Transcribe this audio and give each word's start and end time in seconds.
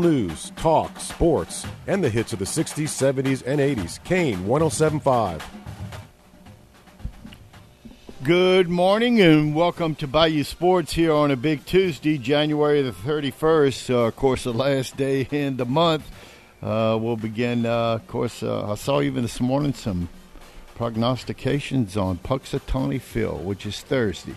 News, 0.00 0.52
talk, 0.54 1.00
sports, 1.00 1.66
and 1.88 2.04
the 2.04 2.08
hits 2.08 2.32
of 2.32 2.38
the 2.38 2.44
60s, 2.44 2.84
70s, 2.84 3.42
and 3.44 3.58
80s. 3.60 3.98
Kane 4.04 4.46
1075. 4.46 5.44
Good 8.22 8.68
morning 8.68 9.20
and 9.20 9.56
welcome 9.56 9.96
to 9.96 10.06
Bayou 10.06 10.44
Sports 10.44 10.92
here 10.92 11.12
on 11.12 11.32
a 11.32 11.36
big 11.36 11.66
Tuesday, 11.66 12.16
January 12.16 12.80
the 12.80 12.92
31st. 12.92 13.90
Uh, 13.90 13.98
of 14.06 14.14
course, 14.14 14.44
the 14.44 14.52
last 14.52 14.96
day 14.96 15.26
in 15.32 15.56
the 15.56 15.66
month. 15.66 16.08
Uh, 16.62 16.96
we'll 17.00 17.16
begin, 17.16 17.66
uh, 17.66 17.94
of 17.94 18.06
course, 18.06 18.44
uh, 18.44 18.70
I 18.70 18.76
saw 18.76 19.00
even 19.00 19.22
this 19.22 19.40
morning 19.40 19.74
some 19.74 20.08
prognostications 20.76 21.96
on 21.96 22.18
Punxsutawney 22.18 23.00
Phil, 23.00 23.36
which 23.36 23.66
is 23.66 23.80
Thursday 23.80 24.36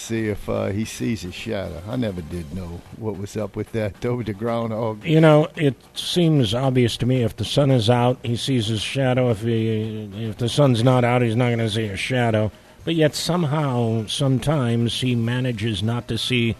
see 0.00 0.28
if 0.28 0.48
uh, 0.48 0.66
he 0.66 0.84
sees 0.84 1.22
his 1.22 1.34
shadow. 1.34 1.82
I 1.88 1.96
never 1.96 2.22
did 2.22 2.54
know 2.54 2.80
what 2.96 3.18
was 3.18 3.36
up 3.36 3.56
with 3.56 3.72
that 3.72 4.04
over 4.04 4.22
the 4.22 4.32
groundhog. 4.32 5.04
You 5.04 5.20
know, 5.20 5.48
it 5.56 5.76
seems 5.94 6.54
obvious 6.54 6.96
to 6.98 7.06
me 7.06 7.22
if 7.22 7.36
the 7.36 7.44
sun 7.44 7.70
is 7.70 7.90
out, 7.90 8.18
he 8.22 8.36
sees 8.36 8.66
his 8.66 8.80
shadow. 8.80 9.30
If 9.30 9.42
he, 9.42 10.10
if 10.28 10.38
the 10.38 10.48
sun's 10.48 10.82
not 10.82 11.04
out, 11.04 11.22
he's 11.22 11.36
not 11.36 11.48
going 11.48 11.58
to 11.58 11.70
see 11.70 11.86
a 11.86 11.96
shadow. 11.96 12.50
But 12.84 12.94
yet 12.94 13.14
somehow, 13.14 14.06
sometimes 14.06 15.00
he 15.00 15.14
manages 15.14 15.82
not 15.82 16.08
to 16.08 16.16
see 16.16 16.56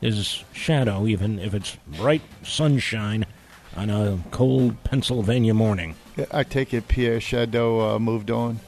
his 0.00 0.44
shadow, 0.52 1.06
even 1.06 1.38
if 1.38 1.54
it's 1.54 1.76
bright 1.88 2.22
sunshine 2.42 3.26
on 3.76 3.90
a 3.90 4.18
cold 4.30 4.82
Pennsylvania 4.84 5.54
morning. 5.54 5.96
I 6.30 6.44
take 6.44 6.72
it 6.72 6.86
Pierre 6.86 7.18
Shadeaux 7.18 7.96
uh, 7.96 7.98
moved 7.98 8.30
on. 8.30 8.60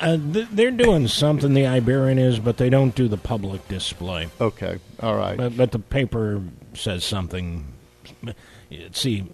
Uh, 0.00 0.16
th- 0.32 0.48
they're 0.50 0.70
doing 0.70 1.08
something. 1.08 1.54
The 1.54 1.66
Iberian 1.66 2.18
is, 2.18 2.38
but 2.38 2.56
they 2.56 2.70
don't 2.70 2.94
do 2.94 3.08
the 3.08 3.16
public 3.16 3.66
display. 3.68 4.28
Okay, 4.40 4.78
all 5.00 5.16
right. 5.16 5.36
But, 5.36 5.56
but 5.56 5.72
the 5.72 5.78
paper 5.78 6.42
says 6.74 7.04
something. 7.04 7.66
See, 8.92 9.24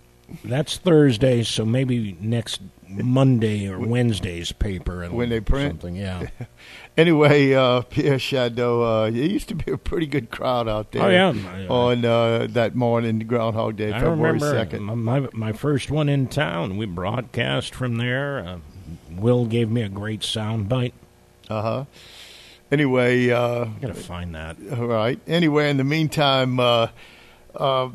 that's 0.44 0.76
Thursday, 0.76 1.42
so 1.42 1.64
maybe 1.64 2.16
next 2.20 2.60
Monday 2.88 3.68
or 3.68 3.78
Wednesday's 3.78 4.52
paper 4.52 5.08
when 5.08 5.28
they 5.28 5.40
print 5.40 5.72
something. 5.72 5.96
Yeah. 5.96 6.28
anyway, 6.96 7.52
uh, 7.52 7.82
Pierre 7.82 8.16
Shadeaux, 8.18 9.04
uh, 9.04 9.06
it 9.06 9.30
used 9.30 9.48
to 9.48 9.54
be 9.54 9.70
a 9.72 9.78
pretty 9.78 10.06
good 10.06 10.30
crowd 10.30 10.68
out 10.68 10.92
there. 10.92 11.02
Oh 11.02 11.08
yeah, 11.08 11.68
on 11.68 12.04
uh, 12.04 12.46
that 12.50 12.74
morning, 12.74 13.20
Groundhog 13.20 13.76
Day, 13.76 13.92
I 13.92 14.00
February 14.00 14.40
second. 14.40 14.82
My 14.84 15.28
my 15.32 15.52
first 15.52 15.90
one 15.90 16.08
in 16.08 16.26
town. 16.26 16.76
We 16.76 16.86
broadcast 16.86 17.74
from 17.74 17.96
there. 17.96 18.60
Will 19.10 19.46
gave 19.46 19.70
me 19.70 19.82
a 19.82 19.88
great 19.88 20.22
sound 20.22 20.68
bite. 20.68 20.94
Uh 21.48 21.62
huh. 21.62 21.84
Anyway, 22.70 23.30
uh, 23.30 23.64
I 23.64 23.72
gotta 23.80 23.94
find 23.94 24.34
that. 24.34 24.56
All 24.72 24.86
right. 24.86 25.18
Anyway, 25.26 25.68
in 25.70 25.76
the 25.76 25.84
meantime, 25.84 26.60
uh, 26.60 26.88
uh, 27.54 27.90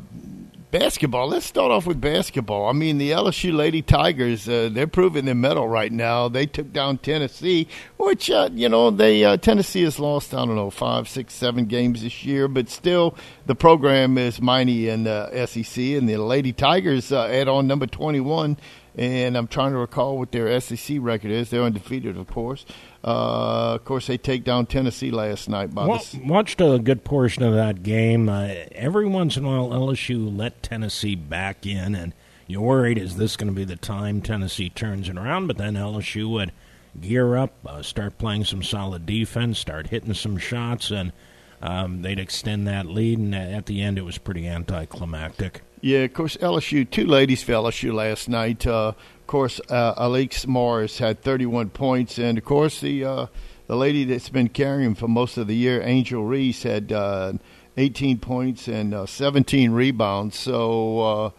basketball. 0.70 1.28
Let's 1.28 1.46
start 1.46 1.70
off 1.70 1.86
with 1.86 2.00
basketball. 2.00 2.68
I 2.68 2.72
mean, 2.72 2.98
the 2.98 3.12
LSU 3.12 3.54
Lady 3.54 3.80
Tigers, 3.80 4.46
uh, 4.46 4.68
they're 4.70 4.86
proving 4.86 5.24
their 5.24 5.34
mettle 5.34 5.68
right 5.68 5.90
now. 5.90 6.28
They 6.28 6.44
took 6.44 6.72
down 6.72 6.98
Tennessee, 6.98 7.68
which, 7.96 8.30
uh, 8.30 8.50
you 8.52 8.68
know, 8.68 8.90
they 8.90 9.24
uh, 9.24 9.38
Tennessee 9.38 9.84
has 9.84 9.98
lost, 9.98 10.34
I 10.34 10.44
don't 10.44 10.56
know, 10.56 10.70
five, 10.70 11.08
six, 11.08 11.32
seven 11.32 11.64
games 11.64 12.02
this 12.02 12.24
year, 12.24 12.48
but 12.48 12.68
still 12.68 13.16
the 13.46 13.54
program 13.54 14.18
is 14.18 14.40
mighty 14.40 14.88
in 14.88 15.04
the 15.04 15.46
SEC. 15.46 15.82
And 15.82 16.08
the 16.08 16.18
Lady 16.18 16.52
Tigers 16.52 17.12
uh, 17.12 17.24
add 17.24 17.48
on 17.48 17.66
number 17.66 17.86
21 17.86 18.58
and 18.96 19.36
I'm 19.36 19.46
trying 19.46 19.72
to 19.72 19.78
recall 19.78 20.18
what 20.18 20.32
their 20.32 20.58
SEC 20.58 20.96
record 21.00 21.30
is. 21.30 21.50
They're 21.50 21.62
undefeated, 21.62 22.16
of 22.16 22.26
course. 22.28 22.64
Uh, 23.04 23.74
of 23.74 23.84
course, 23.84 24.06
they 24.06 24.16
take 24.16 24.42
down 24.42 24.66
Tennessee 24.66 25.10
last 25.10 25.48
night. 25.48 25.74
By 25.74 25.86
well, 25.86 26.02
watched 26.24 26.60
a 26.60 26.78
good 26.78 27.04
portion 27.04 27.42
of 27.42 27.54
that 27.54 27.82
game. 27.82 28.28
Uh, 28.28 28.54
every 28.72 29.06
once 29.06 29.36
in 29.36 29.44
a 29.44 29.48
while, 29.48 29.68
LSU 29.68 30.34
let 30.34 30.62
Tennessee 30.62 31.14
back 31.14 31.66
in, 31.66 31.94
and 31.94 32.14
you're 32.46 32.62
worried 32.62 32.96
is 32.96 33.16
this 33.16 33.36
going 33.36 33.48
to 33.48 33.54
be 33.54 33.64
the 33.64 33.76
time 33.76 34.22
Tennessee 34.22 34.70
turns 34.70 35.08
it 35.10 35.18
around? 35.18 35.46
But 35.46 35.58
then 35.58 35.74
LSU 35.74 36.30
would 36.30 36.52
gear 36.98 37.36
up, 37.36 37.52
uh, 37.66 37.82
start 37.82 38.16
playing 38.16 38.44
some 38.44 38.62
solid 38.62 39.04
defense, 39.04 39.58
start 39.58 39.88
hitting 39.88 40.14
some 40.14 40.38
shots, 40.38 40.90
and 40.90 41.12
um, 41.60 42.00
they'd 42.00 42.18
extend 42.18 42.66
that 42.66 42.86
lead. 42.86 43.18
And 43.18 43.34
at 43.34 43.66
the 43.66 43.82
end, 43.82 43.98
it 43.98 44.06
was 44.06 44.16
pretty 44.16 44.48
anticlimactic. 44.48 45.60
Yeah, 45.86 45.98
of 45.98 46.14
course, 46.14 46.36
LSU, 46.38 46.90
two 46.90 47.06
ladies 47.06 47.44
for 47.44 47.52
LSU 47.52 47.94
last 47.94 48.28
night. 48.28 48.66
Uh, 48.66 48.88
of 48.88 49.26
course, 49.28 49.60
uh, 49.68 49.94
Alexis 49.96 50.44
Morris 50.44 50.98
had 50.98 51.22
31 51.22 51.70
points. 51.70 52.18
And, 52.18 52.36
of 52.36 52.44
course, 52.44 52.80
the 52.80 53.04
uh, 53.04 53.26
the 53.68 53.76
lady 53.76 54.02
that's 54.02 54.28
been 54.28 54.48
carrying 54.48 54.96
for 54.96 55.06
most 55.06 55.36
of 55.36 55.46
the 55.46 55.54
year, 55.54 55.80
Angel 55.80 56.24
Reese, 56.24 56.64
had 56.64 56.90
uh, 56.90 57.34
18 57.76 58.18
points 58.18 58.66
and 58.66 58.94
uh, 58.94 59.06
17 59.06 59.70
rebounds. 59.70 60.36
So, 60.36 60.98
uh, 60.98 61.30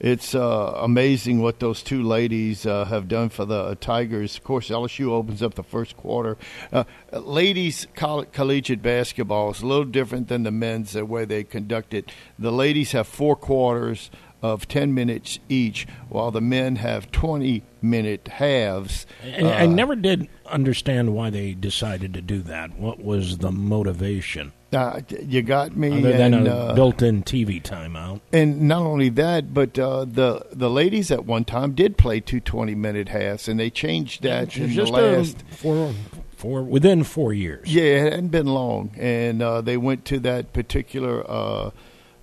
it's 0.00 0.34
uh, 0.34 0.72
amazing 0.76 1.40
what 1.40 1.60
those 1.60 1.82
two 1.82 2.02
ladies 2.02 2.66
uh, 2.66 2.84
have 2.86 3.08
done 3.08 3.28
for 3.28 3.44
the 3.44 3.54
uh, 3.54 3.74
Tigers. 3.80 4.36
Of 4.36 4.44
course, 4.44 4.68
LSU 4.68 5.10
opens 5.10 5.42
up 5.42 5.54
the 5.54 5.62
first 5.62 5.96
quarter. 5.96 6.36
Uh, 6.72 6.84
ladies 7.12 7.86
coll- 7.94 8.24
collegiate 8.24 8.82
basketball 8.82 9.50
is 9.50 9.62
a 9.62 9.66
little 9.66 9.84
different 9.84 10.28
than 10.28 10.42
the 10.42 10.50
men's 10.50 10.92
the 10.92 11.04
way 11.04 11.24
they 11.24 11.44
conduct 11.44 11.94
it. 11.94 12.10
The 12.38 12.52
ladies 12.52 12.92
have 12.92 13.06
four 13.06 13.36
quarters 13.36 14.10
of 14.44 14.68
10 14.68 14.92
minutes 14.92 15.38
each, 15.48 15.86
while 16.10 16.30
the 16.30 16.40
men 16.42 16.76
have 16.76 17.10
20 17.10 17.62
minute 17.80 18.28
halves. 18.28 19.06
I, 19.24 19.40
I 19.40 19.66
never 19.66 19.96
did 19.96 20.28
understand 20.44 21.14
why 21.14 21.30
they 21.30 21.54
decided 21.54 22.12
to 22.12 22.20
do 22.20 22.42
that. 22.42 22.78
What 22.78 23.02
was 23.02 23.38
the 23.38 23.50
motivation? 23.50 24.52
Uh, 24.70 25.00
you 25.22 25.40
got 25.40 25.74
me. 25.74 25.98
Other 25.98 26.10
and, 26.10 26.34
than 26.34 26.46
a 26.46 26.50
uh, 26.50 26.74
built-in 26.74 27.22
TV 27.22 27.62
timeout. 27.62 28.20
And 28.34 28.68
not 28.68 28.82
only 28.82 29.08
that, 29.10 29.54
but 29.54 29.78
uh, 29.78 30.04
the 30.04 30.44
the 30.52 30.68
ladies 30.68 31.10
at 31.10 31.24
one 31.24 31.46
time 31.46 31.72
did 31.72 31.96
play 31.96 32.20
two 32.20 32.40
20 32.40 32.74
minute 32.74 33.08
halves, 33.08 33.48
and 33.48 33.58
they 33.58 33.70
changed 33.70 34.24
that 34.24 34.54
in 34.58 34.68
just 34.68 34.92
the 34.92 35.00
last 35.00 35.42
four, 35.48 35.94
four 36.36 36.62
within 36.62 37.02
four 37.02 37.32
years. 37.32 37.72
Yeah, 37.74 37.84
it 37.84 38.12
hadn't 38.12 38.28
been 38.28 38.48
long, 38.48 38.94
and 38.98 39.40
uh, 39.40 39.62
they 39.62 39.78
went 39.78 40.04
to 40.06 40.18
that 40.20 40.52
particular. 40.52 41.72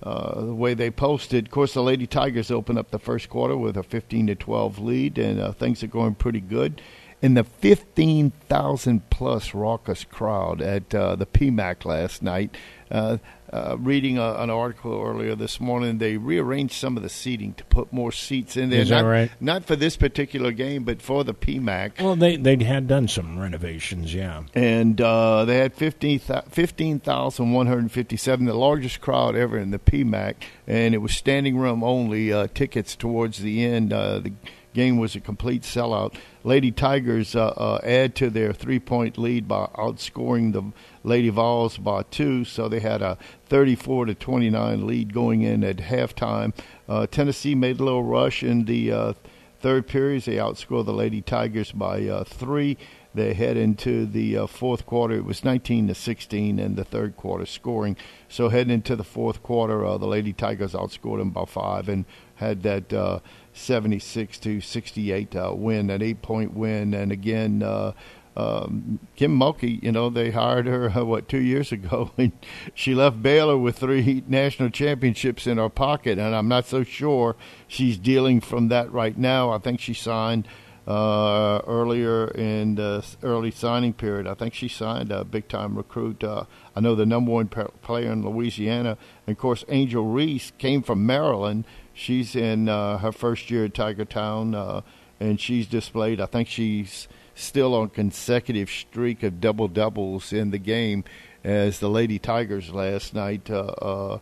Uh, 0.02 0.46
the 0.46 0.54
way 0.54 0.74
they 0.74 0.90
posted, 0.90 1.46
of 1.46 1.50
course, 1.52 1.74
the 1.74 1.82
Lady 1.82 2.06
Tigers 2.06 2.50
opened 2.50 2.78
up 2.78 2.90
the 2.90 2.98
first 2.98 3.28
quarter 3.28 3.56
with 3.56 3.76
a 3.76 3.82
15 3.82 4.26
to 4.26 4.34
12 4.34 4.78
lead, 4.78 5.18
and 5.18 5.40
uh, 5.40 5.52
things 5.52 5.82
are 5.82 5.88
going 5.88 6.14
pretty 6.14 6.40
good 6.40 6.82
in 7.22 7.34
the 7.34 7.44
15,000 7.44 9.08
plus 9.08 9.54
raucous 9.54 10.02
crowd 10.02 10.60
at 10.60 10.92
uh, 10.92 11.14
the 11.14 11.24
PMAC 11.24 11.84
last 11.84 12.20
night. 12.20 12.56
Uh, 12.92 13.16
uh, 13.52 13.76
reading 13.78 14.18
a, 14.18 14.34
an 14.34 14.50
article 14.50 15.02
earlier 15.02 15.34
this 15.34 15.58
morning, 15.60 15.98
they 15.98 16.16
rearranged 16.16 16.74
some 16.74 16.96
of 16.96 17.02
the 17.02 17.08
seating 17.08 17.54
to 17.54 17.64
put 17.64 17.92
more 17.92 18.12
seats 18.12 18.56
in 18.56 18.70
there. 18.70 18.80
Is 18.80 18.90
that 18.90 19.02
not, 19.02 19.08
right? 19.08 19.30
Not 19.40 19.64
for 19.64 19.74
this 19.76 19.96
particular 19.96 20.52
game, 20.52 20.84
but 20.84 21.02
for 21.02 21.24
the 21.24 21.34
PMAC. 21.34 22.00
Well, 22.00 22.14
they 22.16 22.36
they 22.36 22.62
had 22.62 22.86
done 22.88 23.08
some 23.08 23.38
renovations, 23.38 24.14
yeah. 24.14 24.44
And 24.54 25.00
uh, 25.00 25.44
they 25.44 25.58
had 25.58 25.74
15,157, 25.74 28.46
the 28.46 28.54
largest 28.54 29.00
crowd 29.00 29.34
ever 29.36 29.58
in 29.58 29.70
the 29.70 29.78
PMAC, 29.78 30.34
and 30.66 30.94
it 30.94 30.98
was 30.98 31.12
standing 31.12 31.58
room 31.58 31.82
only. 31.82 32.32
Uh, 32.32 32.46
tickets 32.54 32.94
towards 32.94 33.38
the 33.38 33.64
end. 33.64 33.92
Uh, 33.92 34.18
the 34.18 34.32
game 34.74 34.98
was 34.98 35.14
a 35.14 35.20
complete 35.20 35.62
sellout. 35.62 36.14
Lady 36.44 36.70
Tigers 36.70 37.36
uh, 37.36 37.48
uh, 37.48 37.80
add 37.82 38.14
to 38.16 38.30
their 38.30 38.52
three 38.52 38.80
point 38.80 39.18
lead 39.18 39.46
by 39.46 39.66
outscoring 39.74 40.52
the 40.52 40.72
Lady 41.04 41.28
Vols 41.28 41.78
by 41.78 42.02
two, 42.04 42.44
so 42.44 42.68
they 42.68 42.80
had 42.80 43.02
a 43.02 43.18
34 43.46 44.06
to 44.06 44.14
29 44.14 44.86
lead 44.86 45.12
going 45.12 45.42
in 45.42 45.64
at 45.64 45.76
halftime. 45.76 46.52
Uh, 46.88 47.06
Tennessee 47.06 47.54
made 47.54 47.80
a 47.80 47.84
little 47.84 48.04
rush 48.04 48.42
in 48.42 48.64
the 48.64 48.92
uh, 48.92 49.12
third 49.60 49.86
period. 49.86 50.22
They 50.24 50.36
outscored 50.36 50.86
the 50.86 50.92
Lady 50.92 51.20
Tigers 51.20 51.72
by 51.72 52.06
uh, 52.06 52.24
three. 52.24 52.76
They 53.14 53.34
head 53.34 53.58
into 53.58 54.06
the 54.06 54.38
uh, 54.38 54.46
fourth 54.46 54.86
quarter. 54.86 55.14
It 55.14 55.24
was 55.24 55.44
19 55.44 55.88
to 55.88 55.94
16 55.94 56.58
in 56.58 56.76
the 56.76 56.84
third 56.84 57.16
quarter 57.16 57.44
scoring. 57.44 57.96
So 58.28 58.48
heading 58.48 58.72
into 58.72 58.96
the 58.96 59.04
fourth 59.04 59.42
quarter, 59.42 59.80
the 59.98 60.06
Lady 60.06 60.32
Tigers 60.32 60.72
outscored 60.72 61.18
them 61.18 61.30
by 61.30 61.44
five 61.44 61.90
and 61.90 62.06
had 62.36 62.62
that 62.62 63.22
76 63.52 64.38
to 64.38 64.60
68 64.60 65.36
uh, 65.36 65.52
win, 65.54 65.90
an 65.90 66.02
eight 66.02 66.22
point 66.22 66.54
win. 66.54 66.94
And 66.94 67.12
again, 67.12 67.62
uh, 67.62 67.92
um, 68.36 68.98
Kim 69.16 69.38
Mulkey, 69.38 69.82
you 69.82 69.92
know, 69.92 70.10
they 70.10 70.30
hired 70.30 70.66
her, 70.66 70.88
what, 71.04 71.28
two 71.28 71.40
years 71.40 71.72
ago, 71.72 72.10
and 72.18 72.32
she 72.74 72.94
left 72.94 73.22
Baylor 73.22 73.58
with 73.58 73.78
three 73.78 74.22
national 74.26 74.70
championships 74.70 75.46
in 75.46 75.58
her 75.58 75.68
pocket. 75.68 76.18
And 76.18 76.34
I'm 76.34 76.48
not 76.48 76.66
so 76.66 76.84
sure 76.84 77.36
she's 77.66 77.98
dealing 77.98 78.40
from 78.40 78.68
that 78.68 78.90
right 78.92 79.16
now. 79.16 79.50
I 79.50 79.58
think 79.58 79.80
she 79.80 79.94
signed 79.94 80.48
uh, 80.86 81.60
earlier 81.66 82.28
in 82.28 82.74
the 82.74 83.04
early 83.22 83.50
signing 83.50 83.92
period. 83.92 84.26
I 84.26 84.34
think 84.34 84.52
she 84.54 84.66
signed 84.68 85.12
a 85.12 85.24
big 85.24 85.48
time 85.48 85.76
recruit. 85.76 86.24
Uh, 86.24 86.44
I 86.74 86.80
know 86.80 86.94
the 86.94 87.06
number 87.06 87.30
one 87.30 87.48
player 87.48 88.10
in 88.10 88.24
Louisiana. 88.24 88.96
And 89.26 89.36
of 89.36 89.38
course, 89.38 89.64
Angel 89.68 90.04
Reese 90.04 90.52
came 90.58 90.82
from 90.82 91.06
Maryland 91.06 91.64
she's 91.92 92.34
in 92.34 92.68
uh, 92.68 92.98
her 92.98 93.12
first 93.12 93.50
year 93.50 93.66
at 93.66 93.74
Tiger 93.74 94.04
Town, 94.04 94.54
uh, 94.54 94.82
and 95.20 95.40
she's 95.40 95.66
displayed. 95.66 96.20
I 96.20 96.26
think 96.26 96.48
she's 96.48 97.08
still 97.34 97.74
on 97.74 97.88
consecutive 97.88 98.70
streak 98.70 99.22
of 99.22 99.40
double 99.40 99.68
doubles 99.68 100.32
in 100.32 100.50
the 100.50 100.58
game, 100.58 101.04
as 101.44 101.80
the 101.80 101.88
Lady 101.88 102.18
Tigers 102.18 102.70
last 102.70 103.14
night 103.14 103.50
uh, 103.50 103.66
uh 103.82 104.18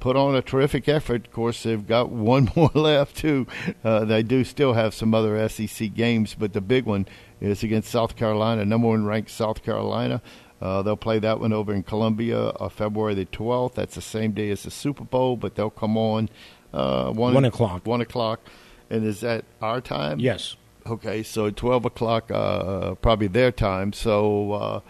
put 0.00 0.16
on 0.16 0.34
a 0.34 0.42
terrific 0.42 0.88
effort. 0.88 1.26
Of 1.26 1.32
course, 1.32 1.62
they've 1.62 1.86
got 1.86 2.10
one 2.32 2.50
more 2.54 2.70
left 2.74 3.16
too. 3.16 3.46
Uh, 3.82 4.04
they 4.04 4.22
do 4.22 4.44
still 4.44 4.74
have 4.74 4.94
some 4.94 5.14
other 5.14 5.48
SEC 5.48 5.94
games, 5.94 6.34
but 6.34 6.52
the 6.52 6.60
big 6.60 6.84
one 6.84 7.06
is 7.40 7.62
against 7.62 7.90
South 7.90 8.16
Carolina, 8.16 8.64
number 8.64 8.88
one 8.88 9.04
ranked 9.04 9.30
South 9.30 9.62
Carolina. 9.62 10.22
Uh, 10.60 10.80
they'll 10.82 10.96
play 10.96 11.18
that 11.18 11.38
one 11.38 11.52
over 11.52 11.74
in 11.74 11.82
Columbia, 11.82 12.46
uh, 12.48 12.68
February 12.68 13.14
the 13.14 13.26
12th. 13.26 13.74
That's 13.74 13.94
the 13.94 14.00
same 14.00 14.32
day 14.32 14.50
as 14.50 14.62
the 14.62 14.70
Super 14.70 15.04
Bowl, 15.04 15.36
but 15.36 15.54
they'll 15.54 15.68
come 15.68 15.98
on 15.98 16.30
uh, 16.72 17.10
one, 17.10 17.34
one 17.34 17.44
o'clock. 17.44 17.86
One 17.86 18.00
o'clock, 18.00 18.40
and 18.88 19.04
is 19.04 19.20
that 19.20 19.44
our 19.60 19.80
time? 19.80 20.18
Yes. 20.18 20.56
Okay, 20.88 21.24
so 21.24 21.50
12 21.50 21.86
o'clock, 21.86 22.30
uh, 22.30 22.94
probably 22.96 23.26
their 23.26 23.50
time. 23.50 23.92
So 23.92 24.52
uh, 24.52 24.80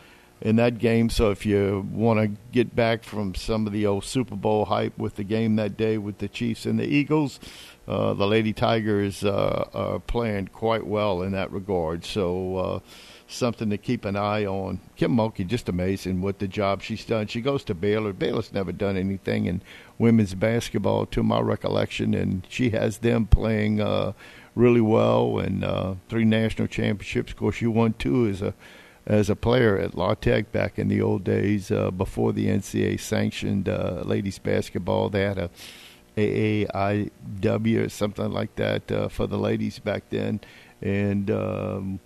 in 0.42 0.56
that 0.56 0.78
game, 0.78 1.08
so 1.08 1.30
if 1.30 1.46
you 1.46 1.88
want 1.90 2.20
to 2.20 2.38
get 2.52 2.76
back 2.76 3.02
from 3.02 3.34
some 3.34 3.66
of 3.66 3.72
the 3.72 3.86
old 3.86 4.04
Super 4.04 4.36
Bowl 4.36 4.66
hype 4.66 4.98
with 4.98 5.16
the 5.16 5.24
game 5.24 5.56
that 5.56 5.78
day 5.78 5.96
with 5.96 6.18
the 6.18 6.28
Chiefs 6.28 6.66
and 6.66 6.78
the 6.78 6.84
Eagles, 6.84 7.40
uh, 7.88 8.12
the 8.12 8.26
Lady 8.26 8.52
Tigers 8.52 9.24
uh, 9.24 9.70
are 9.72 9.98
playing 9.98 10.48
quite 10.48 10.86
well 10.86 11.22
in 11.22 11.32
that 11.32 11.50
regard. 11.50 12.04
So 12.04 12.56
uh, 12.56 12.80
something 13.26 13.70
to 13.70 13.78
keep 13.78 14.04
an 14.04 14.16
eye 14.16 14.44
on. 14.44 14.80
Kim 14.96 15.16
Mulkey, 15.16 15.46
just 15.46 15.68
amazing 15.68 16.20
what 16.20 16.40
the 16.40 16.48
job 16.48 16.82
she's 16.82 17.06
done. 17.06 17.26
She 17.26 17.40
goes 17.40 17.64
to 17.64 17.74
Baylor. 17.74 18.12
Baylor's 18.12 18.52
never 18.52 18.72
done 18.72 18.98
anything 18.98 19.46
in 19.46 19.62
women's 19.98 20.34
basketball, 20.34 21.06
to 21.06 21.22
my 21.22 21.40
recollection, 21.40 22.12
and 22.12 22.46
she 22.50 22.70
has 22.70 22.98
them 22.98 23.26
playing 23.26 23.80
uh, 23.80 24.12
really 24.56 24.80
well 24.80 25.38
and 25.38 25.62
uh, 25.62 25.94
three 26.08 26.24
national 26.24 26.66
championships. 26.66 27.30
Of 27.30 27.38
course, 27.38 27.60
you 27.60 27.70
won 27.70 27.92
two 27.92 28.26
as 28.26 28.42
a 28.42 28.54
as 29.06 29.30
a 29.30 29.36
player 29.36 29.78
at 29.78 29.94
La 29.94 30.14
Tech 30.14 30.50
back 30.50 30.80
in 30.80 30.88
the 30.88 31.00
old 31.00 31.22
days 31.22 31.70
uh, 31.70 31.92
before 31.92 32.32
the 32.32 32.48
NCAA 32.48 32.98
sanctioned 32.98 33.68
uh, 33.68 34.02
ladies 34.04 34.40
basketball. 34.40 35.10
They 35.10 35.22
had 35.22 35.38
a 35.38 35.50
AAIW 36.16 37.84
or 37.84 37.88
something 37.88 38.32
like 38.32 38.56
that 38.56 38.90
uh, 38.90 39.08
for 39.08 39.28
the 39.28 39.38
ladies 39.38 39.78
back 39.78 40.08
then, 40.10 40.40
and 40.82 41.30
um, 41.30 42.00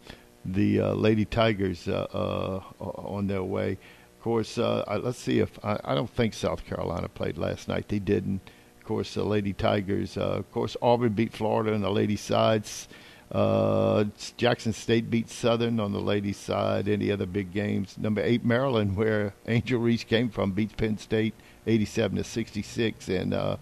the 0.44 0.80
uh, 0.80 0.92
Lady 0.92 1.24
Tigers 1.24 1.88
uh, 1.88 2.60
on 2.80 3.28
their 3.28 3.44
way. 3.44 3.78
Of 4.18 4.24
course, 4.24 4.58
let's 4.58 5.18
see 5.18 5.38
if 5.38 5.58
I, 5.64 5.78
I, 5.82 5.94
don't 5.94 6.10
think 6.10 6.34
South 6.34 6.66
Carolina 6.66 7.08
played 7.08 7.38
last 7.38 7.68
night. 7.68 7.88
They 7.88 8.00
didn't. 8.00 8.42
Course, 8.90 9.14
the 9.14 9.22
Lady 9.22 9.52
Tigers. 9.52 10.16
of 10.16 10.50
course, 10.50 10.76
Auburn 10.82 11.12
beat 11.12 11.32
Florida 11.32 11.72
on 11.72 11.80
the 11.80 11.92
ladies' 11.92 12.22
sides. 12.22 12.88
Uh, 13.30 14.06
Jackson 14.36 14.72
State 14.72 15.08
beat 15.08 15.30
Southern 15.30 15.78
on 15.78 15.92
the 15.92 16.00
ladies' 16.00 16.38
side. 16.38 16.88
Any 16.88 17.12
other 17.12 17.24
big 17.24 17.52
games? 17.52 17.96
Number 17.96 18.20
eight 18.20 18.44
Maryland, 18.44 18.96
where 18.96 19.32
Angel 19.46 19.78
Reese 19.78 20.02
came 20.02 20.28
from, 20.28 20.50
beats 20.50 20.74
Penn 20.74 20.98
State, 20.98 21.34
eighty-seven 21.68 22.16
to 22.16 22.24
sixty-six. 22.24 23.08
And 23.08 23.32
uh, 23.32 23.58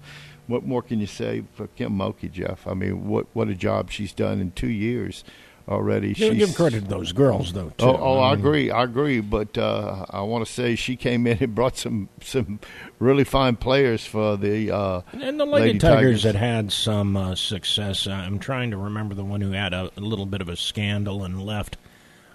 what 0.47 0.65
more 0.65 0.81
can 0.81 0.99
you 0.99 1.07
say 1.07 1.45
for 1.53 1.67
Kim 1.67 1.93
Mulkey, 1.93 2.33
Jeff? 2.33 2.67
I 2.67 2.73
mean, 2.73 3.07
what 3.07 3.27
what 3.35 3.49
a 3.49 3.55
job 3.55 3.91
she's 3.91 4.15
done 4.15 4.41
in 4.41 4.53
two 4.53 4.71
years 4.71 5.25
already. 5.69 6.15
You 6.17 6.35
give 6.35 6.55
credit 6.55 6.85
to 6.85 6.89
those 6.89 7.13
girls, 7.13 7.53
though. 7.53 7.71
Too. 7.77 7.87
Oh, 7.87 7.97
oh 7.97 8.19
I, 8.19 8.31
I 8.31 8.35
agree, 8.35 8.71
I 8.71 8.85
agree. 8.85 9.21
But 9.21 9.57
uh, 9.57 10.07
I 10.11 10.23
want 10.23 10.47
to 10.47 10.53
say 10.53 10.75
she 10.75 10.97
came 10.97 11.27
in 11.27 11.39
and 11.39 11.55
brought 11.55 11.77
some 11.77 12.09
some 12.23 12.61
really 12.99 13.25
fine 13.25 13.57
players 13.57 14.05
for 14.05 14.37
the 14.37 14.71
uh, 14.71 15.03
and 15.13 15.39
the 15.39 15.47
Lady, 15.47 15.67
Lady 15.67 15.79
Tigers, 15.79 15.97
Tigers 15.97 16.23
that 16.25 16.35
had 16.35 16.73
some 16.73 17.17
uh, 17.17 17.35
success. 17.35 18.07
I'm 18.07 18.39
trying 18.39 18.71
to 18.71 18.77
remember 18.77 19.15
the 19.15 19.25
one 19.25 19.41
who 19.41 19.53
had 19.53 19.73
a, 19.73 19.91
a 19.97 20.01
little 20.01 20.27
bit 20.27 20.41
of 20.41 20.49
a 20.49 20.57
scandal 20.57 21.25
and 21.25 21.43
left. 21.43 21.77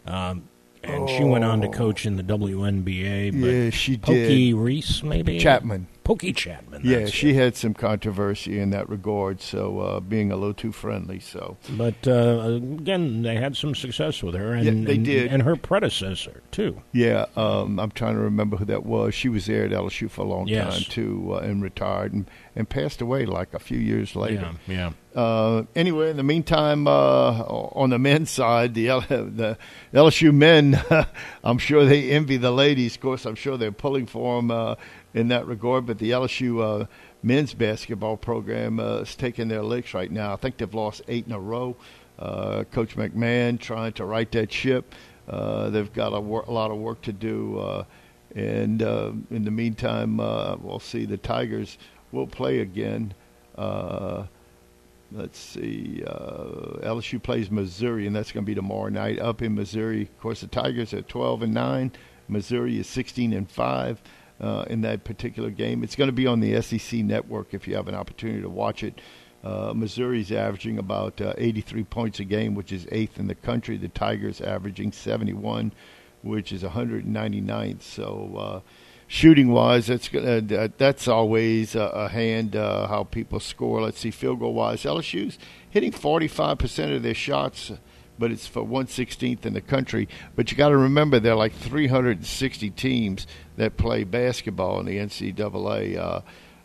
Um, 0.06 0.50
and 0.84 1.04
oh. 1.04 1.08
she 1.08 1.24
went 1.24 1.46
on 1.46 1.62
to 1.62 1.68
oh. 1.68 1.72
coach 1.72 2.06
in 2.06 2.18
the 2.18 2.24
WNBA. 2.24 3.34
yeah, 3.34 3.70
she 3.70 3.98
Pokey 3.98 4.52
did. 4.52 4.56
Reese, 4.56 5.02
maybe 5.02 5.40
Chapman. 5.40 5.88
Pokey 6.04 6.34
Chapman. 6.34 6.82
Yeah, 6.84 7.06
she 7.06 7.30
it. 7.30 7.36
had 7.36 7.56
some 7.56 7.74
controversy 7.74 8.60
in 8.60 8.72
that 8.72 8.90
regard, 8.90 9.42
so 9.42 9.80
uh, 9.80 10.00
being 10.02 10.32
a 10.32 10.36
little 10.36 10.54
too 10.54 10.72
friendly. 10.72 11.20
So, 11.20 11.58
but 11.70 12.08
uh, 12.08 12.60
again, 12.80 13.22
they 13.22 13.36
had 13.36 13.56
some 13.56 13.74
success 13.74 14.22
with 14.22 14.36
her, 14.36 14.54
and 14.54 14.66
yeah, 14.66 14.86
they 14.86 14.96
and, 14.96 15.06
did, 15.06 15.32
and 15.32 15.44
her 15.44 15.56
predecessor 15.56 16.42
too. 16.52 16.82
Yeah, 16.92 17.26
um, 17.38 17.80
I'm 17.80 17.92
trying 17.92 18.16
to 18.16 18.22
remember 18.22 18.58
who 18.58 18.66
that 18.66 18.86
was. 18.86 19.14
She 19.14 19.30
was 19.30 19.46
there 19.46 19.66
at 19.66 19.72
LSU 19.72 20.10
for 20.10 20.22
a 20.22 20.28
long 20.28 20.48
yes. 20.48 20.74
time 20.74 20.84
too, 20.84 21.36
uh, 21.36 21.40
and 21.40 21.64
retired 21.64 22.12
and, 22.14 22.30
and 22.56 22.68
passed 22.68 23.02
away 23.02 23.26
like 23.26 23.54
a 23.54 23.60
few 23.60 23.78
years 23.78 24.16
later. 24.16 24.52
Yeah, 24.68 24.74
yeah. 24.74 24.92
Uh, 25.16 25.64
anyway, 25.76 26.10
in 26.10 26.18
the 26.18 26.24
meantime, 26.24 26.88
uh, 26.88 27.44
on 27.44 27.92
the 27.92 28.00
men's 28.00 28.32
side, 28.32 28.74
the 28.74 28.88
the 29.08 29.58
LSU 29.94 30.34
men, 30.34 30.82
I'm 31.44 31.60
sure 31.60 31.86
they 31.86 32.12
envy 32.12 32.38
the 32.38 32.52
ladies. 32.52 32.96
Of 32.96 33.02
course, 33.02 33.26
I'm 33.26 33.36
sure 33.36 33.58
they're 33.58 33.72
pulling 33.72 34.08
for 34.08 34.38
them 34.38 34.52
uh, 34.52 34.76
in 35.14 35.28
that 35.30 35.46
regard. 35.48 35.86
But 35.86 36.00
the 36.00 36.12
LSU 36.12 36.62
uh, 36.62 36.86
men's 37.22 37.54
basketball 37.54 38.18
program 38.18 38.80
uh, 38.80 38.98
is 38.98 39.16
taking 39.16 39.48
their 39.48 39.64
licks 39.64 39.94
right 39.94 40.12
now. 40.12 40.34
I 40.34 40.36
think 40.36 40.58
they've 40.58 40.74
lost 40.74 41.02
eight 41.08 41.26
in 41.26 41.32
a 41.32 41.40
row. 41.40 41.76
Uh, 42.20 42.64
Coach 42.72 42.96
McMahon 42.96 43.60
trying 43.60 43.94
to 43.94 44.06
right 44.06 44.32
that 44.32 44.52
ship. 44.52 44.94
Uh, 45.28 45.70
they've 45.70 45.92
got 45.94 46.14
a, 46.14 46.20
wor- 46.20 46.46
a, 46.48 46.52
lot 46.52 46.70
of 46.70 46.78
work 46.78 47.02
to 47.02 47.14
do. 47.14 47.58
Uh, 47.58 47.84
and 48.36 48.82
uh, 48.82 49.12
in 49.30 49.46
the 49.46 49.52
meantime, 49.52 50.18
we'll 50.18 50.80
see 50.80 51.06
the 51.06 51.18
Tigers 51.18 51.78
will 52.12 52.28
play 52.28 52.60
again. 52.60 53.14
let's 53.56 55.38
see. 55.38 56.04
LSU 56.06 57.22
plays 57.22 57.52
Missouri, 57.52 58.08
and 58.08 58.16
that's 58.16 58.32
going 58.32 58.44
to 58.44 58.48
be 58.48 58.56
tomorrow 58.56 58.90
night 58.90 59.20
up 59.20 59.42
in 59.44 59.54
Missouri. 59.54 60.04
Of 60.04 60.20
course, 60.20 60.42
the 60.42 60.48
Tigers 60.48 60.94
are 60.94 61.04
12 61.04 61.44
and 61.44 61.54
9. 61.54 61.92
Missouri 62.28 62.80
is 62.80 62.88
16 62.88 63.34
and 63.34 63.50
5 63.50 64.02
uh, 64.40 64.66
in 64.70 64.82
that 64.82 65.04
particular 65.04 65.50
game. 65.50 65.84
It's 65.84 65.96
going 65.96 66.08
to 66.08 66.14
be 66.14 66.28
on 66.28 66.40
the 66.40 66.62
SEC 66.62 67.00
network 67.00 67.54
if 67.54 67.68
you 67.68 67.76
have 67.76 67.88
an 67.88 67.96
opportunity 67.96 68.42
to 68.42 68.50
watch 68.50 68.84
it. 68.84 69.00
Uh, 69.44 69.74
Missouri's 69.76 70.32
averaging 70.32 70.78
about 70.78 71.20
uh, 71.20 71.34
83 71.38 71.84
points 71.84 72.20
a 72.20 72.24
game, 72.24 72.56
which 72.56 72.72
is 72.72 72.88
eighth 72.92 73.20
in 73.20 73.28
the 73.28 73.36
country. 73.36 73.78
The 73.78 73.90
Tigers 73.90 74.40
averaging 74.40 74.94
71, 74.94 75.74
which 76.22 76.54
is 76.54 76.64
199th. 76.64 77.82
So, 77.82 78.36
uh, 78.38 78.60
shooting 79.08 79.52
wise, 79.52 79.88
that's 79.88 80.14
uh, 80.14 80.70
that's 80.78 81.10
always 81.10 81.76
a 81.76 82.08
hand 82.08 82.56
uh, 82.56 82.88
how 82.88 83.04
people 83.04 83.42
score. 83.42 83.82
Let's 83.82 84.00
see, 84.00 84.12
field 84.12 84.40
goal 84.40 84.54
wise, 84.54 84.84
LSU's 84.84 85.38
hitting 85.70 85.92
45% 85.92 86.96
of 86.96 87.04
their 87.04 87.14
shots 87.14 87.74
but 88.18 88.32
it's 88.32 88.48
for 88.48 88.64
116th 88.64 89.46
in 89.46 89.54
the 89.54 89.62
country. 89.62 90.08
But 90.36 90.52
you 90.52 90.58
got 90.58 90.70
to 90.70 90.78
remember 90.78 91.20
there 91.20 91.34
are 91.34 91.38
like 91.38 91.54
360 91.54 92.70
teams 92.72 93.28
that 93.58 93.78
play 93.78 94.04
basketball 94.04 94.80
in 94.80 94.86
the 94.86 94.98
NCAA. 94.98 95.98
Uh, 95.98 96.22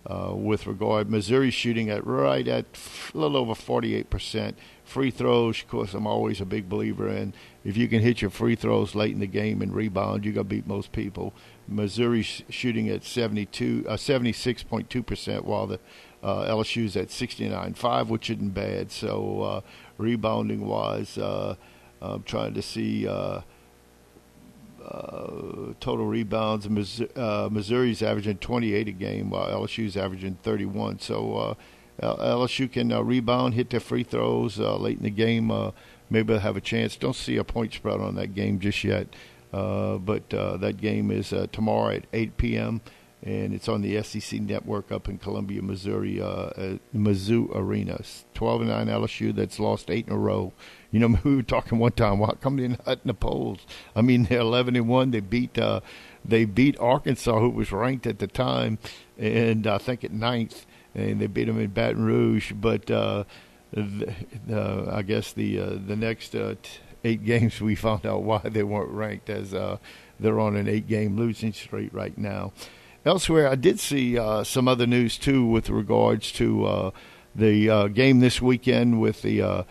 uh, 0.06 0.32
with 0.34 0.66
regard, 0.66 1.10
Missouri 1.10 1.50
shooting 1.50 1.90
at 1.90 2.06
right 2.06 2.48
at 2.48 2.64
a 3.14 3.18
little 3.18 3.36
over 3.36 3.54
48 3.54 4.08
percent. 4.08 4.58
Free 4.82 5.10
throws, 5.10 5.60
of 5.60 5.68
course, 5.68 5.92
I'm 5.92 6.06
always 6.06 6.40
a 6.40 6.46
big 6.46 6.66
believer 6.66 7.08
in. 7.08 7.34
If 7.62 7.76
you 7.76 7.88
can 7.88 8.00
hit 8.00 8.22
your 8.22 8.30
free 8.30 8.54
throws 8.54 8.94
late 8.94 9.12
in 9.12 9.20
the 9.20 9.26
game 9.26 9.60
and 9.60 9.74
rebound, 9.74 10.24
you're 10.24 10.32
gonna 10.32 10.44
beat 10.44 10.66
most 10.66 10.92
people. 10.92 11.34
Missouri 11.66 12.22
shooting 12.22 12.88
at 12.88 13.04
72, 13.04 13.84
uh, 13.86 13.96
76.2 13.96 15.04
percent, 15.04 15.44
while 15.44 15.66
the 15.66 15.78
uh, 16.22 16.46
LSU's 16.46 16.96
at 16.96 17.08
69.5, 17.08 18.08
which 18.08 18.30
isn't 18.30 18.54
bad. 18.54 18.90
So 18.90 19.42
uh, 19.42 19.60
rebounding 19.98 20.66
wise. 20.66 21.18
Uh, 21.18 21.56
I'm 22.00 22.22
trying 22.22 22.54
to 22.54 22.62
see 22.62 23.06
uh, 23.06 23.40
uh, 24.82 25.74
total 25.80 26.06
rebounds. 26.06 26.66
Uh, 27.16 27.48
Missouri's 27.50 28.02
averaging 28.02 28.38
28 28.38 28.88
a 28.88 28.92
game, 28.92 29.30
while 29.30 29.48
LSU's 29.48 29.96
averaging 29.96 30.38
31. 30.42 31.00
So 31.00 31.56
uh, 32.00 32.16
LSU 32.16 32.70
can 32.70 32.92
uh, 32.92 33.02
rebound, 33.02 33.54
hit 33.54 33.70
their 33.70 33.80
free 33.80 34.04
throws 34.04 34.58
late 34.58 34.98
in 34.98 35.04
the 35.04 35.10
game. 35.10 35.52
maybe 36.08 36.32
they'll 36.32 36.40
have 36.40 36.56
a 36.56 36.60
chance. 36.62 36.96
Don't 36.96 37.16
see 37.16 37.36
a 37.36 37.44
point 37.44 37.74
spread 37.74 38.00
on 38.00 38.14
that 38.14 38.34
game 38.34 38.60
just 38.60 38.82
yet. 38.84 39.08
but 39.50 40.30
that 40.30 40.76
game 40.80 41.10
is 41.10 41.34
tomorrow 41.52 41.96
at 41.96 42.04
8 42.12 42.36
p.m 42.36 42.80
and 43.22 43.52
it's 43.52 43.68
on 43.68 43.82
the 43.82 44.00
SEC 44.02 44.40
network 44.40 44.92
up 44.92 45.08
in 45.08 45.18
Columbia, 45.18 45.60
Missouri, 45.60 46.20
uh, 46.20 46.76
Mizzou 46.94 47.54
Arena. 47.54 48.00
12 48.34 48.60
and 48.60 48.70
9 48.70 48.86
LSU 48.86 49.34
that's 49.34 49.58
lost 49.58 49.90
eight 49.90 50.06
in 50.06 50.12
a 50.12 50.16
row. 50.16 50.52
You 50.92 51.00
know, 51.00 51.18
we 51.24 51.36
were 51.36 51.42
talking 51.42 51.78
one 51.78 51.92
time. 51.92 52.20
Why 52.20 52.34
come 52.40 52.56
they 52.56 52.68
not 52.68 52.86
in 52.86 53.00
the 53.04 53.14
polls? 53.14 53.66
I 53.96 54.02
mean, 54.02 54.24
they're 54.24 54.40
11 54.40 54.76
and 54.76 54.88
one. 54.88 55.10
They 55.10 55.20
beat 55.20 55.58
uh, 55.58 55.80
they 56.24 56.44
beat 56.44 56.78
Arkansas, 56.78 57.40
who 57.40 57.50
was 57.50 57.72
ranked 57.72 58.06
at 58.06 58.18
the 58.18 58.26
time, 58.26 58.78
and 59.16 59.66
I 59.66 59.78
think 59.78 60.04
at 60.04 60.12
ninth, 60.12 60.66
and 60.94 61.20
they 61.20 61.26
beat 61.26 61.44
them 61.44 61.58
in 61.58 61.70
Baton 61.70 62.04
Rouge. 62.04 62.52
But 62.52 62.90
uh, 62.90 63.24
the, 63.72 64.14
uh, 64.50 64.94
I 64.94 65.02
guess 65.02 65.32
the 65.32 65.58
uh, 65.58 65.78
the 65.86 65.96
next 65.96 66.34
uh, 66.34 66.54
t- 66.62 66.70
eight 67.04 67.24
games 67.24 67.60
we 67.60 67.74
found 67.74 68.06
out 68.06 68.22
why 68.22 68.40
they 68.44 68.62
weren't 68.62 68.90
ranked 68.90 69.30
as 69.30 69.54
uh, 69.54 69.78
they're 70.20 70.40
on 70.40 70.56
an 70.56 70.68
eight 70.68 70.86
game 70.86 71.16
losing 71.16 71.52
streak 71.52 71.90
right 71.92 72.16
now. 72.16 72.52
Elsewhere, 73.08 73.48
I 73.48 73.54
did 73.54 73.80
see 73.80 74.18
uh, 74.18 74.44
some 74.44 74.68
other 74.68 74.86
news 74.86 75.16
too 75.16 75.46
with 75.46 75.70
regards 75.70 76.30
to 76.32 76.66
uh, 76.66 76.90
the 77.34 77.70
uh, 77.70 77.88
game 77.88 78.20
this 78.20 78.42
weekend 78.42 79.00
with 79.00 79.22
the, 79.22 79.40
uh, 79.40 79.62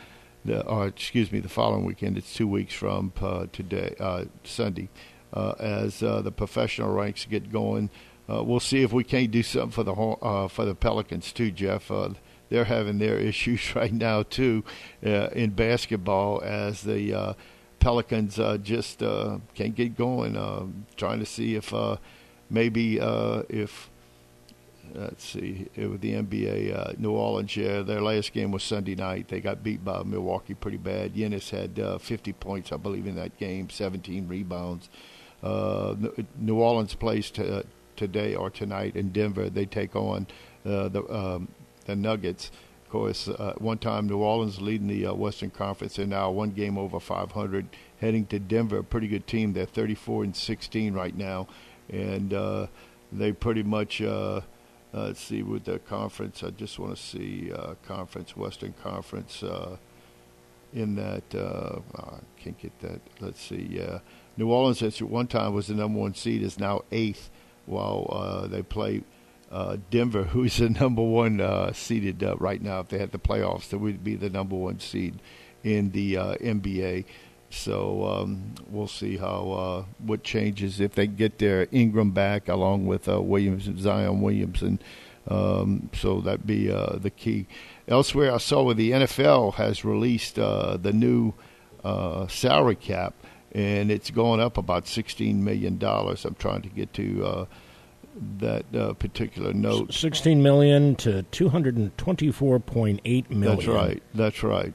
the 0.43 0.65
or 0.65 0.87
excuse 0.87 1.31
me, 1.31 1.39
the 1.39 1.47
following 1.47 1.85
weekend. 1.85 2.17
It's 2.17 2.33
two 2.33 2.47
weeks 2.47 2.73
from 2.73 3.13
uh, 3.21 3.45
today, 3.53 3.93
uh, 3.99 4.25
Sunday, 4.43 4.89
as 5.35 5.99
the 5.99 6.33
professional 6.35 6.91
ranks 6.91 7.25
get 7.25 7.51
going. 7.51 7.91
we'll 8.27 8.59
see 8.59 8.81
if 8.81 8.91
we 8.91 9.03
can't 9.03 9.29
do 9.29 9.43
something 9.43 9.69
for 9.69 9.83
the 9.83 10.49
for 10.49 10.65
the 10.65 10.73
Pelicans 10.73 11.31
too, 11.31 11.51
Jeff. 11.51 11.91
They're 12.49 12.65
having 12.65 12.97
their 12.97 13.19
issues 13.31 13.75
right 13.75 13.93
now 13.93 14.23
too 14.23 14.63
uh, 15.05 15.27
in 15.27 15.51
basketball 15.51 16.41
as 16.43 16.81
the 16.81 17.13
uh, 17.13 17.33
Pelicans 17.79 18.39
uh, 18.39 18.57
just 18.57 18.97
can't 19.53 19.75
get 19.75 19.95
going. 19.95 20.35
Uh, 20.35 20.65
trying 20.95 21.19
to 21.19 21.25
see 21.27 21.53
if 21.53 21.71
maybe 22.49 22.99
uh, 22.99 23.43
if 23.49 23.89
let's 24.93 25.23
see 25.23 25.67
it 25.75 25.87
with 25.87 26.01
the 26.01 26.13
NBA, 26.13 26.75
uh, 26.75 26.93
New 26.97 27.11
Orleans. 27.11 27.55
Yeah, 27.55 27.81
their 27.81 28.01
last 28.01 28.33
game 28.33 28.51
was 28.51 28.63
Sunday 28.63 28.95
night. 28.95 29.27
They 29.27 29.41
got 29.41 29.63
beat 29.63 29.83
by 29.83 30.03
Milwaukee 30.03 30.53
pretty 30.53 30.77
bad. 30.77 31.13
Giannis 31.13 31.49
had 31.49 31.79
uh, 31.79 31.97
50 31.97 32.33
points, 32.33 32.71
I 32.71 32.77
believe, 32.77 33.07
in 33.07 33.15
that 33.15 33.37
game, 33.37 33.69
17 33.69 34.27
rebounds. 34.27 34.89
Uh, 35.43 35.95
New 36.37 36.55
Orleans 36.55 36.95
plays 36.95 37.29
to, 37.31 37.65
today 37.95 38.35
or 38.35 38.49
tonight 38.49 38.95
in 38.95 39.11
Denver. 39.11 39.49
They 39.49 39.65
take 39.65 39.95
on 39.95 40.27
uh, 40.65 40.89
the 40.89 41.03
um, 41.13 41.49
the 41.85 41.95
Nuggets. 41.95 42.51
Of 42.85 42.91
course, 42.91 43.27
uh, 43.27 43.53
one 43.57 43.79
time 43.79 44.07
New 44.07 44.19
Orleans 44.19 44.61
leading 44.61 44.87
the 44.87 45.07
uh, 45.07 45.13
Western 45.13 45.49
Conference, 45.49 45.97
and 45.97 46.09
now 46.09 46.31
one 46.31 46.51
game 46.51 46.77
over 46.77 47.01
500, 47.01 47.67
heading 47.99 48.25
to 48.27 48.39
Denver. 48.39 48.77
A 48.77 48.83
pretty 48.83 49.09
good 49.09 49.27
team. 49.27 49.51
They're 49.51 49.65
34 49.65 50.23
and 50.23 50.35
16 50.35 50.93
right 50.93 51.15
now, 51.15 51.47
and 51.89 52.33
uh, 52.33 52.67
they 53.11 53.31
pretty 53.31 53.63
much. 53.63 54.01
Uh, 54.01 54.41
uh, 54.93 55.07
let's 55.07 55.21
see 55.21 55.43
with 55.43 55.65
the 55.65 55.79
conference. 55.79 56.43
I 56.43 56.49
just 56.51 56.79
want 56.79 56.95
to 56.95 57.01
see 57.01 57.51
uh, 57.51 57.75
conference, 57.85 58.37
Western 58.37 58.73
Conference. 58.81 59.43
Uh, 59.43 59.75
in 60.73 60.95
that, 60.95 61.23
uh, 61.33 61.79
oh, 61.79 61.83
I 61.95 62.41
can't 62.41 62.57
get 62.57 62.77
that. 62.79 63.01
Let's 63.19 63.41
see. 63.41 63.67
Yeah, 63.69 63.99
New 64.35 64.51
Orleans 64.51 64.81
at 64.83 65.01
one 65.01 65.27
time 65.27 65.53
was 65.53 65.67
the 65.67 65.73
number 65.73 65.99
one 65.99 66.13
seed, 66.13 66.43
is 66.43 66.59
now 66.59 66.83
eighth, 66.91 67.29
while 67.65 68.07
uh, 68.11 68.47
they 68.47 68.61
play 68.61 69.03
uh, 69.51 69.77
Denver, 69.89 70.23
who's 70.23 70.57
the 70.57 70.69
number 70.81 71.01
one 71.01 71.39
uh, 71.39 71.71
seeded 71.73 72.23
uh, 72.23 72.35
right 72.37 72.61
now. 72.61 72.79
If 72.81 72.89
they 72.89 72.97
had 72.97 73.11
the 73.11 73.19
playoffs, 73.19 73.69
they 73.69 73.77
would 73.77 74.03
be 74.03 74.15
the 74.15 74.29
number 74.29 74.55
one 74.55 74.79
seed 74.79 75.21
in 75.63 75.91
the 75.91 76.17
uh, 76.17 76.35
NBA. 76.35 77.05
So 77.49 78.05
um, 78.05 78.55
we'll 78.69 78.87
see 78.87 79.17
how 79.17 79.51
uh, 79.51 79.85
what 79.99 80.23
changes 80.23 80.79
if 80.79 80.95
they 80.95 81.07
get 81.07 81.39
their 81.39 81.67
Ingram 81.71 82.11
back 82.11 82.47
along 82.47 82.87
with 82.87 83.07
uh, 83.07 83.21
Williams 83.21 83.67
and 83.67 83.79
Zion 83.79 84.21
Williamson. 84.21 84.79
Um, 85.29 85.89
so 85.93 86.21
that'd 86.21 86.47
be 86.47 86.67
the 86.67 87.11
key. 87.15 87.47
Elsewhere, 87.87 88.33
I 88.33 88.37
saw 88.37 88.63
where 88.63 88.75
the 88.75 88.91
NFL 88.91 89.55
has 89.55 89.83
released 89.83 90.35
the 90.35 90.91
new 90.93 91.33
salary 92.29 92.75
cap, 92.75 93.13
and 93.53 93.91
it's 93.91 94.09
going 94.09 94.39
up 94.39 94.57
about 94.57 94.87
sixteen 94.87 95.43
million 95.43 95.77
dollars. 95.77 96.23
I'm 96.23 96.35
trying 96.35 96.61
to 96.61 96.69
get 96.69 96.93
to 96.93 97.47
that 98.39 98.65
uh, 98.75 98.93
particular 98.93 99.53
note. 99.53 99.93
16 99.93 100.41
million 100.41 100.95
to 100.97 101.23
224.8 101.31 103.29
million. 103.29 103.41
That's 103.41 103.67
right. 103.67 104.03
That's 104.13 104.43
right. 104.43 104.73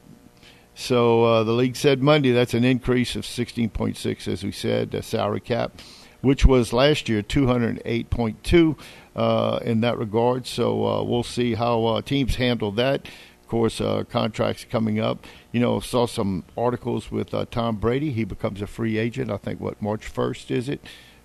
So 0.74 1.24
uh, 1.24 1.44
the 1.44 1.52
league 1.52 1.76
said 1.76 2.02
Monday 2.02 2.32
that's 2.32 2.54
an 2.54 2.64
increase 2.64 3.14
of 3.14 3.24
16.6, 3.24 4.28
as 4.28 4.42
we 4.42 4.52
said, 4.52 5.04
salary 5.04 5.40
cap, 5.40 5.80
which 6.22 6.46
was 6.46 6.72
last 6.72 7.08
year 7.08 7.22
208.2 7.22 8.78
uh, 9.14 9.58
in 9.62 9.80
that 9.82 9.98
regard. 9.98 10.46
So 10.46 10.86
uh, 10.86 11.02
we'll 11.02 11.22
see 11.22 11.54
how 11.54 11.84
uh, 11.84 12.02
teams 12.02 12.36
handle 12.36 12.72
that. 12.72 13.06
Of 13.42 13.48
course, 13.48 13.80
uh, 13.80 14.04
contracts 14.08 14.64
coming 14.64 14.98
up. 14.98 15.26
You 15.52 15.60
know, 15.60 15.80
saw 15.80 16.06
some 16.06 16.44
articles 16.56 17.10
with 17.10 17.34
Tom 17.50 17.76
Brady. 17.76 18.10
He 18.10 18.24
becomes 18.24 18.62
a 18.62 18.66
free 18.66 18.96
agent. 18.96 19.30
I 19.30 19.36
think 19.36 19.60
what 19.60 19.82
March 19.82 20.10
1st 20.12 20.50
is 20.50 20.68
it? 20.70 20.80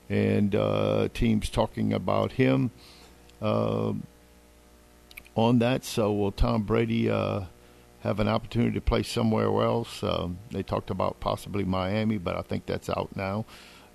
and 0.10 0.56
uh, 0.56 1.10
teams 1.14 1.50
talking 1.50 1.94
about 1.94 2.34
him 2.34 2.72
uh, 3.42 3.94
on 5.36 5.60
that. 5.60 5.84
So 5.84 6.14
will 6.14 6.32
Tom 6.32 6.64
Brady 6.64 7.10
uh, 7.10 7.42
have 8.08 8.20
an 8.20 8.28
opportunity 8.28 8.74
to 8.74 8.82
play 8.82 9.04
somewhere 9.04 9.48
else? 9.64 10.04
Um, 10.04 10.40
they 10.52 10.64
talked 10.64 10.90
about 10.90 11.20
possibly 11.20 11.64
Miami, 11.64 12.18
but 12.18 12.36
I 12.36 12.42
think 12.42 12.66
that's 12.66 12.90
out 12.90 13.16
now. 13.16 13.46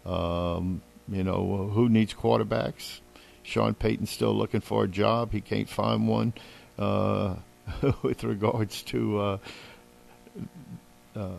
Um, 0.05 0.83
you 1.09 1.25
know, 1.25 1.71
who 1.73 1.89
needs 1.89 2.15
quarterbacks? 2.15 3.01
Sean 3.43 3.75
Payton's 3.75 4.11
still 4.11 4.35
looking 4.35 4.61
for 4.61 4.85
a 4.85 4.89
job. 4.89 5.33
He 5.33 5.41
can't 5.41 5.69
find 5.69 6.07
one. 6.07 6.33
Uh, 6.79 7.37
with 8.03 8.25
regards 8.25 8.83
to 8.83 9.19
uh, 9.19 9.39
uh, 11.15 11.39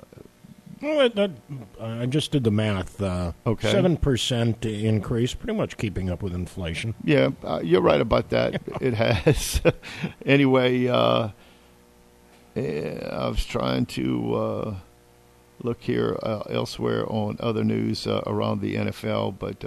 well, 0.81 1.09
that, 1.09 1.31
I 1.79 2.05
just 2.05 2.31
did 2.31 2.43
the 2.43 2.51
math. 2.51 3.01
Uh, 3.01 3.31
okay, 3.47 3.71
seven 3.71 3.95
percent 3.95 4.65
increase, 4.65 5.33
pretty 5.33 5.57
much 5.57 5.77
keeping 5.77 6.09
up 6.09 6.21
with 6.21 6.33
inflation. 6.33 6.93
Yeah, 7.03 7.29
uh, 7.43 7.61
you're 7.63 7.81
right 7.81 8.01
about 8.01 8.29
that. 8.29 8.61
it 8.81 8.93
has. 8.93 9.61
anyway, 10.25 10.87
uh, 10.87 11.29
I 12.55 13.27
was 13.29 13.45
trying 13.45 13.85
to 13.87 14.35
uh, 14.35 14.75
look 15.61 15.81
here 15.81 16.17
uh, 16.21 16.43
elsewhere 16.49 17.05
on 17.11 17.37
other 17.39 17.63
news 17.63 18.05
uh, 18.05 18.21
around 18.27 18.61
the 18.61 18.75
NFL, 18.75 19.39
but 19.39 19.63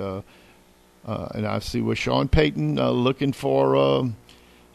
and 1.35 1.47
I 1.47 1.59
see 1.59 1.81
with 1.81 1.99
Sean 1.99 2.29
Payton 2.29 2.77
looking 2.77 3.33
for. 3.33 3.77
Um, 3.77 4.17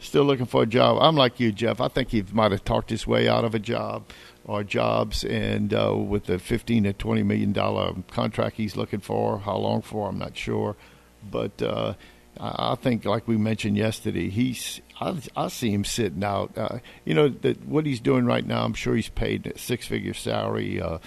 still 0.02 0.24
looking 0.24 0.46
for 0.46 0.64
a 0.64 0.66
job. 0.66 0.98
I'm 1.00 1.14
like 1.14 1.38
you, 1.38 1.52
Jeff. 1.52 1.80
I 1.80 1.88
think 1.88 2.08
he 2.08 2.24
might 2.32 2.50
have 2.50 2.64
talked 2.64 2.90
his 2.90 3.06
way 3.06 3.28
out 3.28 3.44
of 3.44 3.54
a 3.54 3.58
job 3.58 4.04
or 4.44 4.64
jobs, 4.64 5.24
and 5.24 5.72
uh, 5.72 5.94
with 5.94 6.24
the 6.26 6.38
15 6.38 6.84
to 6.84 6.92
20 6.92 7.22
million 7.22 7.52
dollar 7.52 7.94
contract 8.10 8.56
he's 8.56 8.76
looking 8.76 9.00
for, 9.00 9.38
how 9.38 9.56
long 9.56 9.82
for, 9.82 10.08
I'm 10.08 10.18
not 10.18 10.36
sure, 10.36 10.76
but 11.30 11.62
uh, 11.62 11.94
I 12.38 12.74
think, 12.74 13.04
like 13.04 13.28
we 13.28 13.36
mentioned 13.36 13.76
yesterday, 13.76 14.28
he's 14.28 14.80
I, 15.02 15.44
I 15.44 15.48
see 15.48 15.70
him 15.70 15.84
sitting 15.84 16.24
out. 16.24 16.56
Uh, 16.56 16.78
you 17.04 17.14
know 17.14 17.28
that 17.28 17.66
what 17.66 17.86
he's 17.86 18.00
doing 18.00 18.24
right 18.24 18.46
now. 18.46 18.64
I'm 18.64 18.74
sure 18.74 18.94
he's 18.94 19.08
paid 19.08 19.46
a 19.46 19.58
six 19.58 19.86
figure 19.86 20.14
salary. 20.14 20.80
Uh, 20.80 20.98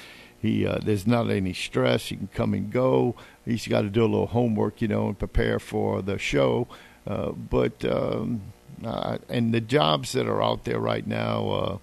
he 0.41 0.67
uh, 0.67 0.79
there's 0.83 1.07
not 1.07 1.29
any 1.29 1.53
stress. 1.53 2.07
He 2.07 2.17
can 2.17 2.27
come 2.27 2.53
and 2.53 2.71
go. 2.71 3.15
He's 3.45 3.67
got 3.67 3.81
to 3.81 3.89
do 3.89 4.01
a 4.01 4.07
little 4.07 4.27
homework, 4.27 4.81
you 4.81 4.87
know, 4.87 5.07
and 5.07 5.17
prepare 5.17 5.59
for 5.59 6.01
the 6.01 6.17
show. 6.17 6.67
Uh, 7.07 7.31
but 7.31 7.85
um, 7.85 8.41
uh, 8.83 9.17
and 9.29 9.53
the 9.53 9.61
jobs 9.61 10.11
that 10.13 10.27
are 10.27 10.43
out 10.43 10.65
there 10.65 10.79
right 10.79 11.05
now, 11.05 11.49
uh, 11.49 11.77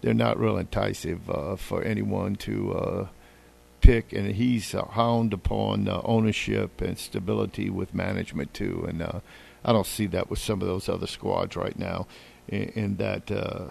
they're 0.00 0.14
not 0.14 0.38
real 0.38 0.58
enticing 0.58 1.20
uh, 1.28 1.56
for 1.56 1.82
anyone 1.82 2.36
to 2.36 2.72
uh, 2.72 3.08
pick. 3.80 4.12
And 4.12 4.34
he's 4.34 4.74
a 4.74 4.84
hound 4.84 5.32
upon 5.32 5.88
uh, 5.88 6.00
ownership 6.04 6.80
and 6.80 6.98
stability 6.98 7.70
with 7.70 7.94
management 7.94 8.54
too. 8.54 8.86
And 8.88 9.02
uh, 9.02 9.20
I 9.68 9.72
don't 9.72 9.86
see 9.86 10.06
that 10.06 10.30
with 10.30 10.38
some 10.38 10.62
of 10.62 10.68
those 10.68 10.88
other 10.88 11.06
squads 11.06 11.56
right 11.56 11.78
now 11.78 12.06
in, 12.48 12.68
in 12.70 12.96
that 12.96 13.30
uh, 13.30 13.68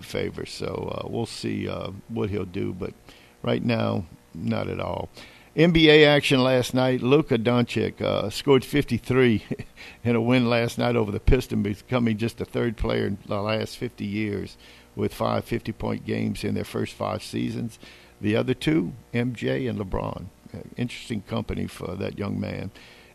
favor. 0.00 0.46
So 0.46 0.92
uh, 0.96 1.08
we'll 1.08 1.26
see 1.26 1.66
what 2.08 2.30
he'll 2.30 2.44
do. 2.44 2.72
But 2.72 2.94
right 3.42 3.64
now, 3.64 4.04
not 4.34 4.68
at 4.68 4.80
all. 4.80 5.08
NBA 5.56 6.04
action 6.04 6.42
last 6.42 6.74
night. 6.74 7.00
Luka 7.00 7.38
Doncic 7.38 8.00
uh, 8.00 8.28
scored 8.28 8.64
53 8.64 9.44
in 10.04 10.16
a 10.16 10.20
win 10.20 10.50
last 10.50 10.78
night 10.78 10.96
over 10.96 11.12
the 11.12 11.20
Pistons, 11.20 11.82
becoming 11.82 12.18
just 12.18 12.38
the 12.38 12.44
third 12.44 12.76
player 12.76 13.06
in 13.06 13.18
the 13.26 13.40
last 13.40 13.78
50 13.78 14.04
years 14.04 14.56
with 14.96 15.14
five 15.14 15.44
50 15.44 15.70
point 15.72 16.04
games 16.04 16.42
in 16.42 16.54
their 16.54 16.64
first 16.64 16.94
five 16.94 17.22
seasons. 17.22 17.78
The 18.20 18.34
other 18.34 18.54
two, 18.54 18.94
MJ 19.12 19.68
and 19.70 19.78
LeBron. 19.78 20.26
Uh, 20.52 20.58
interesting 20.76 21.22
company 21.22 21.66
for 21.66 21.94
that 21.94 22.18
young 22.18 22.40
man. 22.40 22.72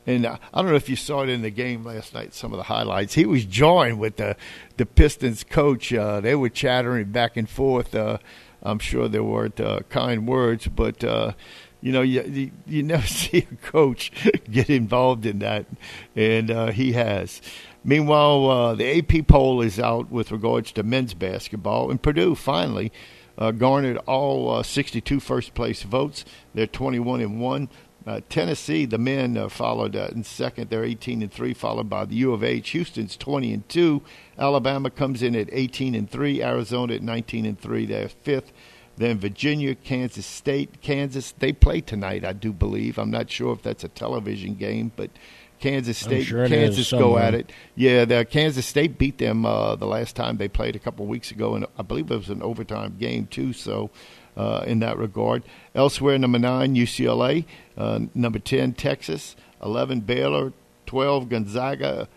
And 0.10 0.26
uh, 0.26 0.38
I 0.52 0.62
don't 0.64 0.72
know 0.72 0.76
if 0.76 0.90
you 0.90 0.96
saw 0.96 1.22
it 1.22 1.30
in 1.30 1.44
the 1.44 1.52
game 1.52 1.84
last 1.84 2.16
night, 2.16 2.34
some 2.34 2.52
of 2.52 2.58
the 2.58 2.64
highlights. 2.64 3.14
He 3.14 3.28
was 3.28 3.46
joined 3.46 4.00
with 4.00 4.16
the, 4.16 4.36
the 4.78 4.88
Pistons 4.88 5.44
coach. 5.44 5.94
Uh, 5.94 6.20
they 6.20 6.34
were 6.34 6.50
chattering 6.50 7.12
back 7.12 7.38
and 7.38 7.48
forth. 7.48 7.94
Uh, 7.94 8.18
I'm 8.64 8.80
sure 8.80 9.08
there 9.08 9.24
weren't 9.24 9.60
uh, 9.60 9.82
kind 9.90 10.28
words, 10.28 10.68
but 10.68 11.04
uh, 11.04 11.34
you 11.80 11.92
know, 11.92 12.02
you, 12.02 12.24
you, 12.24 12.52
you 12.66 12.82
never 12.96 13.06
see 13.06 13.46
a 13.52 13.56
coach 13.58 14.12
get 14.52 14.72
involved 14.72 15.28
in 15.28 15.40
that, 15.40 15.68
and 16.16 16.50
uh, 16.50 16.72
he 16.72 16.94
has. 16.94 17.40
Meanwhile, 17.84 18.50
uh, 18.50 18.74
the 18.74 18.98
AP 18.98 19.28
poll 19.28 19.62
is 19.62 19.80
out 19.80 20.12
with 20.12 20.32
regards 20.32 20.72
to 20.72 20.82
men's 20.82 21.14
basketball, 21.14 21.92
and 21.92 22.02
Purdue 22.02 22.34
finally 22.34 22.92
uh, 23.38 23.52
garnered 23.52 23.98
all 24.08 24.56
uh, 24.56 24.64
62 24.64 25.20
first 25.20 25.54
place 25.54 25.84
votes. 25.84 26.26
They're 26.56 26.66
21 26.66 27.22
and 27.22 27.40
one. 27.40 27.70
Uh, 28.10 28.22
Tennessee, 28.28 28.86
the 28.86 28.98
men 28.98 29.38
uh, 29.38 29.48
followed 29.48 29.96
uh, 29.96 30.10
in 30.12 30.24
second. 30.24 30.72
They're 30.72 30.84
18 30.84 31.22
and 31.22 31.32
three, 31.32 31.54
followed 31.54 31.92
by 31.92 32.06
the 32.06 32.16
U 32.16 32.34
of 32.34 32.44
H. 32.44 32.72
Houston's 32.72 33.16
20 33.16 33.54
and 33.54 33.70
two. 33.70 34.02
Alabama 34.36 34.90
comes 34.90 35.22
in 35.22 35.36
at 35.36 35.48
18 35.52 35.94
and 35.94 36.10
three. 36.10 36.42
Arizona 36.42 36.96
at 36.96 37.04
19 37.04 37.46
and 37.46 37.60
three. 37.60 37.86
They're 37.86 38.10
fifth. 38.10 38.52
Then 38.98 39.20
Virginia, 39.20 39.76
Kansas 39.76 40.26
State, 40.26 40.82
Kansas. 40.82 41.34
They 41.38 41.54
play 41.54 41.82
tonight, 41.82 42.26
I 42.26 42.34
do 42.34 42.52
believe. 42.52 42.98
I'm 42.98 43.12
not 43.12 43.30
sure 43.30 43.54
if 43.54 43.62
that's 43.62 43.84
a 43.84 43.90
television 43.90 44.56
game, 44.56 44.92
but 44.96 45.12
Kansas 45.60 45.98
State, 45.98 46.24
sure 46.24 46.48
Kansas 46.48 46.92
go 46.92 47.18
at 47.18 47.36
it. 47.36 47.52
Yeah, 47.76 48.06
the 48.06 48.26
Kansas 48.26 48.66
State 48.66 48.98
beat 48.98 49.20
them 49.20 49.46
uh, 49.46 49.76
the 49.76 49.86
last 49.86 50.16
time 50.16 50.38
they 50.38 50.48
played 50.48 50.76
a 50.76 50.80
couple 50.80 51.06
of 51.06 51.10
weeks 51.10 51.32
ago, 51.32 51.54
and 51.54 51.66
I 51.78 51.84
believe 51.84 52.10
it 52.10 52.18
was 52.18 52.30
an 52.30 52.42
overtime 52.42 52.96
game 52.98 53.28
too. 53.28 53.54
So, 53.54 53.92
uh, 54.40 54.64
in 54.66 54.80
that 54.80 54.98
regard, 54.98 55.44
elsewhere, 55.76 56.18
number 56.18 56.40
nine 56.40 56.76
UCLA, 56.76 57.46
uh, 57.78 58.00
number 58.16 58.40
ten 58.40 58.74
Texas, 58.74 59.36
eleven 59.62 60.00
Baylor, 60.00 60.54
12, 60.90 61.30
Gonzaga. 61.30 62.08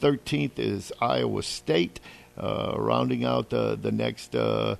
13th 0.00 0.56
is 0.56 0.92
Iowa 1.00 1.42
State. 1.42 1.98
Uh, 2.38 2.74
rounding 2.76 3.24
out 3.24 3.52
uh, 3.52 3.74
the 3.74 3.90
next 3.90 4.36
uh, 4.36 4.76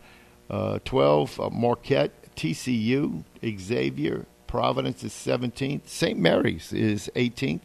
uh 0.49 0.79
12, 0.85 1.41
uh, 1.41 1.51
Marquette, 1.51 2.13
TCU, 2.37 3.25
Xavier, 3.45 4.25
Providence 4.47 5.03
is 5.03 5.13
17th. 5.13 5.89
St. 5.89 6.19
Mary's 6.19 6.73
is 6.73 7.11
18th, 7.17 7.61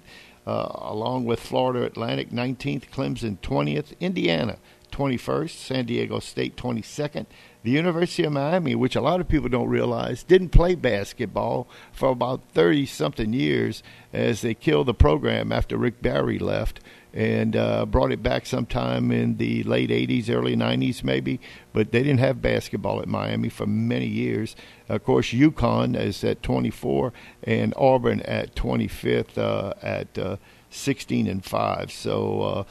uh, 0.48 0.70
along 0.74 1.26
with 1.26 1.40
Florida 1.40 1.86
Atlantic 1.86 2.32
19th, 2.32 2.90
Clemson 2.90 3.38
20th, 3.40 3.98
Indiana 4.00 4.58
21st, 4.92 5.52
San 5.52 5.86
Diego 5.86 6.20
State 6.20 6.58
22nd, 6.58 7.28
the 7.66 7.72
University 7.72 8.24
of 8.24 8.32
Miami, 8.32 8.76
which 8.76 8.96
a 8.96 9.02
lot 9.02 9.20
of 9.20 9.28
people 9.28 9.50
don't 9.50 9.68
realize, 9.68 10.22
didn't 10.22 10.50
play 10.50 10.76
basketball 10.76 11.68
for 11.92 12.10
about 12.10 12.42
30 12.54 12.86
something 12.86 13.34
years 13.34 13.82
as 14.14 14.42
they 14.42 14.54
killed 14.54 14.86
the 14.86 14.94
program 14.94 15.52
after 15.52 15.76
Rick 15.76 16.00
Barry 16.00 16.38
left 16.38 16.80
and 17.12 17.56
uh, 17.56 17.86
brought 17.88 18.12
it 18.12 18.22
back 18.22 18.46
sometime 18.46 19.12
in 19.12 19.38
the 19.38 19.64
late 19.64 19.90
80s, 19.90 20.30
early 20.30 20.56
90s, 20.56 21.04
maybe. 21.04 21.40
But 21.74 21.92
they 21.92 22.04
didn't 22.04 22.20
have 22.20 22.40
basketball 22.40 23.02
at 23.02 23.08
Miami 23.08 23.50
for 23.50 23.66
many 23.66 24.06
years. 24.06 24.56
Of 24.88 25.04
course, 25.04 25.32
UConn 25.32 26.00
is 26.00 26.24
at 26.24 26.44
24 26.44 27.14
and 27.44 27.74
Auburn 27.78 28.22
at 28.22 28.54
25th 28.54 29.40
uh, 29.40 29.74
at 29.82 30.16
uh, 30.20 30.38
16 30.70 31.28
and 31.28 31.44
5. 31.44 31.92
So, 31.92 32.42
uh, 32.42 32.64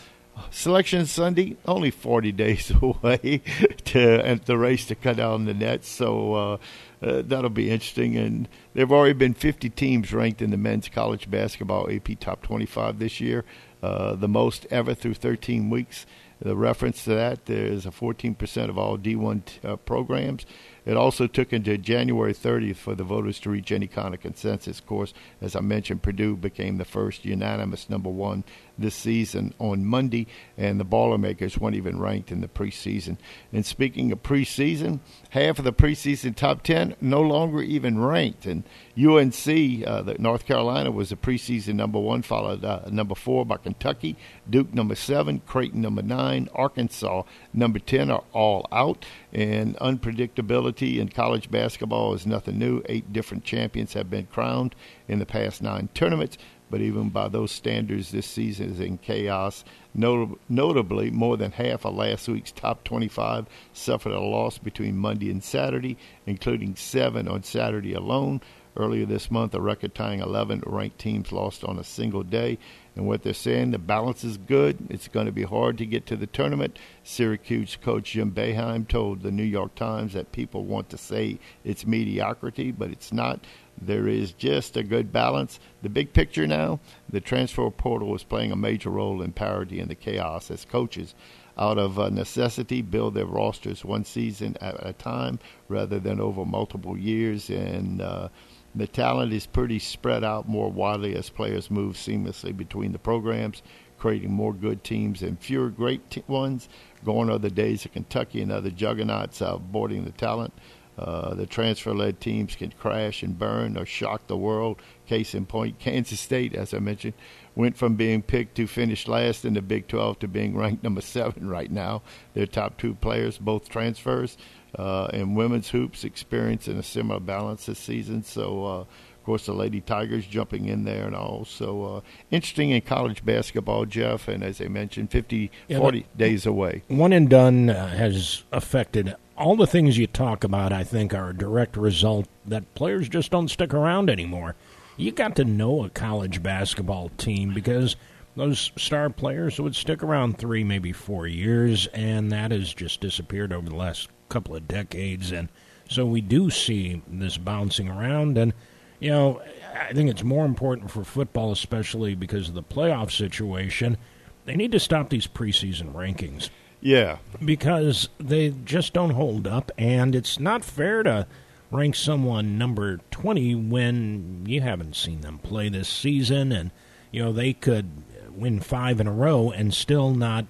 Selection 0.51 1.07
Sunday, 1.07 1.57
only 1.67 1.91
40 1.91 2.33
days 2.33 2.73
away 2.83 3.43
to 3.85 4.41
the 4.45 4.59
race 4.59 4.87
to 4.87 4.95
cut 4.95 5.17
down 5.17 5.45
the 5.45 5.55
nets. 5.55 5.89
So 5.89 6.35
uh, 6.35 6.57
uh, 7.03 7.23
that'll 7.25 7.51
be 7.51 7.71
interesting. 7.71 8.17
And 8.17 8.49
there 8.73 8.83
have 8.83 8.93
already 8.93 9.15
been 9.15 9.35
50 9.35 9.71
teams 9.71 10.13
ranked 10.13 10.43
in 10.43 10.51
the 10.51 10.57
men's 10.57 10.89
college 10.89 11.31
basketball 11.31 11.91
AP 11.91 12.19
Top 12.21 12.43
25 12.43 12.99
this 12.99 13.21
year, 13.21 13.45
uh, 13.83 14.15
the 14.15 14.29
most 14.29 14.67
ever 14.71 14.95
through 14.95 15.15
13 15.15 15.71
weeks. 15.71 16.07
The 16.41 16.57
reference 16.57 17.05
to 17.05 17.11
that, 17.11 17.47
there's 17.47 17.87
a 17.87 17.91
14% 17.91 18.69
of 18.69 18.77
all 18.77 18.99
D1 18.99 19.65
uh, 19.65 19.77
programs. 19.77 20.45
It 20.85 20.97
also 20.97 21.27
took 21.27 21.53
until 21.53 21.77
January 21.79 22.35
30th 22.35 22.77
for 22.77 22.95
the 22.95 23.05
voters 23.05 23.39
to 23.41 23.51
reach 23.51 23.73
any 23.73 23.87
kind 23.87 24.13
of 24.13 24.21
consensus. 24.21 24.81
Of 24.81 24.87
course, 24.87 25.15
as 25.41 25.57
I 25.57 25.61
mentioned, 25.61 26.03
Purdue 26.03 26.37
became 26.37 26.77
the 26.77 26.85
first 26.85 27.25
unanimous 27.25 27.89
number 27.89 28.11
one 28.11 28.45
this 28.79 28.95
season 28.95 29.55
on 29.59 29.85
Monday, 29.85 30.27
and 30.57 30.79
the 30.81 30.85
Boilermakers 30.85 31.59
weren't 31.59 31.77
even 31.77 32.01
ranked 32.01 32.31
in 32.31 32.41
the 32.41 32.49
preseason. 32.49 33.17
And 33.53 33.65
speaking 33.65 34.13
of 34.13 34.23
preseason, 34.23 35.01
half 35.31 35.59
of 35.59 35.65
the 35.65 35.73
preseason 35.73 36.35
top 36.35 36.63
10 36.63 36.97
no 37.01 37.21
longer 37.21 37.63
even 37.63 37.99
ranked. 37.99 38.47
And 38.47 38.65
UNC, 38.97 39.87
uh, 39.87 40.03
the 40.03 40.17
North 40.19 40.47
Carolina, 40.47 40.91
was 40.91 41.11
the 41.11 41.17
preseason 41.17 41.75
number 41.75 41.99
one, 41.99 42.23
followed 42.23 42.65
uh, 42.65 42.83
number 42.91 43.15
four 43.15 43.45
by 43.45 43.57
Kentucky, 43.57 44.17
Duke 44.49 44.73
number 44.75 44.95
seven, 44.95 45.41
Creighton 45.47 45.81
number 45.81 46.03
nine, 46.03 46.49
Arkansas 46.55 47.23
number 47.53 47.79
10 47.79 48.11
are 48.11 48.25
all 48.33 48.67
out. 48.73 49.05
And 49.33 49.77
unpredictability 49.79 50.99
in 50.99 51.09
college 51.09 51.51
basketball 51.51 52.15
is 52.15 52.27
nothing 52.27 52.59
new. 52.59 52.83
Eight 52.87 53.13
different 53.13 53.45
champions 53.45 53.95
have 53.95 54.11
been 54.11 54.27
crowned 54.27 54.75
in 55.09 55.19
the 55.19 55.27
past 55.27 55.63
nine 55.63 55.89
tournaments 55.95 56.39
but 56.71 56.81
even 56.81 57.11
by 57.11 57.29
those 57.29 57.53
standards, 57.53 58.11
this 58.11 58.27
season 58.27 58.71
is 58.71 58.81
in 58.81 58.99
chaos. 58.99 59.65
Not- 59.95 60.39
notably, 60.49 61.11
more 61.11 61.37
than 61.37 61.53
half 61.53 61.85
of 61.85 61.95
last 61.95 62.29
week's 62.29 62.53
top 62.53 62.85
25 62.85 63.47
suffered 63.73 64.13
a 64.13 64.21
loss 64.21 64.59
between 64.59 64.97
Monday 64.97 65.31
and 65.31 65.43
Saturday, 65.43 65.97
including 66.27 66.77
seven 66.77 67.29
on 67.29 67.43
Saturday 67.43 67.95
alone. 67.95 68.41
Earlier 68.77 69.07
this 69.07 69.31
month, 69.31 69.55
a 69.55 69.61
record 69.61 69.95
tying 69.95 70.19
11 70.19 70.65
ranked 70.67 70.99
teams 70.99 71.31
lost 71.31 71.63
on 71.63 71.79
a 71.79 71.85
single 71.85 72.25
day. 72.25 72.59
And 72.97 73.07
what 73.07 73.23
they're 73.23 73.33
saying, 73.33 73.71
the 73.71 73.79
balance 73.79 74.25
is 74.25 74.37
good. 74.37 74.79
It's 74.91 75.07
going 75.07 75.27
to 75.27 75.33
be 75.33 75.45
hard 75.45 75.79
to 75.79 75.87
get 75.87 76.07
to 76.07 76.17
the 76.17 76.27
tournament. 76.27 76.79
Syracuse 77.05 77.77
coach 77.81 78.13
Jim 78.13 78.33
Boeheim 78.33 78.89
told 78.89 79.23
the 79.23 79.31
New 79.31 79.45
York 79.45 79.77
Times 79.77 80.15
that 80.15 80.33
people 80.33 80.65
want 80.65 80.91
to 80.91 80.99
say 80.99 81.39
it's 81.65 81.87
mediocrity, 81.87 82.73
but 82.73 82.91
it's 82.91 83.13
not. 83.13 83.45
There 83.81 84.09
is 84.09 84.33
just 84.33 84.77
a 84.77 84.83
good 84.83 85.13
balance. 85.13 85.61
The 85.83 85.89
big 85.89 86.13
picture 86.13 86.47
now, 86.47 86.81
the 87.09 87.21
transfer 87.21 87.69
portal 87.71 88.15
is 88.15 88.23
playing 88.23 88.53
a 88.53 88.57
major 88.57 88.91
role 88.91 89.23
in 89.23 89.33
parity 89.33 89.81
and 89.81 89.91
the 89.91 89.95
chaos 89.95 90.51
as 90.51 90.65
coaches 90.65 91.15
out 91.57 91.79
of 91.79 91.99
uh, 91.99 92.09
necessity 92.09 92.83
build 92.83 93.15
their 93.15 93.27
rosters 93.27 93.85
one 93.85 94.05
season 94.05 94.57
at 94.61 94.75
a 94.85 94.93
time 94.93 95.39
rather 95.69 96.01
than 96.01 96.21
over 96.21 96.45
multiple 96.45 96.97
years. 96.97 97.51
And 97.51 98.01
uh, 98.01 98.29
the 98.75 98.87
talent 98.87 99.33
is 99.33 99.47
pretty 99.47 99.79
spread 99.79 100.25
out 100.25 100.49
more 100.49 100.71
widely 100.71 101.15
as 101.15 101.31
players 101.31 101.71
move 101.71 101.95
seamlessly 101.97 102.57
between 102.57 102.93
the 102.93 102.99
programs 102.99 103.63
creating 104.05 104.31
more 104.31 104.53
good 104.53 104.85
teams 104.85 105.23
and 105.23 105.39
fewer 105.41 105.71
great 105.71 106.23
ones. 106.29 106.69
Gone 107.05 107.31
are 107.31 107.39
the 107.39 107.51
days 107.51 107.87
of 107.87 107.93
kentucky 107.93 108.43
and 108.43 108.53
other 108.53 108.71
juggernauts 108.71 109.41
outboarding 109.41 110.05
the 110.05 110.13
talent 110.13 110.53
uh, 110.97 111.35
the 111.35 111.47
transfer-led 111.47 112.21
teams 112.21 112.55
can 112.55 112.71
crash 112.73 113.23
and 113.23 113.39
burn 113.39 113.77
or 113.77 113.85
shock 113.85 114.27
the 114.27 114.37
world. 114.37 114.81
Case 115.07 115.35
in 115.35 115.45
point, 115.45 115.79
Kansas 115.79 116.21
State, 116.21 116.55
as 116.55 116.73
I 116.73 116.79
mentioned, 116.79 117.15
went 117.55 117.77
from 117.77 117.97
being 117.97 118.23
picked 118.23 118.57
to 118.57 118.67
finish 118.67 119.09
last 119.09 119.45
in 119.45 119.55
the 119.55 119.63
Big 119.63 119.89
12 119.89 120.21
to 120.21 120.29
being 120.29 120.57
ranked 120.57 120.85
number 120.85 121.01
seven 121.01 121.49
right 121.49 121.71
now. 121.71 122.03
Their 122.35 122.47
top 122.47 122.79
two 122.79 122.95
players, 122.95 123.39
both 123.39 123.69
transfers, 123.69 124.37
uh, 124.79 125.07
and 125.07 125.37
women's 125.37 125.71
hoops 125.71 126.05
experiencing 126.05 126.79
a 126.79 126.83
similar 126.83 127.21
balance 127.21 127.67
this 127.67 127.79
season. 127.79 128.23
So, 128.23 128.65
uh, 128.65 128.81
of 128.81 129.25
course, 129.25 129.47
the 129.47 129.53
Lady 129.53 129.81
Tigers 129.81 130.27
jumping 130.27 130.67
in 130.67 130.85
there 130.85 131.07
and 131.07 131.17
all. 131.17 131.45
So, 131.45 131.85
uh, 131.85 132.01
interesting 132.31 132.71
in 132.71 132.83
college 132.83 133.25
basketball, 133.25 133.87
Jeff. 133.87 134.29
And 134.29 134.45
as 134.45 134.61
I 134.61 134.69
mentioned, 134.69 135.11
50, 135.11 135.51
yeah, 135.69 135.79
40 135.79 136.07
days 136.17 136.47
away. 136.47 136.83
One 136.89 137.13
and 137.13 137.31
done 137.31 137.71
uh, 137.71 137.89
has 137.89 138.45
affected 138.53 139.15
all 139.37 139.57
the 139.57 139.67
things 139.67 139.99
you 139.99 140.07
talk 140.07 140.45
about, 140.45 140.73
I 140.73 140.85
think, 140.85 141.13
are 141.13 141.31
a 141.31 141.37
direct 141.37 141.77
result 141.77 142.29
that 142.47 142.75
players 142.75 143.09
just 143.09 143.31
don't 143.31 143.49
stick 143.49 143.75
around 143.75 144.11
anymore. 144.11 144.55
You 144.97 145.11
got 145.11 145.37
to 145.37 145.45
know 145.45 145.85
a 145.85 145.91
college 145.91 146.43
basketball 146.43 147.11
team 147.17 147.53
because 147.53 147.97
those 148.37 148.71
star 148.77 149.11
players 149.11 149.61
would 149.61 149.75
stick 149.75 150.03
around 150.03 150.39
three, 150.39 150.65
maybe 150.65 150.93
four 150.93 151.27
years, 151.27 151.87
and 151.89 152.31
that 152.33 152.53
has 152.53 152.73
just 152.73 153.01
disappeared 153.01 153.53
over 153.53 153.69
the 153.69 153.77
last 153.77 154.09
couple 154.29 154.55
of 154.55 154.69
decades. 154.69 155.33
And 155.33 155.49
so 155.89 156.07
we 156.07 156.21
do 156.21 156.51
see 156.51 157.03
this 157.09 157.37
bouncing 157.39 157.89
around. 157.89 158.39
And, 158.39 158.53
you 159.01 159.11
know, 159.11 159.43
I 159.89 159.93
think 159.93 160.11
it's 160.11 160.23
more 160.23 160.47
important 160.47 160.91
for 160.91 161.05
football, 161.05 161.53
especially 161.53 162.15
because 162.15 162.49
of 162.49 162.55
the 162.55 162.63
playoff 162.63 163.11
situation. 163.11 163.97
They 164.45 164.57
need 164.57 164.73
to 164.73 164.81
stop 164.81 165.11
these 165.11 165.27
preseason 165.27 165.93
rankings. 165.93 166.51
Yeah. 166.85 167.17
Because 167.43 168.11
they 168.19 168.51
just 168.65 168.93
don't 168.93 169.11
hold 169.11 169.47
up, 169.47 169.73
and 169.79 170.15
it's 170.15 170.39
not 170.39 170.65
fair 170.65 171.03
to 171.03 171.27
rank 171.71 171.97
someone 171.97 172.59
number 172.59 173.01
20 173.11 173.55
when 173.55 174.45
you 174.47 174.61
haven't 174.61 174.95
seen 174.95 175.23
them 175.23 175.39
play 175.39 175.71
this 175.71 175.89
season, 175.89 176.53
and, 176.53 176.71
you 177.11 177.25
know, 177.25 177.33
they 177.33 177.55
could 177.55 177.91
win 178.37 178.61
five 178.61 179.01
in 179.01 179.07
a 179.07 179.13
row 179.13 179.51
and 179.51 179.73
still 179.73 180.11
not 180.11 180.45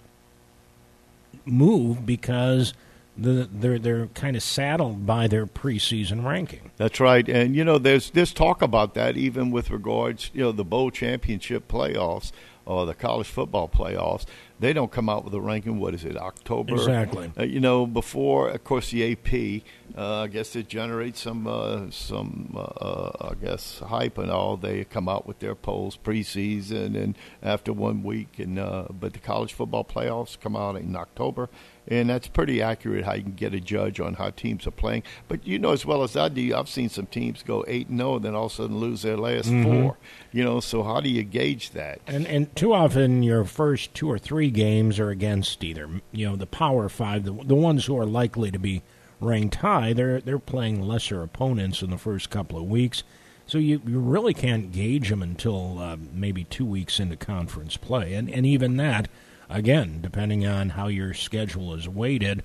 move 1.44 2.04
because 2.04 2.74
the, 3.16 3.48
they're 3.52 3.78
they're 3.78 4.06
kind 4.08 4.34
of 4.34 4.42
saddled 4.42 5.06
by 5.06 5.28
their 5.28 5.46
preseason 5.46 6.24
ranking. 6.24 6.72
That's 6.78 6.98
right, 6.98 7.28
and 7.28 7.54
you 7.54 7.64
know 7.64 7.78
there's 7.78 8.10
there's 8.10 8.32
talk 8.32 8.60
about 8.60 8.94
that 8.94 9.16
even 9.16 9.50
with 9.52 9.70
regards 9.70 10.30
you 10.34 10.42
know 10.42 10.52
the 10.52 10.64
bowl 10.64 10.90
championship 10.90 11.68
playoffs 11.68 12.32
or 12.66 12.86
the 12.86 12.94
college 12.94 13.28
football 13.28 13.68
playoffs 13.68 14.24
they 14.60 14.72
don't 14.72 14.90
come 14.90 15.08
out 15.08 15.24
with 15.24 15.34
a 15.34 15.40
ranking. 15.40 15.78
What 15.78 15.94
is 15.94 16.04
it, 16.04 16.16
October? 16.16 16.74
Exactly. 16.74 17.32
Uh, 17.38 17.42
you 17.42 17.60
know, 17.60 17.86
before, 17.86 18.50
of 18.50 18.64
course, 18.64 18.90
the 18.90 19.12
AP. 19.12 19.62
Uh, 19.96 20.22
I 20.22 20.26
guess 20.28 20.56
it 20.56 20.68
generates 20.68 21.20
some 21.20 21.46
uh, 21.46 21.90
some 21.90 22.54
uh, 22.56 22.60
uh, 22.60 23.30
I 23.32 23.34
guess 23.34 23.80
hype 23.80 24.18
and 24.18 24.30
all. 24.30 24.56
They 24.56 24.84
come 24.84 25.08
out 25.08 25.26
with 25.26 25.40
their 25.40 25.54
polls 25.54 25.98
preseason 26.02 26.96
and 26.96 27.16
after 27.42 27.72
one 27.72 28.02
week, 28.02 28.38
and 28.38 28.58
uh, 28.58 28.86
but 28.90 29.12
the 29.12 29.18
college 29.18 29.52
football 29.52 29.84
playoffs 29.84 30.38
come 30.38 30.56
out 30.56 30.76
in 30.76 30.94
October 30.96 31.48
and 31.88 32.08
that's 32.08 32.28
pretty 32.28 32.62
accurate 32.62 33.04
how 33.04 33.14
you 33.14 33.22
can 33.22 33.32
get 33.32 33.54
a 33.54 33.60
judge 33.60 34.00
on 34.00 34.14
how 34.14 34.30
teams 34.30 34.66
are 34.66 34.72
playing. 34.72 35.02
But 35.28 35.46
you 35.46 35.58
know 35.58 35.72
as 35.72 35.84
well 35.84 36.02
as 36.02 36.16
I 36.16 36.28
do, 36.28 36.54
I've 36.54 36.68
seen 36.68 36.88
some 36.88 37.06
teams 37.06 37.42
go 37.42 37.64
eight 37.68 37.88
and 37.88 37.98
zero, 37.98 38.12
oh 38.12 38.16
and 38.16 38.24
then 38.24 38.34
all 38.34 38.46
of 38.46 38.52
a 38.52 38.54
sudden 38.54 38.78
lose 38.78 39.02
their 39.02 39.16
last 39.16 39.48
mm-hmm. 39.48 39.82
four. 39.82 39.98
You 40.32 40.44
know, 40.44 40.60
so 40.60 40.82
how 40.82 41.00
do 41.00 41.08
you 41.08 41.22
gauge 41.22 41.70
that? 41.70 42.00
And 42.06 42.26
and 42.26 42.54
too 42.56 42.72
often 42.72 43.22
your 43.22 43.44
first 43.44 43.94
two 43.94 44.10
or 44.10 44.18
three 44.18 44.50
games 44.50 44.98
are 44.98 45.10
against 45.10 45.62
either 45.62 45.88
you 46.12 46.28
know 46.28 46.36
the 46.36 46.46
Power 46.46 46.88
Five, 46.88 47.24
the 47.24 47.32
the 47.32 47.54
ones 47.54 47.86
who 47.86 47.98
are 47.98 48.06
likely 48.06 48.50
to 48.50 48.58
be 48.58 48.82
ranked 49.20 49.56
high. 49.56 49.92
They're 49.92 50.20
they're 50.20 50.38
playing 50.38 50.82
lesser 50.82 51.22
opponents 51.22 51.82
in 51.82 51.90
the 51.90 51.98
first 51.98 52.30
couple 52.30 52.58
of 52.58 52.64
weeks. 52.64 53.02
So 53.46 53.58
you, 53.58 53.82
you 53.86 54.00
really 54.00 54.32
can't 54.32 54.72
gauge 54.72 55.10
them 55.10 55.22
until 55.22 55.78
uh, 55.78 55.98
maybe 56.14 56.44
two 56.44 56.64
weeks 56.64 56.98
into 56.98 57.16
conference 57.16 57.76
play, 57.76 58.14
and 58.14 58.30
and 58.30 58.46
even 58.46 58.76
that 58.78 59.08
again, 59.48 60.00
depending 60.00 60.46
on 60.46 60.70
how 60.70 60.88
your 60.88 61.14
schedule 61.14 61.74
is 61.74 61.88
weighted, 61.88 62.44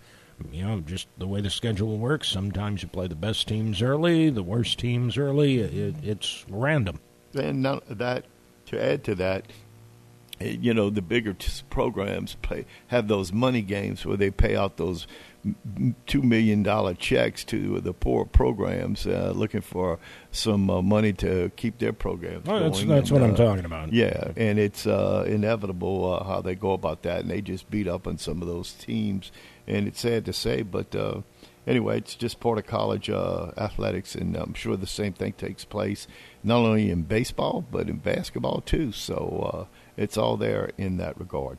you 0.52 0.64
know, 0.64 0.80
just 0.82 1.08
the 1.18 1.28
way 1.28 1.42
the 1.42 1.50
schedule 1.50 1.98
works, 1.98 2.30
sometimes 2.30 2.82
you 2.82 2.90
play 2.90 3.08
the 3.08 3.16
best 3.16 3.48
teams 3.48 3.82
early, 3.82 4.30
the 4.30 4.44
worst 4.44 4.80
teams 4.80 5.18
early. 5.18 5.60
It, 5.60 5.96
it's 6.04 6.46
random. 6.50 7.00
And 7.34 7.66
that, 7.66 8.26
to 8.68 8.84
add 8.84 9.04
to 9.06 9.16
that, 9.16 9.46
eh, 10.40 10.56
you 10.60 10.74
know 10.74 10.90
the 10.90 11.02
bigger 11.02 11.36
programs 11.70 12.36
play 12.36 12.66
have 12.88 13.08
those 13.08 13.32
money 13.34 13.62
games 13.62 14.06
where 14.06 14.18
they 14.18 14.32
pay 14.32 14.56
out 14.56 14.78
those 14.78 15.08
two 16.06 16.22
million 16.22 16.64
dollar 16.64 16.94
checks 16.94 17.44
to 17.46 17.80
the 17.80 17.94
poor 17.94 18.26
programs 18.26 19.08
uh, 19.08 19.32
looking 19.36 19.62
for 19.62 20.00
some 20.32 20.70
uh, 20.70 20.82
money 20.82 21.14
to 21.14 21.52
keep 21.56 21.80
their 21.80 21.94
programs 21.94 22.46
well, 22.46 22.60
going. 22.60 22.72
That's, 22.72 22.84
that's 22.84 23.12
and, 23.12 23.20
what 23.20 23.26
uh, 23.26 23.32
I'm 23.32 23.36
talking 23.36 23.66
about. 23.66 23.94
Yeah, 23.94 24.32
and 24.36 24.60
it's 24.60 24.86
uh, 24.86 25.26
inevitable 25.28 26.14
uh, 26.14 26.24
how 26.24 26.42
they 26.42 26.56
go 26.56 26.74
about 26.74 27.04
that, 27.04 27.22
and 27.22 27.30
they 27.32 27.42
just 27.42 27.70
beat 27.70 27.88
up 27.88 28.08
on 28.08 28.18
some 28.18 28.42
of 28.42 28.48
those 28.48 28.74
teams, 28.74 29.32
and 29.68 29.88
it's 29.88 30.02
sad 30.02 30.26
to 30.26 30.34
say, 30.34 30.62
but 30.62 30.94
uh, 30.94 31.22
anyway, 31.66 31.98
it's 32.00 32.16
just 32.16 32.40
part 32.40 32.58
of 32.58 32.66
college 32.66 33.10
uh, 33.10 33.52
athletics, 33.58 34.16
and 34.16 34.36
I'm 34.36 34.54
sure 34.54 34.76
the 34.76 34.88
same 34.88 35.14
thing 35.14 35.34
takes 35.34 35.64
place 35.64 36.08
not 36.44 36.60
only 36.60 36.90
in 36.90 37.04
baseball 37.04 37.66
but 37.70 37.90
in 37.90 37.98
basketball 37.98 38.62
too. 38.62 38.92
So 38.92 39.50
uh, 39.54 39.66
it's 39.96 40.18
all 40.18 40.38
there 40.38 40.72
in 40.78 40.98
that 40.98 41.18
regard. 41.20 41.58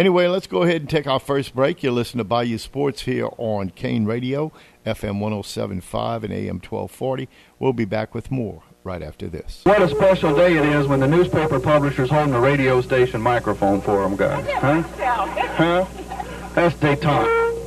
Anyway, 0.00 0.26
let's 0.26 0.46
go 0.46 0.62
ahead 0.62 0.80
and 0.80 0.88
take 0.88 1.06
our 1.06 1.20
first 1.20 1.54
break. 1.54 1.82
You 1.82 1.90
listen 1.90 2.16
to 2.16 2.24
Bayou 2.24 2.56
Sports 2.56 3.02
here 3.02 3.28
on 3.36 3.68
Kane 3.68 4.06
Radio, 4.06 4.50
FM 4.86 5.20
1075 5.20 6.24
and 6.24 6.32
AM 6.32 6.54
1240. 6.54 7.28
We'll 7.58 7.74
be 7.74 7.84
back 7.84 8.14
with 8.14 8.30
more 8.30 8.62
right 8.82 9.02
after 9.02 9.28
this. 9.28 9.60
What 9.64 9.82
a 9.82 9.90
special 9.90 10.34
day 10.34 10.56
it 10.56 10.64
is 10.64 10.86
when 10.86 11.00
the 11.00 11.06
newspaper 11.06 11.60
publishers 11.60 12.08
hold 12.08 12.30
the 12.30 12.40
radio 12.40 12.80
station 12.80 13.20
microphone 13.20 13.82
for 13.82 14.00
them, 14.02 14.16
guys. 14.16 14.50
Huh? 14.52 14.80
Huh? 14.80 15.84
That's 16.54 16.74
detente. 16.76 17.49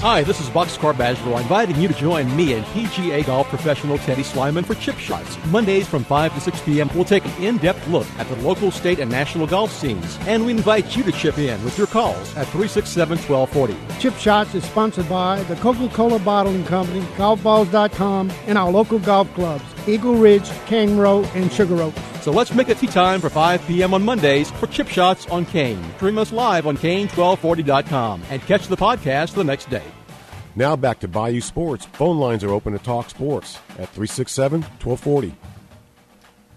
Hi, 0.00 0.22
this 0.22 0.42
is 0.42 0.50
Boxcar 0.50 0.92
Badgerow, 0.92 1.40
inviting 1.40 1.80
you 1.80 1.88
to 1.88 1.94
join 1.94 2.36
me 2.36 2.52
and 2.52 2.62
PGA 2.66 3.24
golf 3.24 3.48
professional 3.48 3.96
Teddy 3.96 4.22
Slyman 4.22 4.66
for 4.66 4.74
Chip 4.74 4.98
Shots. 4.98 5.38
Mondays 5.46 5.88
from 5.88 6.04
5 6.04 6.34
to 6.34 6.40
6 6.40 6.60
p.m., 6.60 6.90
we'll 6.94 7.06
take 7.06 7.24
an 7.24 7.42
in-depth 7.42 7.88
look 7.88 8.06
at 8.18 8.28
the 8.28 8.36
local, 8.36 8.70
state, 8.70 8.98
and 8.98 9.10
national 9.10 9.46
golf 9.46 9.72
scenes. 9.72 10.18
And 10.26 10.44
we 10.44 10.52
invite 10.52 10.94
you 10.96 11.02
to 11.02 11.12
chip 11.12 11.38
in 11.38 11.64
with 11.64 11.78
your 11.78 11.86
calls 11.86 12.36
at 12.36 12.46
367-1240. 12.48 13.98
Chip 13.98 14.14
Shots 14.16 14.54
is 14.54 14.64
sponsored 14.64 15.08
by 15.08 15.42
the 15.44 15.56
Coca-Cola 15.56 16.18
Bottling 16.18 16.66
Company, 16.66 17.00
GolfBalls.com, 17.16 18.30
and 18.46 18.58
our 18.58 18.70
local 18.70 18.98
golf 18.98 19.32
clubs, 19.32 19.64
Eagle 19.88 20.16
Ridge, 20.16 20.48
Cane 20.66 20.98
Row, 20.98 21.24
and 21.34 21.50
Sugar 21.50 21.80
Oak. 21.80 21.94
So 22.26 22.32
let's 22.32 22.52
make 22.52 22.68
it 22.68 22.78
tea 22.78 22.88
time 22.88 23.20
for 23.20 23.30
5 23.30 23.68
p.m. 23.68 23.94
on 23.94 24.04
Mondays 24.04 24.50
for 24.50 24.66
Chip 24.66 24.88
Shots 24.88 25.28
on 25.28 25.46
Kane. 25.46 25.80
Stream 25.94 26.18
us 26.18 26.32
live 26.32 26.66
on 26.66 26.76
Kane1240.com 26.76 28.20
and 28.30 28.42
catch 28.42 28.66
the 28.66 28.76
podcast 28.76 29.34
the 29.34 29.44
next 29.44 29.70
day. 29.70 29.84
Now 30.56 30.74
back 30.74 30.98
to 30.98 31.06
Bayou 31.06 31.40
Sports. 31.40 31.86
Phone 31.86 32.18
lines 32.18 32.42
are 32.42 32.50
open 32.50 32.72
to 32.72 32.80
talk 32.80 33.10
sports 33.10 33.60
at 33.78 33.90
367 33.90 34.62
1240. 34.62 35.36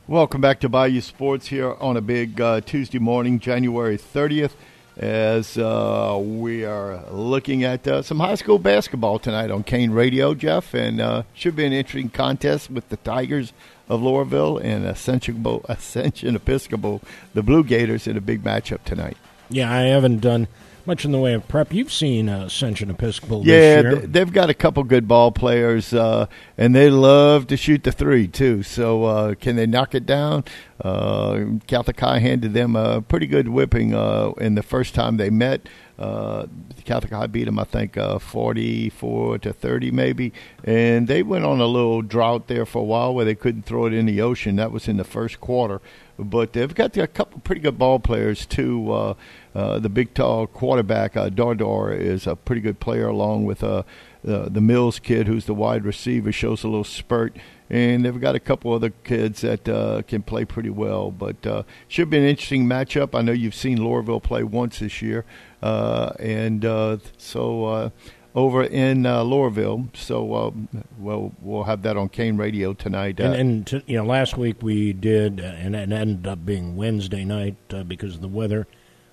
Welcome 0.08 0.41
back 0.41 0.60
to 0.62 0.69
Bayou 0.69 1.01
Sports 1.01 1.45
here 1.45 1.75
on 1.75 1.97
a 1.97 2.01
big 2.01 2.41
uh, 2.41 2.62
Tuesday 2.62 2.97
morning, 2.97 3.38
January 3.38 3.99
30th, 3.99 4.53
as 4.97 5.55
uh, 5.55 6.17
we 6.19 6.65
are 6.65 7.05
looking 7.12 7.63
at 7.63 7.88
uh, 7.88 8.01
some 8.01 8.19
high 8.19 8.34
school 8.34 8.58
basketball 8.58 9.19
tonight 9.19 9.51
on 9.51 9.62
Kane 9.62 9.91
Radio, 9.91 10.34
Jeff, 10.34 10.73
and 10.73 10.99
uh, 10.99 11.21
should 11.36 11.55
be 11.55 11.63
an 11.63 11.73
interesting 11.73 12.10
contest 12.10 12.71
with 12.71 12.89
the 12.89 12.97
Tigers 12.97 13.53
of 13.89 14.02
Loreauville 14.02 14.63
and 14.63 14.86
Ascension, 14.86 15.43
Ascension 15.67 16.36
Episcopal, 16.36 17.02
the 17.34 17.43
Blue 17.43 17.63
Gators, 17.63 18.08
in 18.08 18.15
a 18.15 18.21
big 18.21 18.43
matchup 18.43 18.84
tonight. 18.84 19.17
Yeah, 19.49 19.71
I 19.71 19.82
haven't 19.82 20.19
done 20.19 20.47
much 20.89 21.06
in 21.06 21.12
the 21.12 21.19
way 21.19 21.36
of 21.36 21.47
prep. 21.47 21.71
You've 21.71 21.93
seen 21.93 22.28
uh, 22.28 22.45
Ascension 22.45 22.89
Episcopal 22.89 23.45
yeah, 23.45 23.84
this 23.84 23.84
year. 23.84 24.08
they've 24.08 24.34
got 24.34 24.49
a 24.49 24.56
couple 24.56 24.84
good 24.84 25.08
ball 25.08 25.32
players, 25.32 25.93
uh, 25.93 26.25
and 26.58 26.73
they 26.73 26.89
love 26.89 27.45
to 27.47 27.58
shoot 27.58 27.84
the 27.84 27.91
three 27.91 28.28
too. 28.28 28.63
So 28.63 29.04
uh, 29.04 29.36
can 29.36 29.56
they 29.56 29.67
knock 29.67 29.93
it 29.93 30.08
down? 30.08 30.45
Uh, 30.82 31.45
Catholic 31.67 31.99
High 31.99 32.17
handed 32.17 32.54
them 32.54 32.75
a 32.75 33.02
pretty 33.04 33.28
good 33.28 33.49
whipping 33.49 33.93
uh, 33.93 34.32
in 34.38 34.56
the 34.56 34.63
first 34.63 34.95
time 34.95 35.17
they 35.17 35.30
met. 35.30 35.69
Uh, 35.99 36.47
Catholic 36.86 37.12
High 37.12 37.28
beat 37.28 37.43
them, 37.43 37.60
I 37.60 37.65
think, 37.65 37.95
uh, 37.95 38.17
44 38.17 39.39
to 39.39 39.54
30, 39.54 39.91
maybe. 39.91 40.34
And 40.63 41.08
they 41.08 41.21
went 41.21 41.45
on 41.45 41.60
a 41.60 41.67
little 41.67 42.02
drought 42.02 42.47
there 42.47 42.65
for 42.65 42.80
a 42.80 42.84
while 42.84 43.13
where 43.13 43.25
they 43.25 43.36
couldn't 43.36 43.63
throw 43.63 43.86
it 43.86 43.93
in 43.93 44.08
the 44.08 44.21
ocean. 44.21 44.56
That 44.56 44.71
was 44.71 44.88
in 44.88 44.97
the 44.97 45.04
first 45.04 45.39
quarter. 45.39 45.82
But 46.17 46.54
they've 46.54 46.73
got 46.73 46.97
a 46.97 47.06
couple 47.06 47.41
pretty 47.41 47.62
good 47.62 47.78
ball 47.78 47.99
players, 47.99 48.45
too. 48.45 48.91
Uh, 48.91 49.13
uh, 49.56 49.80
the 49.80 49.90
big, 49.90 50.14
tall 50.14 50.48
quarterback, 50.48 51.18
uh, 51.18 51.30
Dardar, 51.30 51.98
is 51.98 52.28
a 52.28 52.36
pretty 52.36 52.62
good 52.62 52.80
player, 52.80 53.08
along 53.08 53.46
with 53.46 53.64
uh, 53.64 53.84
the 54.24 54.62
Mills 54.62 55.00
kid, 55.00 55.28
who's 55.28 55.46
the 55.46 55.54
wide 55.54 55.86
receiver, 55.86 56.32
shows 56.32 56.64
a 56.64 56.68
little 56.68 56.84
spurt. 56.84 57.36
And 57.70 58.04
they've 58.04 58.20
got 58.20 58.34
a 58.36 58.40
couple 58.40 58.74
other 58.74 58.90
kids 59.04 59.42
that 59.42 59.70
uh, 59.70 60.02
can 60.08 60.24
play 60.24 60.44
pretty 60.44 60.72
well. 60.72 61.12
But 61.12 61.46
uh, 61.46 61.64
should 61.88 62.10
be 62.10 62.18
an 62.18 62.24
interesting 62.24 62.66
matchup. 62.66 63.18
I 63.18 63.22
know 63.22 63.32
you've 63.32 63.56
seen 63.56 63.78
Loreauville 63.78 64.24
play 64.24 64.44
once 64.44 64.80
this 64.80 65.02
year. 65.02 65.24
And 65.62 66.64
so 67.18 67.92
over 68.36 68.64
in 68.64 69.06
uh, 69.06 69.24
Loreauville. 69.24 69.96
So 69.96 70.34
uh, 70.34 70.52
well, 70.98 71.34
we'll 71.42 71.64
have 71.64 71.82
that 71.84 71.98
on 71.98 72.10
Kane 72.10 72.38
Radio 72.38 72.74
tonight. 72.74 73.20
And, 73.20 73.34
Uh, 73.34 73.38
and 73.38 73.68
to, 73.68 73.84
you 73.86 73.98
know, 73.98 74.06
last 74.06 74.38
week 74.38 74.62
we 74.62 74.94
did, 74.94 75.40
and 75.40 75.76
it 75.76 75.92
ended 75.92 76.28
up 76.28 76.46
being 76.46 76.76
Wednesday 76.76 77.26
night 77.26 77.56
because 77.88 78.16
of 78.16 78.22
the 78.22 78.28
weather 78.28 78.68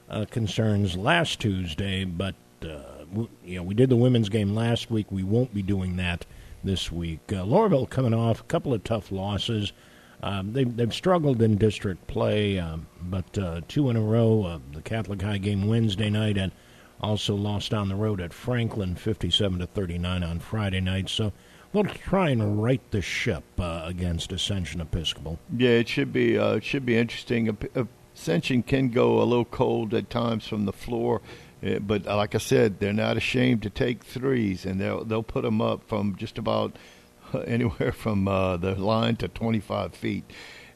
uh, 0.08 0.24
concerns 0.30 0.96
last 0.96 1.40
Tuesday. 1.40 2.04
But 2.04 2.34
uh, 2.62 3.04
w- 3.10 3.28
you 3.44 3.56
know, 3.56 3.62
we 3.62 3.74
did 3.74 3.90
the 3.90 3.96
women's 3.96 4.28
game 4.28 4.54
last 4.54 4.90
week. 4.90 5.10
We 5.10 5.22
won't 5.22 5.54
be 5.54 5.62
doing 5.62 5.96
that 5.96 6.26
this 6.64 6.90
week. 6.90 7.20
Uh, 7.30 7.44
Loreauville 7.44 7.88
coming 7.90 8.14
off 8.14 8.40
a 8.40 8.44
couple 8.44 8.74
of 8.74 8.82
tough 8.84 9.12
losses. 9.12 9.72
Um, 10.22 10.52
they, 10.54 10.64
they've 10.64 10.94
struggled 10.94 11.42
in 11.42 11.56
district 11.56 12.06
play, 12.06 12.58
um, 12.58 12.86
but 13.02 13.36
uh, 13.38 13.60
two 13.68 13.90
in 13.90 13.96
a 13.96 14.00
row. 14.00 14.44
Uh, 14.44 14.58
the 14.72 14.80
Catholic 14.80 15.20
High 15.22 15.38
game 15.38 15.68
Wednesday 15.68 16.08
night, 16.08 16.38
and 16.38 16.52
also 17.00 17.34
lost 17.34 17.74
on 17.74 17.90
the 17.90 17.94
road 17.94 18.20
at 18.22 18.32
Franklin, 18.32 18.94
fifty-seven 18.96 19.58
to 19.58 19.66
thirty-nine 19.66 20.22
on 20.22 20.38
Friday 20.38 20.80
night. 20.80 21.10
So 21.10 21.32
we'll 21.72 21.84
try 21.84 22.30
and 22.30 22.60
right 22.62 22.80
the 22.90 23.02
ship 23.02 23.44
uh, 23.58 23.82
against 23.84 24.32
Ascension 24.32 24.80
Episcopal. 24.80 25.38
yeah, 25.54 25.70
it 25.70 25.88
should 25.88 26.14
be 26.14 26.38
uh, 26.38 26.54
it 26.54 26.64
should 26.64 26.86
be 26.86 26.96
interesting. 26.96 27.54
Ascension 28.16 28.62
can 28.62 28.88
go 28.88 29.20
a 29.20 29.24
little 29.24 29.44
cold 29.44 29.92
at 29.92 30.08
times 30.08 30.46
from 30.48 30.64
the 30.64 30.72
floor. 30.72 31.20
Uh, 31.64 31.78
But 31.78 32.06
like 32.06 32.34
I 32.34 32.38
said, 32.38 32.80
they're 32.80 32.92
not 32.92 33.16
ashamed 33.16 33.62
to 33.62 33.70
take 33.70 34.04
threes, 34.04 34.64
and 34.66 34.80
they'll 34.80 35.04
they'll 35.04 35.22
put 35.22 35.42
them 35.42 35.60
up 35.60 35.82
from 35.86 36.16
just 36.16 36.38
about 36.38 36.76
anywhere 37.46 37.92
from 37.92 38.26
uh, 38.26 38.56
the 38.56 38.74
line 38.74 39.16
to 39.16 39.28
25 39.28 39.94
feet. 39.94 40.24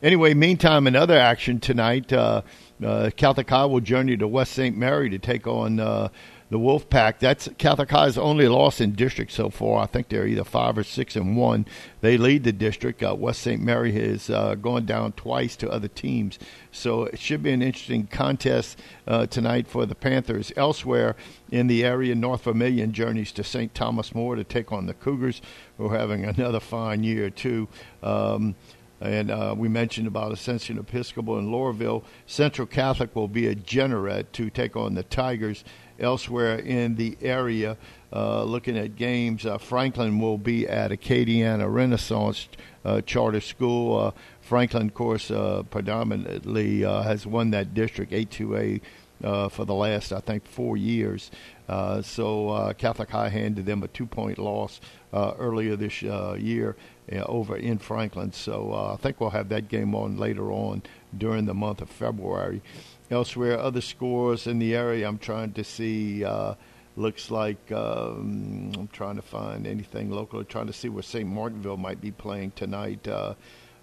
anyway, 0.03 0.35
meantime, 0.35 0.87
another 0.87 1.19
action 1.19 1.61
tonight, 1.61 2.13
uh, 2.13 2.43
uh, 2.85 3.11
High 3.19 3.65
will 3.65 3.81
journey 3.81 4.17
to 4.17 4.29
West 4.29 4.53
St. 4.53 4.77
Mary 4.77 5.09
to 5.11 5.19
take 5.19 5.47
on 5.47 5.81
uh, 5.81 6.09
the 6.51 6.59
Wolf 6.59 6.91
Pack. 6.91 7.21
That's 7.21 7.49
Catholic 7.59 7.91
High's 7.91 8.19
only 8.19 8.49
loss 8.49 8.81
in 8.81 8.93
district 8.93 9.33
so 9.33 9.51
far. 9.51 9.83
I 9.83 9.87
think 9.87 10.09
they're 10.09 10.27
either 10.27 10.45
five 10.45 10.77
or 10.77 10.83
six 10.83 11.15
and 11.17 11.37
one. 11.37 11.65
They 12.01 12.19
lead 12.19 12.43
the 12.45 12.53
district. 12.53 13.03
Uh, 13.03 13.15
West 13.15 13.41
St. 13.41 13.63
Mary 13.63 13.93
has 13.93 14.29
uh, 14.29 14.57
gone 14.57 14.85
down 14.85 15.13
twice 15.13 15.55
to 15.57 15.71
other 15.71 15.89
teams, 15.89 16.39
so 16.73 17.05
it 17.05 17.21
should 17.21 17.43
be 17.43 17.53
an 17.53 17.63
interesting 17.63 18.09
contest 18.09 18.79
uh, 19.07 19.27
tonight 19.27 19.69
for 19.69 19.87
the 19.87 19.95
Panthers. 19.95 20.53
Elsewhere 20.57 21.15
in 21.51 21.69
the 21.69 21.85
area, 21.85 22.15
North 22.15 22.45
Vermilion 22.45 22.93
journeys 22.93 23.33
to 23.33 23.45
St. 23.45 23.73
Thomas 23.75 24.15
More 24.15 24.35
to 24.35 24.45
take 24.45 24.73
on 24.73 24.87
the 24.87 24.95
Cougars, 24.95 25.41
who 25.79 25.87
are 25.87 25.97
having 25.97 26.25
another 26.25 26.61
fine 26.61 27.05
year 27.05 27.31
too. 27.31 27.69
Um, 28.03 28.57
and 29.01 29.31
uh, 29.31 29.55
we 29.57 29.69
mentioned 29.69 30.07
about 30.07 30.31
Ascension 30.31 30.79
Episcopal 30.79 31.39
in 31.39 31.47
Loreauville. 31.47 32.05
Central 32.27 32.67
Catholic 32.67 33.17
will 33.17 33.29
be 33.29 33.47
a 33.47 33.55
Jeanerette 33.55 34.33
to 34.33 34.51
take 34.51 34.77
on 34.77 34.95
the 34.95 35.03
Tigers. 35.05 35.65
Elsewhere 36.01 36.57
in 36.57 36.97
the 36.97 37.17
area, 37.23 37.77
uh, 38.13 38.43
looking 38.45 38.77
at 38.77 38.97
games, 38.97 39.47
uh, 39.47 39.59
Franklin 39.59 40.19
will 40.19 40.39
be 40.39 40.67
at 40.67 40.91
Acadiana 40.91 41.73
Renaissance 41.73 42.49
uh, 42.85 43.01
Charter 43.03 43.41
School. 43.41 43.99
Uh, 43.99 44.11
Franklin, 44.41 44.89
of 44.89 44.95
course, 44.95 45.31
uh, 45.31 45.63
predominantly 45.71 46.81
has 46.81 47.27
won 47.27 47.51
that 47.51 47.75
district 47.75 48.13
8-2A 48.13 48.81
for 49.51 49.65
the 49.65 49.75
last, 49.75 50.13
I 50.13 50.21
think, 50.21 50.47
four 50.47 50.77
years. 50.77 51.31
so 51.69 52.75
Catholic 52.79 53.11
High 53.11 53.29
handed 53.29 53.67
them 53.67 53.83
a 53.83 53.89
two-point 53.89 54.39
loss 54.39 54.81
earlier 55.13 55.77
this 55.77 56.03
year 56.03 56.77
uh, 57.13 57.25
over 57.27 57.57
in 57.57 57.79
Franklin. 57.79 58.33
So 58.33 58.73
uh, 58.73 58.95
I 58.95 58.97
think 58.97 59.21
we'll 59.21 59.31
have 59.31 59.49
that 59.49 59.69
game 59.69 59.95
on 59.95 60.17
later 60.17 60.53
on 60.53 60.83
during 61.17 61.47
the 61.47 61.55
month 61.55 61.81
of 61.81 61.91
February. 61.91 62.63
Elsewhere, 63.11 63.59
other 63.59 63.81
scores 63.81 64.47
in 64.47 64.59
the 64.61 64.75
area, 64.75 65.09
I'm 65.09 65.19
trying 65.19 65.53
to 65.55 65.65
see. 65.65 66.25
Uh, 66.25 66.55
looks 66.97 67.31
like 67.31 67.73
um, 67.73 68.73
I'm 68.77 68.89
trying 68.89 69.17
to 69.17 69.23
find 69.23 69.67
anything 69.67 70.11
local. 70.11 70.43
Trying 70.45 70.67
to 70.67 70.73
see 70.73 70.89
where 70.89 71.03
St. 71.03 71.29
Martinville 71.29 71.77
might 71.77 72.01
be 72.01 72.11
playing 72.11 72.53
tonight. 72.53 73.07
Uh, 73.09 73.35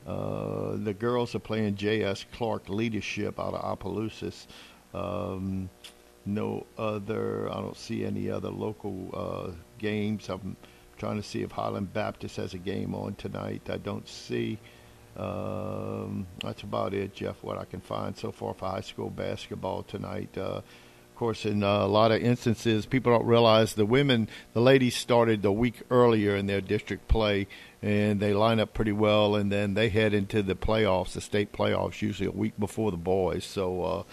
uh, 0.06 0.78
the 0.78 0.94
girls 0.94 1.36
are 1.36 1.40
playing 1.40 1.76
J.S. 1.76 2.26
Clark 2.32 2.70
Leadership 2.70 3.40
out 3.40 3.54
of 3.54 3.64
Opelousas. 3.64 4.48
Um, 4.94 5.70
no 6.26 6.66
other. 6.78 7.50
I 7.52 7.56
don't 7.56 7.78
see 7.78 8.06
any 8.06 8.30
other 8.30 8.50
local 8.50 9.10
uh, 9.14 9.52
games. 9.78 10.30
I'm 10.30 10.56
trying 10.98 11.18
to 11.18 11.24
see 11.24 11.42
if 11.42 11.52
Highland 11.52 11.94
Baptist 11.94 12.38
has 12.38 12.54
a 12.54 12.58
game 12.58 12.96
on 12.96 13.16
tonight. 13.16 13.64
I 13.70 13.78
don't 13.78 14.08
see. 14.08 14.58
Um, 15.18 16.28
that's 16.44 16.62
about 16.62 16.94
it, 16.94 17.14
Jeff. 17.14 17.44
What 17.44 17.58
I 17.58 17.66
can 17.66 17.82
find 17.82 18.16
so 18.16 18.32
far 18.32 18.54
for 18.54 18.70
high 18.70 18.82
school 18.82 19.10
basketball 19.10 19.84
tonight. 19.84 20.38
Uh, 20.38 20.62
of 20.62 21.20
course, 21.20 21.46
in 21.46 21.64
uh, 21.64 21.84
a 21.84 21.88
lot 21.88 22.12
of 22.12 22.22
instances, 22.22 22.86
people 22.86 23.12
don't 23.12 23.26
realize 23.26 23.74
the 23.74 23.88
women, 23.88 24.30
the 24.54 24.62
ladies 24.62 24.96
started 24.96 25.44
a 25.44 25.52
week 25.52 25.82
earlier 25.90 26.36
in 26.36 26.46
their 26.46 26.62
district 26.62 27.08
play, 27.08 27.48
and 27.82 28.20
they 28.20 28.36
line 28.36 28.60
up 28.60 28.76
pretty 28.76 28.92
well, 28.92 29.36
and 29.36 29.52
then 29.52 29.74
they 29.74 29.90
head 29.90 30.14
into 30.14 30.44
the 30.44 30.54
playoffs, 30.54 31.14
the 31.14 31.22
state 31.22 31.52
playoffs, 31.52 32.04
usually 32.04 32.28
a 32.28 32.32
week 32.32 32.54
before 32.60 32.92
the 32.92 32.98
boys. 32.98 33.44
So 33.44 33.84
uh, 33.84 34.04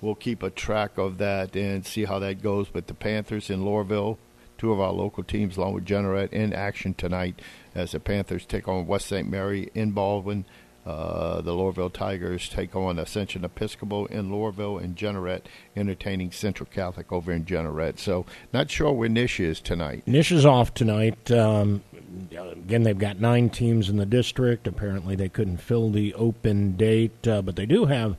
we'll 0.00 0.14
keep 0.14 0.42
a 0.42 0.48
track 0.48 0.96
of 0.96 1.18
that 1.18 1.54
and 1.54 1.84
see 1.84 2.06
how 2.06 2.18
that 2.20 2.42
goes. 2.42 2.68
But 2.70 2.86
the 2.86 2.94
Panthers 2.94 3.50
in 3.50 3.60
Loreauville 3.60 4.16
two 4.56 4.72
of 4.72 4.80
our 4.80 4.92
local 4.92 5.22
teams, 5.22 5.56
along 5.56 5.74
with 5.74 5.84
Jeanerette, 5.84 6.32
in 6.32 6.52
action 6.52 6.94
tonight 6.94 7.40
as 7.74 7.92
the 7.92 8.00
Panthers 8.00 8.46
take 8.46 8.68
on 8.68 8.86
West 8.86 9.06
St. 9.06 9.28
Mary 9.28 9.70
in 9.74 9.92
Baldwin. 9.92 10.44
Uh, 10.86 11.40
the 11.40 11.52
Loreauville 11.52 11.92
Tigers 11.92 12.46
take 12.46 12.76
on 12.76 12.98
Ascension 12.98 13.42
Episcopal 13.42 14.04
in 14.06 14.30
Loreauville 14.30 14.82
and 14.82 14.94
Jeanerette, 14.94 15.44
entertaining 15.74 16.30
Central 16.30 16.68
Catholic 16.70 17.10
over 17.10 17.32
in 17.32 17.46
Jeanerette. 17.46 17.98
So, 17.98 18.26
not 18.52 18.70
sure 18.70 18.92
where 18.92 19.08
Nish 19.08 19.40
is 19.40 19.60
tonight. 19.60 20.06
Nish 20.06 20.30
is 20.30 20.44
off 20.44 20.74
tonight. 20.74 21.30
Um, 21.30 21.82
again, 22.30 22.82
they've 22.82 22.98
got 22.98 23.18
nine 23.18 23.48
teams 23.48 23.88
in 23.88 23.96
the 23.96 24.04
district. 24.04 24.66
Apparently, 24.66 25.16
they 25.16 25.30
couldn't 25.30 25.56
fill 25.56 25.90
the 25.90 26.12
open 26.14 26.76
date, 26.76 27.26
uh, 27.26 27.40
but 27.40 27.56
they 27.56 27.66
do 27.66 27.86
have 27.86 28.18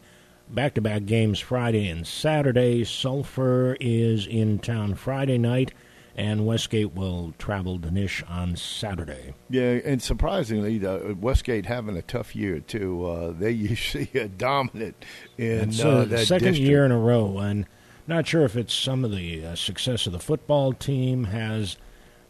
back 0.49 0.73
to 0.73 0.81
back 0.81 1.05
games 1.05 1.39
Friday 1.39 1.87
and 1.87 2.07
Saturday. 2.07 2.83
Sulphur 2.83 3.77
is 3.79 4.25
in 4.25 4.57
town 4.57 4.95
Friday 4.95 5.37
night 5.37 5.71
and 6.15 6.45
Westgate 6.45 6.93
will 6.93 7.33
travel 7.37 7.79
to 7.79 7.91
Nish 7.91 8.23
on 8.23 8.55
Saturday. 8.55 9.33
Yeah, 9.49 9.79
and 9.83 10.01
surprisingly, 10.01 10.77
the 10.77 11.15
Westgate 11.19 11.65
having 11.65 11.97
a 11.97 12.01
tough 12.01 12.35
year 12.35 12.59
too. 12.59 13.05
Uh, 13.05 13.31
they 13.31 13.51
usually 13.71 14.09
are 14.15 14.27
dominant 14.27 15.03
in 15.37 15.69
it's, 15.69 15.83
uh, 15.83 16.05
that 16.05 16.25
second 16.25 16.53
district. 16.53 16.69
year 16.69 16.85
in 16.85 16.91
a 16.91 16.99
row, 16.99 17.37
and 17.39 17.65
not 18.07 18.27
sure 18.27 18.43
if 18.43 18.55
it's 18.55 18.73
some 18.73 19.03
of 19.03 19.11
the 19.11 19.45
uh, 19.45 19.55
success 19.55 20.05
of 20.07 20.13
the 20.13 20.19
football 20.19 20.73
team 20.73 21.25
has 21.25 21.77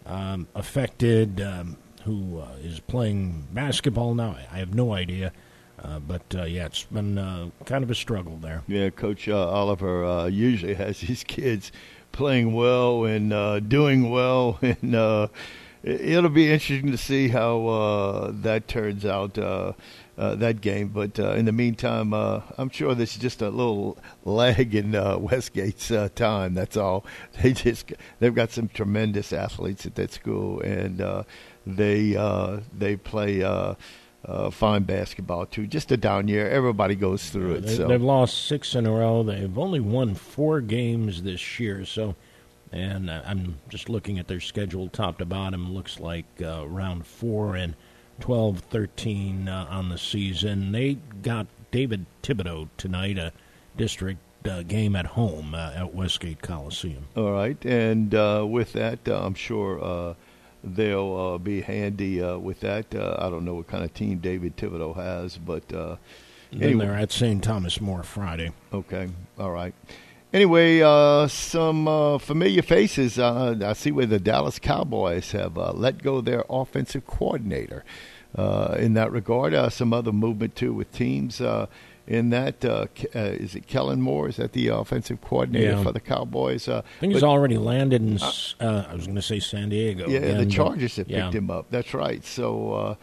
um, 0.05 0.47
affected 0.55 1.41
um, 1.41 1.77
who 2.03 2.39
uh, 2.39 2.49
is 2.61 2.79
playing 2.79 3.47
basketball 3.51 4.13
now. 4.13 4.37
I 4.51 4.57
have 4.57 4.73
no 4.73 4.93
idea. 4.93 5.31
Uh, 5.83 5.99
but 5.99 6.23
uh, 6.33 6.43
yeah, 6.43 6.65
it's 6.65 6.83
been 6.85 7.17
uh, 7.17 7.49
kind 7.65 7.83
of 7.83 7.91
a 7.91 7.95
struggle 7.95 8.37
there. 8.37 8.63
Yeah, 8.67 8.89
Coach 8.89 9.27
uh, 9.27 9.49
Oliver 9.49 10.05
uh, 10.05 10.25
usually 10.25 10.73
has 10.73 10.99
his 11.01 11.23
kids 11.23 11.71
playing 12.15 12.53
well 12.53 13.03
and 13.03 13.33
uh, 13.33 13.59
doing 13.59 14.09
well, 14.09 14.57
and 14.61 14.95
uh, 14.95 15.27
it'll 15.83 16.29
be 16.29 16.51
interesting 16.51 16.91
to 16.91 16.97
see 16.97 17.27
how 17.27 17.67
uh, 17.67 18.31
that 18.33 18.67
turns 18.67 19.05
out. 19.05 19.37
Uh, 19.37 19.73
uh, 20.17 20.33
that 20.33 20.61
game, 20.61 20.87
but 20.87 21.19
uh, 21.19 21.33
in 21.33 21.43
the 21.43 21.51
meantime, 21.51 22.13
I'm 22.13 22.69
sure 22.69 22.95
this 22.95 23.17
is 23.17 23.21
just 23.21 23.41
a 23.41 23.49
little 23.49 23.97
lag 24.23 24.73
in 24.73 24.93
Westgate's 24.93 25.91
time. 26.15 26.53
That's 26.53 26.77
all. 26.77 27.05
They 27.43 27.51
just 27.51 27.91
they've 28.21 28.33
got 28.33 28.51
some 28.51 28.69
tremendous 28.69 29.33
athletes 29.33 29.85
at 29.85 29.95
that 29.95 30.13
school, 30.13 30.61
and 30.61 31.25
they 31.67 32.13
they 32.71 32.95
play. 32.95 33.43
Uh, 34.27 34.49
fine 34.49 34.83
basketball 34.83 35.45
too. 35.45 35.67
Just 35.67 35.91
a 35.91 35.97
down 35.97 36.27
year. 36.27 36.49
Everybody 36.49 36.95
goes 36.95 37.29
through 37.29 37.55
it. 37.55 37.61
They, 37.61 37.75
so 37.75 37.87
They've 37.87 38.01
lost 38.01 38.47
six 38.47 38.73
in 38.73 38.87
a 38.87 38.91
row. 38.91 39.21
They've 39.21 39.57
only 39.57 39.79
won 39.79 40.15
four 40.15 40.61
games 40.61 41.21
this 41.21 41.59
year. 41.59 41.85
So, 41.85 42.15
and 42.71 43.09
uh, 43.09 43.21
I'm 43.25 43.59
just 43.69 43.87
looking 43.87 44.17
at 44.17 44.27
their 44.27 44.39
schedule 44.39 44.89
top 44.89 45.19
to 45.19 45.25
bottom. 45.25 45.73
Looks 45.73 45.99
like 45.99 46.25
uh, 46.43 46.67
round 46.67 47.05
four 47.05 47.55
and 47.55 47.75
12 48.19 48.61
13 48.61 49.47
uh, 49.47 49.67
on 49.69 49.89
the 49.89 49.97
season. 49.97 50.71
They 50.71 50.95
got 51.21 51.45
David 51.71 52.05
Thibodaux 52.23 52.69
tonight, 52.77 53.19
a 53.19 53.31
district 53.77 54.19
uh, 54.47 54.63
game 54.63 54.95
at 54.95 55.05
home 55.07 55.53
uh, 55.53 55.73
at 55.75 55.93
Westgate 55.93 56.41
Coliseum. 56.41 57.05
all 57.15 57.31
right, 57.31 57.63
and 57.65 58.15
uh, 58.15 58.45
with 58.47 58.73
that, 58.73 59.07
uh, 59.07 59.23
I'm 59.25 59.35
sure. 59.35 60.15
They'll 60.65 61.15
uh, 61.15 61.37
be 61.37 61.61
handy 61.61 62.21
uh, 62.21 62.37
with 62.37 62.61
that. 62.61 62.93
Uh, 62.93 63.15
I 63.19 63.29
don't 63.29 63.45
know 63.45 63.53
what 63.53 63.67
kind 63.67 63.83
of 63.83 63.93
team 63.93 64.17
David 64.17 64.57
Thibodaux 64.57 64.95
has, 64.95 65.37
but 65.37 65.71
uh, 65.71 65.97
anyway, 66.51 66.85
they're 66.85 66.95
at 66.95 67.11
St. 67.11 67.43
Thomas 67.43 67.79
More 67.79 68.01
Friday. 68.01 68.51
Okay, 68.73 69.09
all 69.37 69.51
right. 69.51 69.75
Anyway, 70.33 70.81
uh, 70.81 71.27
some 71.27 71.87
uh, 71.87 72.17
familiar 72.17 72.61
faces. 72.61 73.17
Uh, 73.17 73.55
I 73.63 73.73
see 73.73 73.91
where 73.91 74.05
the 74.05 74.19
Dallas 74.19 74.59
Cowboys 74.59 75.31
have 75.31 75.57
uh, 75.57 75.71
let 75.71 76.03
go 76.03 76.19
their 76.19 76.43
offensive 76.49 77.05
coordinator. 77.05 77.85
Uh, 78.35 78.75
in 78.77 78.95
that 78.95 79.13
regard, 79.13 79.53
uh, 79.53 79.69
some 79.69 79.93
other 79.93 80.11
movement 80.11 80.55
too 80.57 80.73
with 80.73 80.91
teams. 80.91 81.39
Uh, 82.07 82.13
in 82.15 82.29
that, 82.29 82.63
uh, 82.63 82.85
uh, 83.15 83.19
is 83.19 83.55
it 83.55 83.67
Kellen 83.67 84.01
Moore? 84.01 84.29
Is 84.29 84.35
that 84.37 84.53
the 84.53 84.67
offensive 84.69 85.21
coordinator 85.21 85.71
Yeah. 85.71 85.83
for 85.83 85.91
the 85.91 85.99
Cowboys? 85.99 86.67
Uh, 86.67 86.81
I 86.97 86.99
think 86.99 87.13
he's 87.13 87.23
already 87.23 87.57
landed 87.57 88.01
in. 88.01 88.15
s- 88.15 88.55
Uh, 88.59 88.83
I 88.89 88.93
was 88.95 89.05
going 89.05 89.15
to 89.15 89.21
say 89.21 89.39
San 89.39 89.69
Diego. 89.69 90.07
Yeah, 90.07 90.19
again, 90.19 90.37
the 90.37 90.45
Chargers 90.45 90.95
have 90.97 91.09
yeah. 91.09 91.23
picked 91.23 91.35
him 91.35 91.49
up. 91.49 91.67
That's 91.71 91.93
right. 91.93 92.23
So 92.23 92.73
uh, 92.73 92.95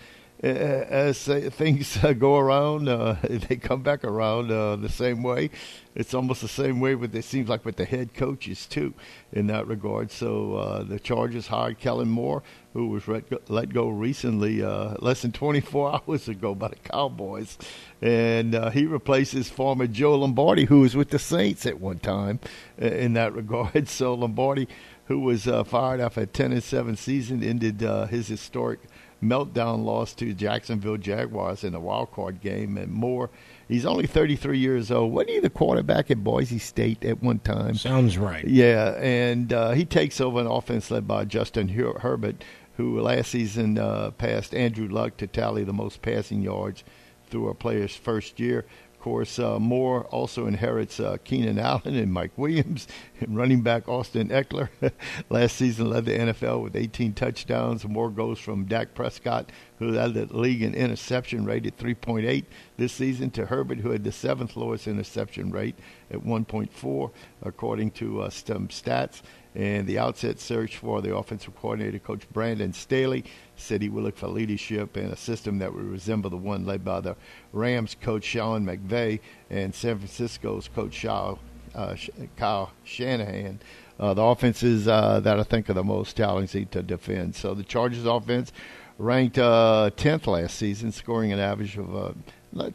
as 0.46 1.28
uh, 1.28 1.50
things 1.52 2.02
uh, 2.02 2.12
go 2.12 2.36
around, 2.36 2.88
uh, 2.88 3.16
they 3.28 3.56
come 3.56 3.82
back 3.82 4.04
around 4.04 4.50
uh, 4.50 4.76
the 4.76 4.88
same 4.88 5.22
way. 5.22 5.50
It's 5.94 6.14
almost 6.14 6.40
the 6.40 6.48
same 6.48 6.80
way, 6.80 6.94
but 6.94 7.14
it 7.14 7.24
seems 7.24 7.48
like 7.48 7.64
with 7.64 7.76
the 7.76 7.84
head 7.84 8.14
coaches 8.14 8.66
too, 8.66 8.94
in 9.32 9.46
that 9.48 9.66
regard. 9.66 10.10
So 10.10 10.54
uh, 10.56 10.82
the 10.84 10.98
Chargers 10.98 11.48
hired 11.48 11.78
Kellen 11.78 12.08
Moore, 12.08 12.42
who 12.72 12.88
was 12.88 13.06
let 13.08 13.28
go, 13.28 13.38
let 13.48 13.72
go 13.72 13.88
recently, 13.88 14.62
uh, 14.62 14.94
less 15.00 15.22
than 15.22 15.32
24 15.32 16.02
hours 16.08 16.28
ago 16.28 16.54
by 16.54 16.68
the 16.68 16.76
Cowboys, 16.76 17.58
and 18.00 18.54
uh, 18.54 18.70
he 18.70 18.86
replaces 18.86 19.48
former 19.48 19.86
Joe 19.86 20.16
Lombardi, 20.16 20.64
who 20.64 20.80
was 20.80 20.96
with 20.96 21.10
the 21.10 21.18
Saints 21.18 21.66
at 21.66 21.80
one 21.80 21.98
time, 21.98 22.40
uh, 22.80 22.86
in 22.86 23.12
that 23.14 23.34
regard. 23.34 23.88
So 23.88 24.14
Lombardi 24.14 24.68
who 25.06 25.20
was 25.20 25.46
uh, 25.46 25.64
fired 25.64 26.00
after 26.00 26.22
a 26.22 26.26
10 26.26 26.52
and 26.52 26.62
7 26.62 26.96
season, 26.96 27.42
ended 27.42 27.82
uh, 27.82 28.06
his 28.06 28.28
historic 28.28 28.80
meltdown 29.22 29.84
loss 29.84 30.14
to 30.14 30.32
Jacksonville 30.32 30.96
Jaguars 30.96 31.64
in 31.64 31.74
a 31.74 31.80
wild 31.80 32.12
card 32.12 32.40
game. 32.40 32.76
And 32.76 32.90
more, 32.90 33.30
he's 33.68 33.84
only 33.86 34.06
33 34.06 34.58
years 34.58 34.90
old. 34.90 35.12
Wasn't 35.12 35.30
he 35.30 35.40
the 35.40 35.50
quarterback 35.50 36.10
at 36.10 36.24
Boise 36.24 36.58
State 36.58 37.04
at 37.04 37.22
one 37.22 37.38
time? 37.40 37.74
Sounds 37.74 38.18
right. 38.18 38.46
Yeah, 38.46 38.96
and 38.98 39.52
uh, 39.52 39.72
he 39.72 39.84
takes 39.84 40.20
over 40.20 40.40
an 40.40 40.46
offense 40.46 40.90
led 40.90 41.06
by 41.06 41.24
Justin 41.24 41.68
Her- 41.68 41.98
Herbert, 42.00 42.42
who 42.76 43.00
last 43.00 43.30
season 43.30 43.78
uh, 43.78 44.10
passed 44.12 44.54
Andrew 44.54 44.88
Luck 44.88 45.16
to 45.18 45.26
tally 45.26 45.64
the 45.64 45.72
most 45.72 46.02
passing 46.02 46.42
yards. 46.42 46.84
through 47.32 47.48
a 47.48 47.54
player's 47.54 47.96
first 47.96 48.38
year 48.38 48.66
Of 48.92 49.00
course, 49.00 49.38
uh, 49.38 49.58
Moore 49.58 50.04
also 50.12 50.46
inherits 50.46 51.00
uh, 51.00 51.16
Keenan 51.24 51.58
Allen 51.58 51.96
and 51.96 52.12
Mike 52.12 52.36
Williams, 52.36 52.86
and 53.20 53.36
running 53.36 53.62
back 53.62 53.88
Austin 53.88 54.28
Ekeler. 54.28 54.68
Last 55.30 55.56
season 55.56 55.90
led 55.90 56.04
the 56.04 56.12
NFL 56.12 56.62
with 56.62 56.76
18 56.76 57.14
touchdowns. 57.14 57.84
Moore 57.84 58.10
goes 58.10 58.38
from 58.38 58.66
Dak 58.66 58.94
Prescott, 58.94 59.50
who 59.80 59.90
led 59.90 60.14
the 60.14 60.26
league 60.26 60.62
in 60.62 60.74
interception 60.74 61.44
rate 61.44 61.66
at 61.66 61.78
3.8 61.78 62.44
this 62.76 62.92
season, 62.92 63.30
to 63.30 63.46
Herbert, 63.46 63.78
who 63.78 63.90
had 63.90 64.04
the 64.04 64.12
seventh 64.12 64.56
lowest 64.56 64.86
interception 64.86 65.50
rate 65.50 65.76
at 66.10 66.20
1.4, 66.20 67.10
according 67.42 67.90
to 67.92 68.22
uh, 68.22 68.30
some 68.30 68.68
stats. 68.68 69.22
And 69.54 69.86
the 69.86 69.98
outset 69.98 70.40
search 70.40 70.78
for 70.78 71.02
the 71.02 71.14
offensive 71.14 71.54
coordinator, 71.56 71.98
Coach 71.98 72.26
Brandon 72.32 72.72
Staley, 72.72 73.24
said 73.56 73.82
he 73.82 73.90
would 73.90 74.04
look 74.04 74.16
for 74.16 74.28
leadership 74.28 74.96
and 74.96 75.12
a 75.12 75.16
system 75.16 75.58
that 75.58 75.74
would 75.74 75.84
resemble 75.84 76.30
the 76.30 76.36
one 76.36 76.64
led 76.64 76.84
by 76.84 77.00
the 77.00 77.16
Rams 77.52 77.94
coach 78.00 78.24
Sean 78.24 78.64
McVay 78.64 79.20
and 79.50 79.74
San 79.74 79.98
Francisco's 79.98 80.68
coach 80.68 81.04
uh, 81.04 81.96
Kyle 82.36 82.72
Shanahan. 82.84 83.60
Uh, 84.00 84.14
the 84.14 84.22
offenses 84.22 84.88
uh, 84.88 85.20
that 85.20 85.38
I 85.38 85.42
think 85.42 85.68
are 85.70 85.74
the 85.74 85.84
most 85.84 86.16
challenging 86.16 86.66
to 86.68 86.82
defend. 86.82 87.36
So 87.36 87.54
the 87.54 87.62
Chargers 87.62 88.06
offense 88.06 88.52
ranked 88.98 89.36
10th 89.36 90.26
uh, 90.26 90.30
last 90.30 90.56
season, 90.56 90.92
scoring 90.92 91.32
an 91.32 91.38
average 91.38 91.76
of 91.76 91.94
uh, 91.94 92.12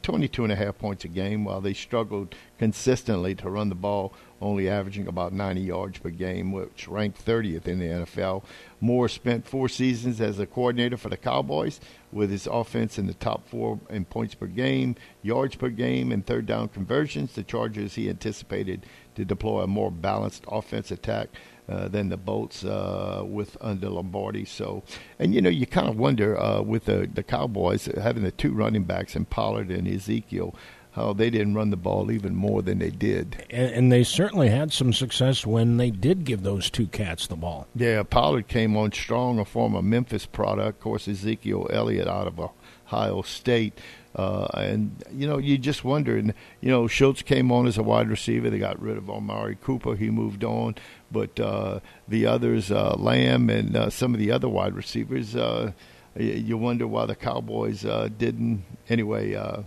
22 0.01 0.43
and 0.43 0.51
a 0.51 0.55
half 0.55 0.77
points 0.77 1.05
a 1.05 1.07
game, 1.07 1.43
while 1.43 1.61
they 1.61 1.73
struggled 1.73 2.35
consistently 2.57 3.35
to 3.35 3.49
run 3.49 3.69
the 3.69 3.75
ball, 3.75 4.13
only 4.41 4.69
averaging 4.69 5.07
about 5.07 5.33
90 5.33 5.61
yards 5.61 5.99
per 5.99 6.09
game, 6.09 6.51
which 6.51 6.87
ranked 6.87 7.23
30th 7.23 7.67
in 7.67 7.79
the 7.79 7.85
NFL. 7.85 8.43
Moore 8.79 9.09
spent 9.09 9.47
four 9.47 9.69
seasons 9.69 10.19
as 10.21 10.39
a 10.39 10.45
coordinator 10.45 10.97
for 10.97 11.09
the 11.09 11.17
Cowboys, 11.17 11.79
with 12.11 12.29
his 12.31 12.47
offense 12.47 12.97
in 12.97 13.05
the 13.05 13.13
top 13.13 13.47
four 13.47 13.79
in 13.89 14.05
points 14.05 14.33
per 14.33 14.47
game, 14.47 14.95
yards 15.21 15.55
per 15.55 15.69
game, 15.69 16.11
and 16.11 16.25
third 16.25 16.45
down 16.45 16.69
conversions. 16.69 17.33
The 17.33 17.43
Chargers 17.43 17.95
he 17.95 18.09
anticipated 18.09 18.85
to 19.15 19.25
deploy 19.25 19.61
a 19.61 19.67
more 19.67 19.91
balanced 19.91 20.43
offense 20.47 20.91
attack 20.91 21.29
uh, 21.69 21.87
than 21.87 22.09
the 22.09 22.17
Bolts 22.17 22.63
uh, 22.63 23.23
with 23.25 23.57
under 23.61 23.89
Lombardi. 23.89 24.45
So, 24.45 24.83
and 25.19 25.33
you 25.33 25.41
know, 25.41 25.49
you 25.49 25.65
kind 25.65 25.87
of 25.89 25.97
wonder 25.97 26.39
uh, 26.39 26.61
with 26.61 26.85
the 26.85 27.09
the 27.13 27.23
Cowboys 27.23 27.85
having 27.85 28.23
the 28.23 28.31
two 28.31 28.53
running 28.53 28.83
backs 28.83 29.15
and 29.15 29.29
Pollard 29.29 29.69
and 29.69 29.87
Ezekiel. 29.87 30.55
How 30.91 31.13
they 31.13 31.29
didn't 31.29 31.53
run 31.53 31.69
the 31.69 31.77
ball 31.77 32.11
even 32.11 32.33
more 32.33 32.63
than 32.63 32.79
they 32.79 32.89
did, 32.89 33.45
and, 33.51 33.71
and 33.71 33.91
they 33.91 34.03
certainly 34.03 34.49
had 34.49 34.73
some 34.73 34.91
success 34.91 35.45
when 35.45 35.77
they 35.77 35.91
did 35.91 36.25
give 36.25 36.41
those 36.41 36.71
two 36.71 36.87
cats 36.87 37.27
the 37.27 37.35
ball. 37.35 37.67
Yeah, 37.75 38.01
Pollard 38.01 38.47
came 38.47 38.75
on 38.75 38.91
strong, 38.91 39.37
a 39.37 39.45
former 39.45 39.83
Memphis 39.83 40.25
product. 40.25 40.79
Of 40.79 40.81
course, 40.81 41.07
Ezekiel 41.07 41.67
Elliott 41.71 42.07
out 42.07 42.25
of 42.25 42.39
Ohio 42.39 43.21
State. 43.21 43.77
Uh, 44.17 44.47
and 44.55 45.03
you 45.13 45.27
know, 45.27 45.37
you 45.37 45.57
just 45.57 45.83
wonder. 45.83 46.17
And 46.17 46.33
you 46.59 46.69
know, 46.69 46.87
Schultz 46.87 47.21
came 47.21 47.51
on 47.51 47.67
as 47.67 47.77
a 47.77 47.83
wide 47.83 48.09
receiver. 48.09 48.49
They 48.49 48.57
got 48.57 48.81
rid 48.81 48.97
of 48.97 49.09
Amari 49.09 49.57
Cooper. 49.61 49.95
He 49.95 50.09
moved 50.09 50.43
on. 50.43 50.75
But 51.11 51.39
uh, 51.39 51.79
the 52.07 52.25
others, 52.25 52.71
uh, 52.71 52.95
Lamb 52.97 53.49
and 53.49 53.75
uh, 53.75 53.89
some 53.91 54.13
of 54.13 54.19
the 54.19 54.31
other 54.31 54.49
wide 54.49 54.73
receivers, 54.73 55.35
uh, 55.35 55.71
you 56.15 56.57
wonder 56.57 56.87
why 56.87 57.05
the 57.05 57.15
Cowboys 57.15 57.85
uh, 57.85 58.09
didn't. 58.17 58.63
Anyway, 58.89 59.35
uh, 59.35 59.61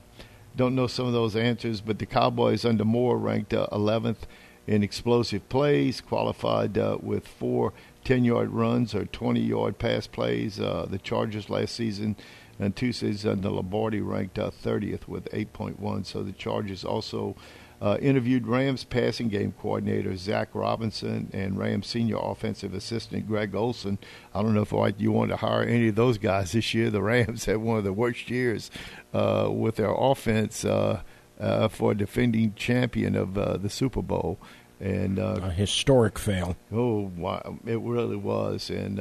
don't 0.56 0.74
know 0.74 0.88
some 0.88 1.06
of 1.06 1.12
those 1.12 1.36
answers. 1.36 1.80
But 1.80 2.00
the 2.00 2.06
Cowboys 2.06 2.64
under 2.64 2.84
Moore 2.84 3.18
ranked 3.18 3.54
uh, 3.54 3.68
11th 3.70 4.26
in 4.66 4.82
explosive 4.82 5.48
plays, 5.48 6.00
qualified 6.00 6.76
with 7.02 7.26
four 7.26 7.72
10-yard 8.04 8.50
runs 8.50 8.94
or 8.94 9.04
20-yard 9.04 9.78
pass 9.78 10.06
plays. 10.06 10.58
Uh, 10.58 10.86
the 10.88 10.98
Chargers 10.98 11.50
last 11.50 11.74
season 11.74 12.16
and 12.60 12.76
two 12.76 12.92
seasons 12.92 13.26
under 13.26 13.48
Lombardi 13.48 14.00
ranked 14.00 14.38
uh, 14.38 14.50
30th 14.50 15.08
with 15.08 15.24
8.1. 15.32 16.04
So 16.04 16.22
the 16.22 16.32
Chargers 16.32 16.84
also 16.84 17.34
uh, 17.80 17.96
interviewed 18.00 18.46
Rams 18.46 18.84
passing 18.84 19.28
game 19.28 19.54
coordinator 19.58 20.14
Zach 20.14 20.50
Robinson 20.52 21.30
and 21.32 21.58
Rams 21.58 21.86
senior 21.86 22.18
offensive 22.20 22.74
assistant 22.74 23.26
Greg 23.26 23.54
Olson. 23.54 23.98
I 24.34 24.42
don't 24.42 24.54
know 24.54 24.60
if 24.62 25.00
you 25.00 25.10
want 25.10 25.30
to 25.30 25.36
hire 25.36 25.62
any 25.62 25.88
of 25.88 25.94
those 25.94 26.18
guys 26.18 26.52
this 26.52 26.74
year. 26.74 26.90
The 26.90 27.02
Rams 27.02 27.44
had 27.46 27.56
one 27.56 27.78
of 27.78 27.84
the 27.84 27.92
worst 27.94 28.30
years 28.30 28.70
uh, 29.14 29.48
with 29.50 29.76
their 29.76 29.94
offense 29.96 30.64
uh, 30.64 31.00
uh 31.40 31.68
for 31.68 31.92
a 31.92 31.94
defending 31.94 32.52
champion 32.54 33.16
of 33.16 33.38
uh, 33.38 33.56
the 33.56 33.70
Super 33.70 34.02
Bowl. 34.02 34.38
And 34.78 35.18
uh, 35.18 35.40
a 35.42 35.50
historic 35.50 36.18
fail. 36.18 36.56
Oh, 36.72 37.10
wow, 37.14 37.58
it 37.66 37.78
really 37.80 38.16
was. 38.16 38.70
And 38.70 38.98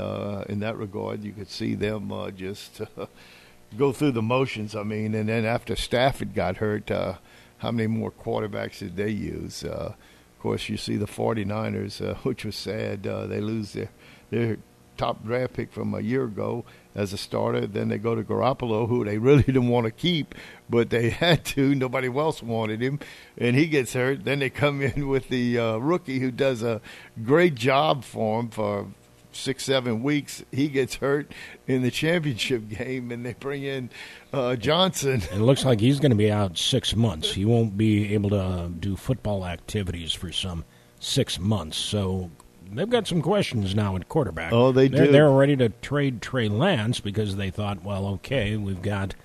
in 0.50 0.60
that 0.60 0.78
regard, 0.78 1.24
you 1.24 1.32
could 1.32 1.50
see 1.50 1.76
them 1.76 2.12
just 2.36 2.82
go 3.78 3.92
through 3.92 4.12
the 4.12 4.22
motions. 4.22 4.76
I 4.76 4.84
mean, 4.84 5.14
and 5.14 5.30
then 5.30 5.46
after 5.46 5.76
Stafford 5.76 6.34
got 6.34 6.58
hurt, 6.58 6.90
uh, 6.90 7.16
how 7.60 7.72
many 7.72 7.88
more 7.88 8.12
quarterbacks 8.12 8.80
did 8.80 8.96
they 8.96 9.10
use? 9.10 9.64
Uh, 9.64 9.94
of 9.94 10.40
course, 10.40 10.70
you 10.70 10.78
see 10.78 10.96
the 10.96 11.06
49ers, 11.06 12.06
uh, 12.06 12.14
which 12.24 12.46
was 12.46 12.56
sad. 12.56 13.06
Uh, 13.06 13.28
they 13.28 13.42
lose 13.42 13.74
their 13.74 13.90
their 14.30 14.58
top 15.00 15.24
draft 15.26 15.54
pick 15.54 15.72
from 15.72 15.94
a 15.94 16.02
year 16.02 16.26
ago 16.26 16.66
as 16.94 17.14
a 17.14 17.18
starter. 17.18 17.66
Then 17.66 17.88
they 17.88 17.98
go 17.98 18.16
to 18.16 18.24
Garoppolo, 18.24 18.88
who 18.88 19.06
they 19.06 19.18
really 19.28 19.44
didn't 19.44 19.70
want 19.70 19.86
to 19.86 19.92
keep, 19.92 20.36
but 20.70 20.90
they 20.90 21.10
had 21.26 21.46
to. 21.46 21.74
Nobody 21.74 22.08
else 22.08 22.44
wanted 22.44 22.82
him, 22.82 23.00
and 23.38 23.56
he 23.56 23.68
gets 23.68 23.94
hurt. 23.94 24.26
Then 24.26 24.40
they 24.40 24.50
come 24.50 24.82
in 24.82 25.08
with 25.08 25.30
the 25.30 25.58
uh, 25.58 25.78
rookie 25.78 26.20
who 26.20 26.32
does 26.32 26.62
a 26.62 26.82
great 27.24 27.56
job 27.56 28.04
for 28.04 28.42
him 28.42 28.50
for 28.50 28.88
six, 29.32 29.64
seven 29.66 30.04
weeks. 30.04 30.44
He 30.52 30.68
gets 30.68 30.96
hurt 30.96 31.32
in 31.68 31.82
the 31.82 31.92
championship 31.92 32.70
game, 32.78 33.12
and 33.12 33.26
they 33.26 33.34
bring 33.34 33.64
in 33.64 33.90
uh, 34.34 34.56
Johnson. 34.56 35.22
It 35.32 35.40
looks 35.40 35.66
like 35.66 35.80
he's 35.80 36.00
going 36.00 36.12
to 36.12 36.18
be 36.18 36.32
out 36.32 36.58
six 36.58 36.96
months. 36.96 37.34
He 37.34 37.46
won't 37.46 37.78
be 37.78 38.14
able 38.14 38.30
to 38.32 38.40
uh, 38.40 38.68
do 38.68 38.96
football 38.96 39.46
activities 39.46 40.14
for 40.14 40.32
some 40.32 40.66
six 41.00 41.40
months. 41.40 41.78
So 41.78 42.32
they've 42.72 42.90
got 42.90 43.08
some 43.08 43.22
questions 43.22 43.76
now 43.76 43.96
at 43.96 44.10
quarterback. 44.10 44.52
Oh, 44.54 44.72
they 44.72 44.88
they're, 44.88 45.06
do. 45.06 45.12
They're 45.12 45.32
ready 45.32 45.56
to 45.58 45.70
trade 45.70 46.22
Trey 46.22 46.50
Lance 46.50 47.00
because 47.00 47.36
they 47.36 47.50
thought, 47.50 47.84
well, 47.84 48.08
okay, 48.08 48.58
we've 48.58 48.82
got 48.82 49.16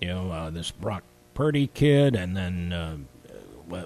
you 0.00 0.08
know 0.08 0.30
uh, 0.30 0.50
this 0.50 0.70
Brock 0.70 1.04
Purdy 1.34 1.68
kid, 1.68 2.14
and 2.14 2.36
then. 2.36 2.72
Uh, 2.72 2.96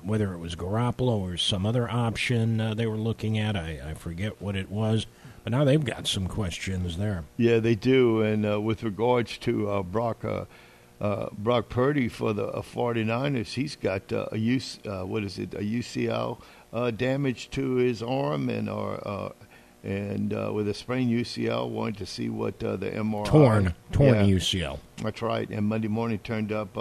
whether 0.03 0.33
it 0.33 0.39
was 0.39 0.57
Garoppolo 0.57 1.21
or 1.21 1.37
some 1.37 1.65
other 1.65 1.89
option 1.89 2.61
uh, 2.61 2.75
they 2.75 2.87
were 2.87 2.97
looking 2.97 3.39
at, 3.39 3.55
I, 3.55 3.81
I 3.91 3.95
forget 3.95 4.43
what 4.43 4.57
it 4.57 4.69
was. 4.69 5.07
But 5.47 5.53
now 5.53 5.63
they've 5.63 5.85
got 5.85 6.09
some 6.09 6.27
questions 6.27 6.97
there. 6.97 7.23
Yeah, 7.37 7.61
they 7.61 7.77
do. 7.77 8.21
And 8.21 8.45
uh, 8.45 8.61
with 8.61 8.83
regards 8.83 9.39
to 9.39 9.71
uh, 9.71 9.83
Brock, 9.85 10.25
uh, 10.25 10.47
uh 11.01 11.29
Brock 11.39 11.69
Purdy 11.69 12.09
for 12.09 12.33
the 12.33 12.49
49ers, 12.49 13.41
uh, 13.43 13.45
he's 13.45 13.77
got 13.77 14.13
uh, 14.13 14.27
a 14.33 14.35
UC, 14.35 15.07
what 15.07 15.23
is 15.23 15.39
it, 15.39 15.55
a 15.55 15.59
UCL 15.59 16.43
damage 16.97 17.49
to 17.51 17.77
his 17.77 18.03
arm 18.03 18.49
and 18.49 18.69
or 18.69 19.33
and 19.85 20.33
with 20.53 20.67
a 20.67 20.75
sprained 20.75 21.13
UCL, 21.13 21.71
wanted 21.71 21.99
to 21.99 22.07
see 22.07 22.29
what 22.29 22.59
the 22.59 22.77
MRI 22.77 23.27
torn 23.27 23.75
torn 23.93 24.29
yeah, 24.29 24.37
UCL. 24.37 24.81
That's 24.97 25.23
right. 25.23 25.49
And 25.49 25.65
Monday 25.65 25.87
morning 25.87 26.19
turned 26.19 26.51
up 26.51 26.77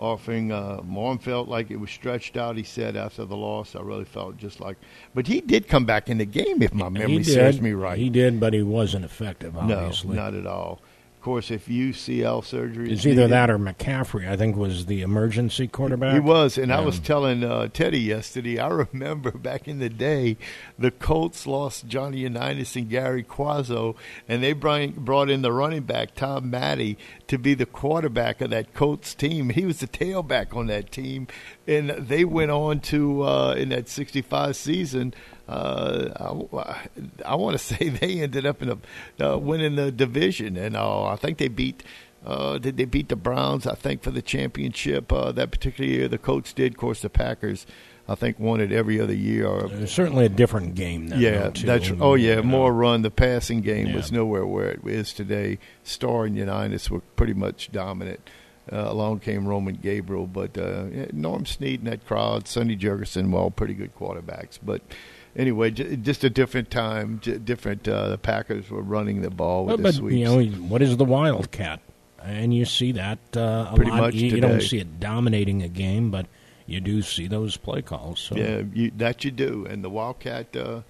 offering. 0.00 0.50
Uh, 0.50 0.80
Moore 0.82 1.18
felt 1.18 1.48
like 1.48 1.70
it 1.70 1.76
was 1.76 1.90
stretched 1.90 2.36
out. 2.36 2.56
He 2.56 2.62
said 2.62 2.96
after 2.96 3.24
the 3.24 3.36
loss, 3.36 3.76
I 3.76 3.80
really 3.80 4.04
felt 4.04 4.36
just 4.38 4.60
like. 4.60 4.76
But 5.14 5.26
he 5.26 5.40
did 5.40 5.68
come 5.68 5.84
back 5.84 6.08
in 6.08 6.18
the 6.18 6.24
game, 6.24 6.62
if 6.62 6.74
my 6.74 6.88
memory 6.88 7.22
serves 7.22 7.60
me 7.60 7.72
right. 7.72 7.98
He 7.98 8.10
did, 8.10 8.40
but 8.40 8.54
he 8.54 8.62
wasn't 8.62 9.04
effective. 9.04 9.56
Obviously, 9.56 10.16
no, 10.16 10.22
not 10.24 10.34
at 10.34 10.46
all. 10.46 10.80
Of 11.20 11.24
course, 11.24 11.50
if 11.50 11.66
UCL 11.66 12.46
surgery 12.46 12.90
is 12.90 13.06
either 13.06 13.28
that 13.28 13.50
or 13.50 13.58
McCaffrey, 13.58 14.26
I 14.26 14.38
think 14.38 14.56
was 14.56 14.86
the 14.86 15.02
emergency 15.02 15.68
quarterback. 15.68 16.14
He 16.14 16.18
was, 16.18 16.56
and 16.56 16.68
yeah. 16.68 16.78
I 16.78 16.80
was 16.80 16.98
telling 16.98 17.44
uh, 17.44 17.68
Teddy 17.68 18.00
yesterday. 18.00 18.58
I 18.58 18.68
remember 18.90 19.30
back 19.32 19.68
in 19.68 19.80
the 19.80 19.90
day, 19.90 20.38
the 20.78 20.90
Colts 20.90 21.46
lost 21.46 21.86
Johnny 21.86 22.20
Unitas 22.20 22.74
and 22.74 22.88
Gary 22.88 23.22
Cuozzo, 23.22 23.96
and 24.28 24.42
they 24.42 24.54
brought 24.54 25.28
in 25.28 25.42
the 25.42 25.52
running 25.52 25.82
back 25.82 26.14
Tom 26.14 26.48
Matte 26.48 26.96
to 27.26 27.38
be 27.38 27.52
the 27.52 27.66
quarterback 27.66 28.40
of 28.40 28.48
that 28.48 28.72
Colts 28.72 29.14
team. 29.14 29.50
He 29.50 29.66
was 29.66 29.80
the 29.80 29.88
tailback 29.88 30.56
on 30.56 30.68
that 30.68 30.90
team, 30.90 31.26
and 31.66 31.90
they 31.90 32.24
went 32.24 32.50
on 32.50 32.80
to 32.80 33.24
uh, 33.24 33.52
in 33.58 33.68
that 33.68 33.90
'65 33.90 34.56
season 34.56 35.12
uh, 35.50 36.46
I, 36.54 37.32
I 37.32 37.34
want 37.34 37.58
to 37.58 37.58
say 37.74 37.88
they 37.88 38.20
ended 38.20 38.46
up 38.46 38.62
in 38.62 38.70
a 38.70 39.32
uh, 39.32 39.36
winning 39.36 39.74
the 39.76 39.90
division, 39.90 40.56
and 40.56 40.76
uh, 40.76 41.04
I 41.04 41.16
think 41.16 41.38
they 41.38 41.48
beat. 41.48 41.82
Uh, 42.24 42.58
did 42.58 42.76
they 42.76 42.84
beat 42.84 43.08
the 43.08 43.16
Browns? 43.16 43.66
I 43.66 43.74
think 43.74 44.02
for 44.02 44.10
the 44.10 44.20
championship 44.22 45.10
uh, 45.10 45.32
that 45.32 45.50
particular 45.50 45.90
year. 45.90 46.06
The 46.06 46.18
Colts 46.18 46.52
did. 46.52 46.74
Of 46.74 46.78
course, 46.78 47.00
the 47.00 47.08
Packers, 47.08 47.66
I 48.06 48.14
think, 48.14 48.38
won 48.38 48.60
it 48.60 48.72
every 48.72 49.00
other 49.00 49.14
year. 49.14 49.48
It's 49.72 49.90
certainly 49.90 50.26
a 50.26 50.28
different 50.28 50.74
game. 50.74 51.08
Then, 51.08 51.18
yeah, 51.18 51.48
though, 51.48 51.66
that's. 51.66 51.90
Oh 51.98 52.14
yeah, 52.14 52.42
more 52.42 52.72
run. 52.72 53.02
The 53.02 53.10
passing 53.10 53.62
game 53.62 53.88
yeah. 53.88 53.96
was 53.96 54.12
nowhere 54.12 54.46
where 54.46 54.70
it 54.70 54.80
is 54.86 55.12
today. 55.12 55.58
Starr 55.82 56.26
and 56.26 56.36
Unitas 56.36 56.90
were 56.90 57.00
pretty 57.16 57.34
much 57.34 57.72
dominant. 57.72 58.20
Uh, 58.70 58.84
along 58.88 59.18
came 59.18 59.48
Roman 59.48 59.74
Gabriel, 59.74 60.28
but 60.28 60.56
uh, 60.56 60.84
Norm 61.12 61.44
Snead 61.44 61.80
and 61.80 61.88
that 61.88 62.06
crowd, 62.06 62.46
Sonny 62.46 62.76
Jurgensen, 62.76 63.32
well, 63.32 63.50
pretty 63.50 63.74
good 63.74 63.96
quarterbacks. 63.96 64.60
But 64.62 64.82
anyway, 65.36 65.70
just 65.70 66.24
a 66.24 66.30
different 66.30 66.70
time, 66.70 67.18
different. 67.18 67.86
Uh, 67.86 68.08
the 68.10 68.18
Packers 68.18 68.70
were 68.70 68.82
running 68.82 69.22
the 69.22 69.30
ball 69.30 69.66
with 69.66 69.82
but, 69.82 69.82
the 69.82 69.92
sweeps. 69.92 70.16
You 70.16 70.24
know, 70.24 70.42
what 70.68 70.82
is 70.82 70.96
the 70.96 71.04
Wildcat? 71.04 71.80
And 72.22 72.52
you 72.52 72.64
see 72.64 72.92
that 72.92 73.18
uh, 73.34 73.70
a 73.70 73.76
Pretty 73.76 73.90
lot. 73.90 74.00
much 74.00 74.14
you, 74.14 74.30
you 74.30 74.40
don't 74.40 74.60
see 74.60 74.78
it 74.78 75.00
dominating 75.00 75.62
a 75.62 75.68
game, 75.68 76.10
but 76.10 76.26
you 76.66 76.80
do 76.80 77.02
see 77.02 77.26
those 77.26 77.56
play 77.56 77.82
calls. 77.82 78.20
So. 78.20 78.36
Yeah, 78.36 78.62
you, 78.74 78.92
that 78.98 79.24
you 79.24 79.30
do. 79.30 79.66
And 79.68 79.82
the 79.82 79.90
Wildcat 79.90 80.54
uh, 80.54 80.82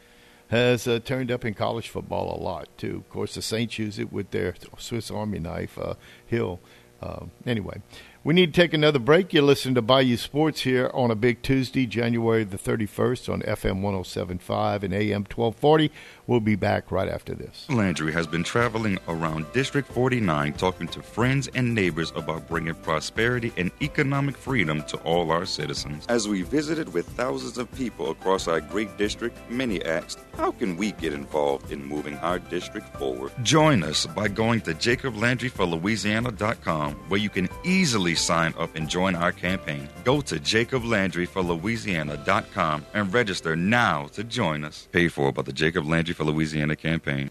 has 0.48 0.88
uh, 0.88 0.98
turned 0.98 1.30
up 1.30 1.44
in 1.44 1.54
college 1.54 1.88
football 1.88 2.36
a 2.36 2.40
lot 2.42 2.68
too. 2.76 2.96
Of 2.96 3.10
course, 3.10 3.34
the 3.34 3.42
Saints 3.42 3.78
use 3.78 3.98
it 3.98 4.12
with 4.12 4.32
their 4.32 4.54
Swiss 4.76 5.10
Army 5.10 5.38
knife, 5.38 5.78
uh, 5.78 5.94
Hill. 6.26 6.60
Uh, 7.00 7.26
anyway, 7.46 7.80
we 8.22 8.34
need 8.34 8.52
to 8.52 8.60
take 8.60 8.74
another 8.74 8.98
break. 8.98 9.32
You're 9.32 9.42
listening 9.42 9.76
to 9.76 9.82
Bayou 9.82 10.18
Sports 10.18 10.60
here 10.60 10.90
on 10.92 11.10
a 11.10 11.14
big 11.14 11.40
Tuesday, 11.40 11.86
January 11.86 12.44
the 12.44 12.58
31st 12.58 13.32
on 13.32 13.40
FM 13.42 13.80
1075 13.80 14.84
and 14.84 14.92
AM 14.92 15.22
1240. 15.22 15.90
We'll 16.30 16.38
be 16.38 16.54
back 16.54 16.92
right 16.92 17.08
after 17.08 17.34
this. 17.34 17.66
Landry 17.68 18.12
has 18.12 18.28
been 18.28 18.44
traveling 18.44 19.00
around 19.08 19.52
District 19.52 19.90
49 19.90 20.52
talking 20.52 20.86
to 20.86 21.02
friends 21.02 21.48
and 21.56 21.74
neighbors 21.74 22.12
about 22.14 22.46
bringing 22.46 22.76
prosperity 22.76 23.52
and 23.56 23.72
economic 23.82 24.36
freedom 24.36 24.84
to 24.84 24.96
all 24.98 25.32
our 25.32 25.44
citizens. 25.44 26.06
As 26.08 26.28
we 26.28 26.42
visited 26.42 26.94
with 26.94 27.08
thousands 27.08 27.58
of 27.58 27.68
people 27.72 28.12
across 28.12 28.46
our 28.46 28.60
great 28.60 28.96
district, 28.96 29.36
many 29.50 29.84
asked, 29.84 30.20
How 30.36 30.52
can 30.52 30.76
we 30.76 30.92
get 30.92 31.12
involved 31.12 31.72
in 31.72 31.84
moving 31.84 32.16
our 32.18 32.38
district 32.38 32.96
forward? 32.96 33.32
Join 33.42 33.82
us 33.82 34.06
by 34.06 34.28
going 34.28 34.60
to 34.60 34.72
jacoblandryforlouisiana.com 34.72 36.94
where 37.08 37.18
you 37.18 37.28
can 37.28 37.48
easily 37.64 38.14
sign 38.14 38.54
up 38.56 38.76
and 38.76 38.88
join 38.88 39.16
our 39.16 39.32
campaign. 39.32 39.88
Go 40.04 40.20
to 40.20 40.36
jacoblandryforlouisiana.com 40.36 42.86
and 42.94 43.12
register 43.12 43.56
now 43.56 44.06
to 44.12 44.22
join 44.22 44.62
us. 44.62 44.86
Paid 44.92 45.12
for 45.12 45.32
by 45.32 45.42
the 45.42 45.52
Jacob 45.52 45.86
Landry 45.86 46.14
for 46.20 46.26
Louisiana 46.26 46.76
campaign. 46.76 47.30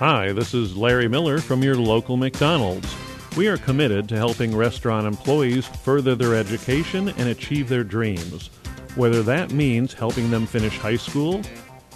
Hi, 0.00 0.32
this 0.32 0.54
is 0.54 0.78
Larry 0.78 1.08
Miller 1.08 1.40
from 1.40 1.62
your 1.62 1.76
local 1.76 2.16
McDonald's. 2.16 2.96
We 3.36 3.48
are 3.48 3.58
committed 3.58 4.08
to 4.08 4.16
helping 4.16 4.56
restaurant 4.56 5.06
employees 5.06 5.66
further 5.66 6.14
their 6.14 6.34
education 6.34 7.10
and 7.18 7.28
achieve 7.28 7.68
their 7.68 7.84
dreams. 7.84 8.48
Whether 8.94 9.22
that 9.24 9.52
means 9.52 9.92
helping 9.92 10.30
them 10.30 10.46
finish 10.46 10.78
high 10.78 10.96
school, 10.96 11.42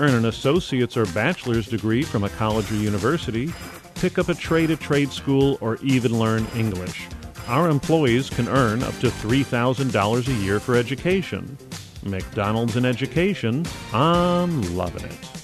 earn 0.00 0.12
an 0.12 0.26
associate's 0.26 0.98
or 0.98 1.06
bachelor's 1.06 1.66
degree 1.66 2.02
from 2.02 2.24
a 2.24 2.28
college 2.28 2.70
or 2.70 2.74
university, 2.74 3.50
pick 3.94 4.18
up 4.18 4.28
a 4.28 4.34
trade 4.34 4.70
at 4.70 4.80
trade 4.80 5.10
school, 5.10 5.56
or 5.62 5.78
even 5.82 6.18
learn 6.18 6.46
English. 6.54 7.06
Our 7.46 7.70
employees 7.70 8.28
can 8.28 8.48
earn 8.48 8.82
up 8.82 8.98
to 8.98 9.06
$3,000 9.06 10.28
a 10.28 10.44
year 10.44 10.60
for 10.60 10.76
education. 10.76 11.56
McDonald's 12.02 12.76
and 12.76 12.84
education, 12.84 13.64
I'm 13.94 14.76
loving 14.76 15.06
it. 15.06 15.43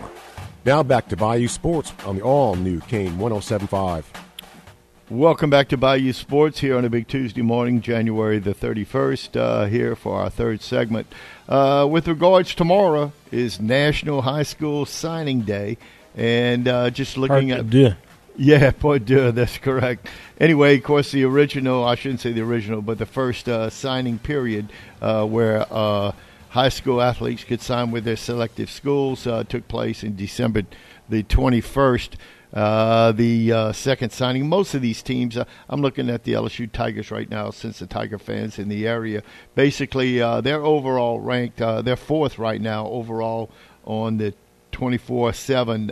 Now 0.63 0.83
back 0.83 1.07
to 1.07 1.17
Bayou 1.17 1.47
Sports 1.47 1.91
on 2.05 2.17
the 2.17 2.21
all 2.21 2.53
new 2.55 2.81
Kane 2.81 3.17
1075. 3.17 4.05
Welcome 5.09 5.49
back 5.49 5.69
to 5.69 5.77
Bayou 5.77 6.13
Sports 6.13 6.59
here 6.59 6.77
on 6.77 6.85
a 6.85 6.89
big 6.89 7.07
Tuesday 7.07 7.41
morning, 7.41 7.81
January 7.81 8.37
the 8.37 8.53
31st, 8.53 9.35
uh, 9.39 9.65
here 9.65 9.95
for 9.95 10.21
our 10.21 10.29
third 10.29 10.61
segment. 10.61 11.07
Uh, 11.49 11.87
with 11.89 12.07
regards 12.07 12.53
tomorrow 12.53 13.11
is 13.31 13.59
National 13.59 14.21
High 14.21 14.43
School 14.43 14.85
Signing 14.85 15.41
Day, 15.41 15.79
and 16.15 16.67
uh, 16.67 16.91
just 16.91 17.17
looking 17.17 17.49
Part 17.49 17.61
at. 17.61 17.69
deux. 17.71 17.95
Yeah, 18.37 18.69
Point 18.79 19.07
deux, 19.07 19.31
that's 19.31 19.57
correct. 19.57 20.07
Anyway, 20.39 20.77
of 20.77 20.83
course, 20.83 21.11
the 21.11 21.23
original, 21.23 21.83
I 21.83 21.95
shouldn't 21.95 22.21
say 22.21 22.33
the 22.33 22.41
original, 22.41 22.83
but 22.83 22.99
the 22.99 23.07
first 23.07 23.49
uh, 23.49 23.71
signing 23.71 24.19
period 24.19 24.71
uh, 25.01 25.25
where 25.25 25.65
uh, 25.71 26.11
high 26.51 26.69
school 26.69 27.01
athletes 27.01 27.45
could 27.45 27.61
sign 27.61 27.91
with 27.91 28.03
their 28.03 28.17
selective 28.17 28.69
schools 28.69 29.25
uh, 29.25 29.43
took 29.45 29.67
place 29.69 30.03
in 30.03 30.15
December 30.15 30.63
the 31.07 31.23
21st. 31.23 32.11
Uh, 32.53 33.13
the 33.13 33.51
uh, 33.53 33.71
second 33.71 34.11
signing, 34.11 34.49
most 34.49 34.73
of 34.73 34.81
these 34.81 35.01
teams, 35.01 35.37
uh, 35.37 35.45
I'm 35.69 35.81
looking 35.81 36.09
at 36.09 36.25
the 36.25 36.33
LSU 36.33 36.69
Tigers 36.69 37.09
right 37.09 37.29
now 37.29 37.51
since 37.51 37.79
the 37.79 37.87
Tiger 37.87 38.17
fans 38.17 38.59
in 38.59 38.67
the 38.67 38.85
area. 38.85 39.23
Basically, 39.55 40.21
uh, 40.21 40.41
they're 40.41 40.63
overall 40.63 41.21
ranked, 41.21 41.61
uh, 41.61 41.81
they're 41.81 41.95
fourth 41.95 42.37
right 42.37 42.59
now 42.59 42.85
overall 42.87 43.49
on 43.85 44.17
the 44.17 44.33
24 44.73 45.31
7 45.31 45.91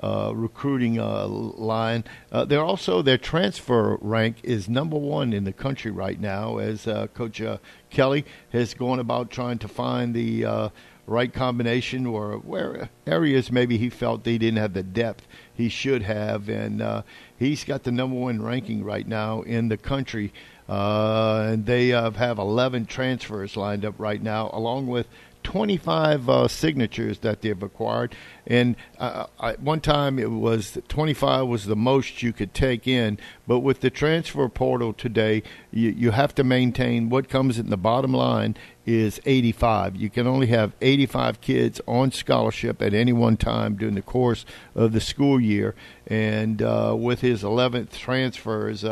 uh, 0.00 0.32
recruiting 0.34 1.00
uh, 1.00 1.26
line. 1.26 2.04
Uh, 2.30 2.44
they're 2.44 2.64
also 2.64 3.02
their 3.02 3.18
transfer 3.18 3.98
rank 4.00 4.36
is 4.44 4.68
number 4.68 4.96
one 4.96 5.32
in 5.32 5.44
the 5.44 5.52
country 5.52 5.90
right 5.90 6.20
now, 6.20 6.58
as 6.58 6.86
uh, 6.86 7.08
Coach 7.08 7.40
uh, 7.40 7.58
Kelly 7.90 8.24
has 8.50 8.74
gone 8.74 9.00
about 9.00 9.30
trying 9.30 9.58
to 9.58 9.68
find 9.68 10.14
the 10.14 10.70
right 11.06 11.32
combination 11.32 12.04
or 12.04 12.36
where 12.36 12.90
areas 13.06 13.50
maybe 13.50 13.78
he 13.78 13.88
felt 13.88 14.24
they 14.24 14.36
didn't 14.36 14.58
have 14.58 14.74
the 14.74 14.82
depth 14.82 15.26
he 15.54 15.68
should 15.70 16.02
have, 16.02 16.48
and 16.48 17.02
he's 17.36 17.64
got 17.64 17.82
the 17.82 17.90
number 17.90 18.14
one 18.14 18.40
ranking 18.40 18.84
right 18.84 19.08
now 19.08 19.42
in 19.42 19.68
the 19.68 19.76
country. 19.76 20.32
And 20.68 21.66
they 21.66 21.88
have 21.88 22.38
11 22.38 22.86
transfers 22.86 23.56
lined 23.56 23.84
up 23.84 23.94
right 23.98 24.22
now, 24.22 24.50
along 24.52 24.86
with 24.86 25.08
25 25.48 26.28
uh, 26.28 26.46
signatures 26.46 27.20
that 27.20 27.40
they've 27.40 27.62
acquired. 27.62 28.14
And 28.46 28.76
uh, 28.98 29.28
at 29.42 29.62
one 29.62 29.80
time 29.80 30.18
it 30.18 30.30
was 30.30 30.76
25 30.88 31.46
was 31.46 31.64
the 31.64 31.74
most 31.74 32.22
you 32.22 32.34
could 32.34 32.52
take 32.52 32.86
in, 32.86 33.18
but 33.46 33.60
with 33.60 33.80
the 33.80 33.88
transfer 33.88 34.46
portal 34.50 34.92
today, 34.92 35.42
you, 35.70 35.88
you 35.88 36.10
have 36.10 36.34
to 36.34 36.44
maintain 36.44 37.08
what 37.08 37.30
comes 37.30 37.58
in 37.58 37.70
the 37.70 37.78
bottom 37.78 38.12
line 38.12 38.58
is 38.84 39.22
85. 39.24 39.96
You 39.96 40.10
can 40.10 40.26
only 40.26 40.48
have 40.48 40.74
85 40.82 41.40
kids 41.40 41.80
on 41.86 42.12
scholarship 42.12 42.82
at 42.82 42.92
any 42.92 43.14
one 43.14 43.38
time 43.38 43.76
during 43.76 43.94
the 43.94 44.02
course 44.02 44.44
of 44.74 44.92
the 44.92 45.00
school 45.00 45.40
year. 45.40 45.74
And 46.06 46.60
uh, 46.60 46.94
with 46.98 47.22
his 47.22 47.42
11th 47.42 47.92
transfers, 47.92 48.84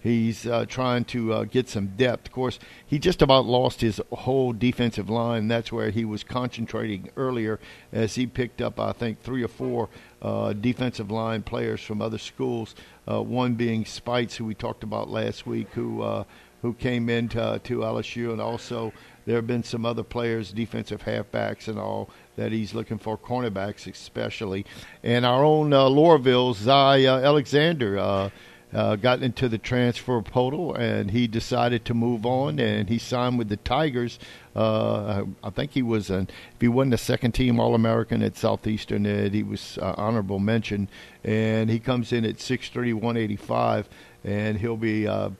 He's 0.00 0.46
uh, 0.46 0.64
trying 0.66 1.04
to 1.06 1.32
uh, 1.32 1.44
get 1.44 1.68
some 1.68 1.88
depth. 1.96 2.28
Of 2.28 2.32
course, 2.32 2.58
he 2.86 2.98
just 2.98 3.20
about 3.20 3.46
lost 3.46 3.80
his 3.80 4.00
whole 4.12 4.52
defensive 4.52 5.10
line. 5.10 5.48
That's 5.48 5.72
where 5.72 5.90
he 5.90 6.04
was 6.04 6.22
concentrating 6.22 7.10
earlier, 7.16 7.58
as 7.92 8.14
he 8.14 8.26
picked 8.26 8.62
up, 8.62 8.78
I 8.78 8.92
think, 8.92 9.20
three 9.20 9.42
or 9.42 9.48
four 9.48 9.88
uh, 10.22 10.52
defensive 10.52 11.10
line 11.10 11.42
players 11.42 11.80
from 11.80 12.00
other 12.00 12.18
schools. 12.18 12.76
Uh, 13.10 13.22
one 13.22 13.54
being 13.54 13.84
Spites, 13.84 14.36
who 14.36 14.44
we 14.44 14.54
talked 14.54 14.84
about 14.84 15.10
last 15.10 15.46
week, 15.46 15.68
who 15.72 16.02
uh, 16.02 16.24
who 16.62 16.74
came 16.74 17.08
into 17.08 17.60
to 17.64 17.78
LSU, 17.78 18.32
and 18.32 18.40
also 18.40 18.92
there 19.26 19.36
have 19.36 19.46
been 19.46 19.62
some 19.62 19.84
other 19.84 20.02
players, 20.02 20.52
defensive 20.52 21.02
halfbacks 21.02 21.68
and 21.68 21.78
all, 21.78 22.08
that 22.36 22.50
he's 22.50 22.72
looking 22.72 22.98
for, 22.98 23.18
cornerbacks 23.18 23.86
especially. 23.86 24.64
And 25.02 25.26
our 25.26 25.44
own 25.44 25.72
uh, 25.72 25.84
Loreauville, 25.84 26.54
Zy 26.54 27.06
uh, 27.06 27.18
Alexander. 27.18 27.98
Uh, 27.98 28.30
uh, 28.72 28.96
got 28.96 29.22
into 29.22 29.48
the 29.48 29.58
transfer 29.58 30.20
portal 30.20 30.74
and 30.74 31.10
he 31.10 31.26
decided 31.26 31.84
to 31.86 31.94
move 31.94 32.26
on 32.26 32.58
and 32.58 32.88
he 32.88 32.98
signed 32.98 33.38
with 33.38 33.48
the 33.48 33.56
Tigers. 33.56 34.18
Uh, 34.54 35.24
I 35.42 35.50
think 35.50 35.72
he 35.72 35.82
was 35.82 36.10
an 36.10 36.28
if 36.54 36.60
he 36.60 36.68
wasn't 36.68 36.94
a 36.94 36.98
second 36.98 37.32
team 37.32 37.58
All 37.60 37.74
American 37.74 38.22
at 38.22 38.36
Southeastern, 38.36 39.06
Ed, 39.06 39.32
he 39.32 39.42
was 39.42 39.78
uh, 39.80 39.94
honorable 39.96 40.38
mention. 40.38 40.88
And 41.24 41.70
he 41.70 41.78
comes 41.78 42.12
in 42.12 42.24
at 42.24 42.36
6'3", 42.36 42.94
185, 42.94 43.88
and 44.24 44.58
he'll 44.58 44.76
be. 44.76 45.06
Uh, 45.06 45.30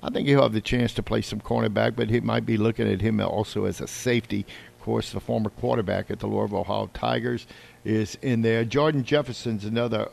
I 0.00 0.10
think 0.10 0.28
he'll 0.28 0.42
have 0.42 0.52
the 0.52 0.60
chance 0.60 0.94
to 0.94 1.02
play 1.02 1.22
some 1.22 1.40
cornerback, 1.40 1.96
but 1.96 2.08
he 2.08 2.20
might 2.20 2.46
be 2.46 2.56
looking 2.56 2.90
at 2.90 3.00
him 3.00 3.20
also 3.20 3.64
as 3.64 3.80
a 3.80 3.88
safety. 3.88 4.46
Of 4.76 4.84
course, 4.84 5.10
the 5.10 5.18
former 5.18 5.50
quarterback 5.50 6.08
at 6.10 6.20
the 6.20 6.28
Louisville 6.28 6.64
Hall 6.64 6.88
Tigers 6.94 7.48
is 7.84 8.16
in 8.22 8.42
there. 8.42 8.64
Jordan 8.64 9.02
Jefferson's 9.02 9.64
another. 9.64 10.08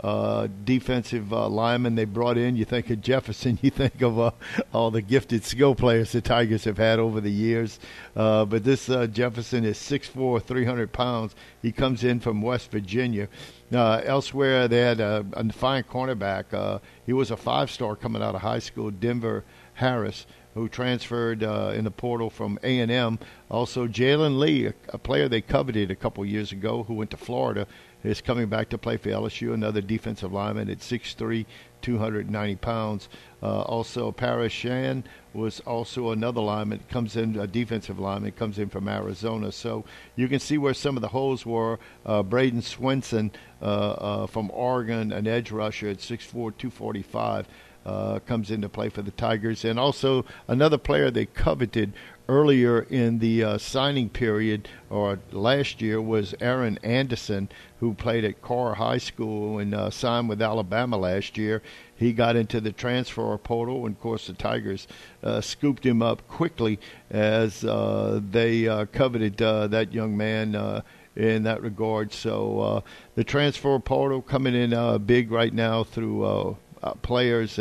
Uh, 0.00 0.46
defensive 0.64 1.32
uh, 1.32 1.48
lineman 1.48 1.96
they 1.96 2.04
brought 2.04 2.38
in. 2.38 2.56
You 2.56 2.64
think 2.64 2.88
of 2.90 3.00
Jefferson, 3.00 3.58
you 3.62 3.70
think 3.70 4.00
of 4.00 4.18
uh, 4.18 4.30
all 4.72 4.90
the 4.90 5.02
gifted 5.02 5.44
skill 5.44 5.74
players 5.74 6.12
the 6.12 6.20
Tigers 6.20 6.64
have 6.64 6.78
had 6.78 6.98
over 6.98 7.20
the 7.20 7.32
years. 7.32 7.80
Uh, 8.14 8.44
but 8.44 8.62
this 8.62 8.88
uh, 8.88 9.06
Jefferson 9.08 9.64
is 9.64 9.76
6'4", 9.78 10.42
300 10.42 10.92
pounds. 10.92 11.34
He 11.62 11.72
comes 11.72 12.04
in 12.04 12.20
from 12.20 12.42
West 12.42 12.70
Virginia. 12.70 13.28
Uh, 13.72 14.00
elsewhere, 14.04 14.68
they 14.68 14.80
had 14.80 15.00
a, 15.00 15.26
a 15.32 15.52
fine 15.52 15.82
cornerback. 15.82 16.80
He 17.04 17.12
was 17.12 17.30
a 17.30 17.36
five-star 17.36 17.96
coming 17.96 18.22
out 18.22 18.34
of 18.34 18.42
high 18.42 18.60
school, 18.60 18.90
Denver 18.90 19.44
Harris 19.74 20.26
who 20.58 20.68
transferred 20.68 21.44
uh, 21.44 21.72
in 21.74 21.84
the 21.84 21.90
portal 21.90 22.30
from 22.30 22.58
A&M. 22.64 23.18
Also, 23.48 23.86
Jalen 23.86 24.38
Lee, 24.38 24.66
a, 24.66 24.74
a, 24.88 24.98
player 24.98 25.28
they 25.28 25.40
coveted 25.40 25.90
a 25.90 25.94
couple 25.94 26.24
years 26.26 26.50
ago, 26.50 26.82
who 26.82 26.94
went 26.94 27.10
to 27.10 27.16
Florida, 27.16 27.66
is 28.04 28.20
coming 28.20 28.48
back 28.48 28.68
to 28.70 28.78
play 28.78 28.96
for 28.96 29.10
LSU. 29.10 29.54
Another 29.54 29.80
defensive 29.80 30.32
lineman 30.32 30.70
at 30.70 30.78
6'3", 30.78 31.46
290 31.82 32.56
pounds. 32.56 33.08
Uh, 33.42 33.62
also, 33.62 34.12
Paris 34.12 34.52
Shand 34.52 35.08
was 35.32 35.60
also 35.60 36.10
another 36.10 36.40
lineman. 36.40 36.80
Comes 36.88 37.16
in 37.16 37.38
a 37.38 37.46
defensive 37.46 37.98
lineman. 37.98 38.32
Comes 38.32 38.58
in 38.58 38.68
from 38.68 38.88
Arizona. 38.88 39.52
So 39.52 39.84
you 40.16 40.28
can 40.28 40.40
see 40.40 40.58
where 40.58 40.74
some 40.74 40.96
of 40.96 41.02
the 41.02 41.08
holes 41.08 41.44
were. 41.44 41.78
Uh, 42.04 42.22
Bradyn 42.22 42.62
Swinson 42.62 43.30
uh, 43.60 43.64
uh 43.64 44.26
from 44.26 44.50
Oregon, 44.52 45.12
an 45.12 45.26
edge 45.26 45.50
rusher 45.50 45.88
at 45.88 45.98
6'4", 45.98 46.30
245 46.32 47.46
uh, 47.88 48.18
comes 48.20 48.50
into 48.50 48.68
play 48.68 48.88
for 48.88 49.02
the 49.02 49.10
Tigers, 49.12 49.64
and 49.64 49.78
also 49.78 50.24
another 50.46 50.78
player 50.78 51.10
they 51.10 51.26
coveted 51.26 51.92
earlier 52.28 52.80
in 52.82 53.18
the 53.20 53.42
uh, 53.42 53.58
signing 53.58 54.10
period 54.10 54.68
or 54.90 55.18
last 55.32 55.80
year 55.80 56.00
was 56.00 56.34
Aaron 56.40 56.78
Anderson, 56.82 57.48
who 57.80 57.94
played 57.94 58.24
at 58.24 58.42
Karr 58.42 58.74
High 58.74 58.98
School 58.98 59.58
and 59.58 59.74
uh, 59.74 59.88
signed 59.88 60.28
with 60.28 60.42
Alabama 60.42 60.98
last 60.98 61.38
year. 61.38 61.62
He 61.96 62.12
got 62.12 62.36
into 62.36 62.60
the 62.60 62.70
transfer 62.70 63.36
portal, 63.38 63.86
and 63.86 63.96
of 63.96 64.00
course 64.00 64.26
the 64.26 64.34
Tigers 64.34 64.86
uh, 65.22 65.40
scooped 65.40 65.86
him 65.86 66.02
up 66.02 66.26
quickly 66.28 66.78
as 67.10 67.64
uh, 67.64 68.20
they 68.30 68.68
uh, 68.68 68.84
coveted 68.86 69.40
uh, 69.40 69.66
that 69.68 69.94
young 69.94 70.16
man 70.16 70.82
in 71.16 71.42
that 71.44 71.62
regard. 71.62 72.12
So 72.12 72.84
the 73.14 73.24
transfer 73.24 73.78
portal 73.78 74.20
coming 74.20 74.54
in 74.54 74.98
big 75.06 75.30
right 75.30 75.52
now 75.52 75.82
through 75.82 76.56
players. 77.02 77.58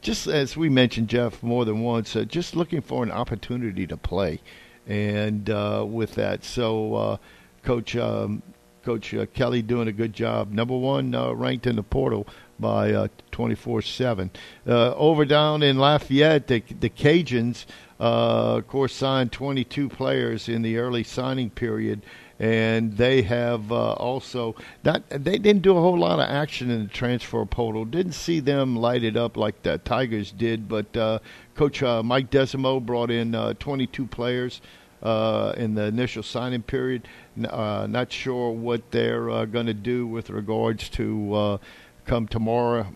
Uh, 0.00 0.02
just 0.02 0.26
as 0.26 0.56
we 0.56 0.68
mentioned, 0.68 1.08
Jeff, 1.08 1.42
more 1.42 1.64
than 1.64 1.80
once, 1.80 2.16
uh, 2.16 2.24
just 2.24 2.56
looking 2.56 2.80
for 2.80 3.02
an 3.02 3.10
opportunity 3.10 3.86
to 3.86 3.96
play, 3.96 4.40
and 4.86 5.48
uh, 5.50 5.84
with 5.86 6.14
that, 6.14 6.44
so 6.44 6.94
uh, 6.94 7.16
Coach 7.62 7.96
um, 7.96 8.42
Coach 8.84 9.14
uh, 9.14 9.26
Kelly 9.34 9.62
doing 9.62 9.88
a 9.88 9.92
good 9.92 10.12
job. 10.12 10.52
Number 10.52 10.76
one 10.76 11.12
ranked 11.36 11.66
in 11.66 11.76
the 11.76 11.82
portal 11.82 12.26
by 12.58 13.08
twenty 13.30 13.54
four 13.54 13.82
seven. 13.82 14.30
Over 14.66 15.24
down 15.24 15.62
in 15.62 15.78
Lafayette, 15.78 16.46
the, 16.46 16.62
the 16.80 16.90
Cajuns, 16.90 17.66
of 17.98 18.66
course, 18.68 18.94
signed 18.94 19.32
twenty 19.32 19.64
two 19.64 19.88
players 19.88 20.48
in 20.48 20.62
the 20.62 20.78
early 20.78 21.04
signing 21.04 21.50
period 21.50 22.02
and 22.40 22.96
they 22.96 23.20
have 23.20 23.70
uh, 23.70 23.92
also 23.92 24.56
not. 24.82 25.02
They 25.10 25.36
didn't 25.36 25.60
do 25.60 25.76
a 25.76 25.80
whole 25.80 25.98
lot 25.98 26.18
of 26.18 26.28
action 26.28 26.70
in 26.70 26.84
the 26.84 26.88
transfer 26.88 27.44
portal. 27.44 27.84
Didn't 27.84 28.14
see 28.14 28.40
them 28.40 28.76
light 28.76 29.04
it 29.04 29.14
up 29.14 29.36
like 29.36 29.62
the 29.62 29.76
Tigers 29.76 30.32
did, 30.32 30.66
but 30.66 30.96
uh, 30.96 31.18
Coach 31.54 31.82
uh, 31.82 32.02
Mike 32.02 32.30
Desormeaux 32.30 32.84
brought 32.84 33.10
in 33.10 33.34
uh, 33.34 33.52
22 33.60 34.06
players. 34.06 34.60
Uh, 35.02 35.54
in 35.56 35.74
the 35.74 35.84
initial 35.84 36.22
signing 36.22 36.60
period, 36.60 37.08
uh, 37.48 37.86
not 37.88 38.12
sure 38.12 38.50
what 38.50 38.90
they're 38.90 39.46
going 39.46 39.64
to 39.64 39.72
do 39.72 40.06
with 40.06 40.28
regards 40.28 40.90
to 40.90 41.58
come 42.04 42.28
tomorrow, 42.28 42.86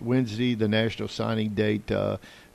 Wednesday, 0.00 0.54
the 0.54 0.68
national 0.68 1.08
signing 1.08 1.48
date. 1.48 1.90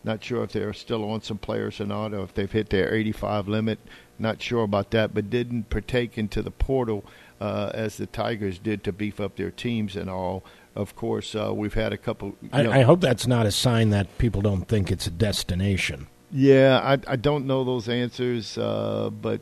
Not 0.06 0.24
sure 0.24 0.46
if 0.46 0.54
they're 0.54 0.72
still 0.72 1.04
on 1.12 1.22
some 1.22 1.38
players 1.38 1.82
or 1.82 1.86
not, 1.86 2.14
or 2.14 2.24
if 2.24 2.34
they've 2.34 2.50
hit 2.50 2.70
their 2.70 2.94
85 2.94 3.50
limit. 3.50 3.80
Not 4.22 4.42
sure 4.42 4.64
about 4.64 4.92
that, 4.92 5.14
but 5.14 5.30
didn't 5.30 5.70
partake 5.70 6.18
into 6.18 6.42
the 6.42 6.52
portal 6.52 7.04
uh, 7.40 7.72
as 7.74 7.98
the 7.98 8.06
Tigers 8.06 8.60
did 8.60 8.84
to 8.84 8.92
beef 8.92 9.20
up 9.20 9.36
their 9.36 9.52
teams 9.52 9.96
and 9.96 10.10
all. 10.10 10.44
Of 10.76 10.96
course, 10.96 11.36
uh, 11.36 11.52
we've 11.54 11.74
had 11.74 11.92
a 11.92 11.98
couple. 11.98 12.38
I, 12.54 12.64
know, 12.64 12.72
I, 12.72 12.84
hope 12.84 13.02
that's 13.02 13.28
not 13.28 13.46
a 13.46 13.52
sign 13.52 13.90
that 13.90 14.18
people 14.18 14.42
don't 14.42 14.68
think 14.68 14.90
it's 14.90 15.08
a 15.08 15.12
destination. 15.12 16.08
Yeah, 16.32 16.80
I, 16.82 17.12
I 17.12 17.16
don't 17.18 17.46
know 17.46 17.66
those 17.66 17.90
answers, 17.90 18.58
uh, 18.58 19.10
but 19.10 19.42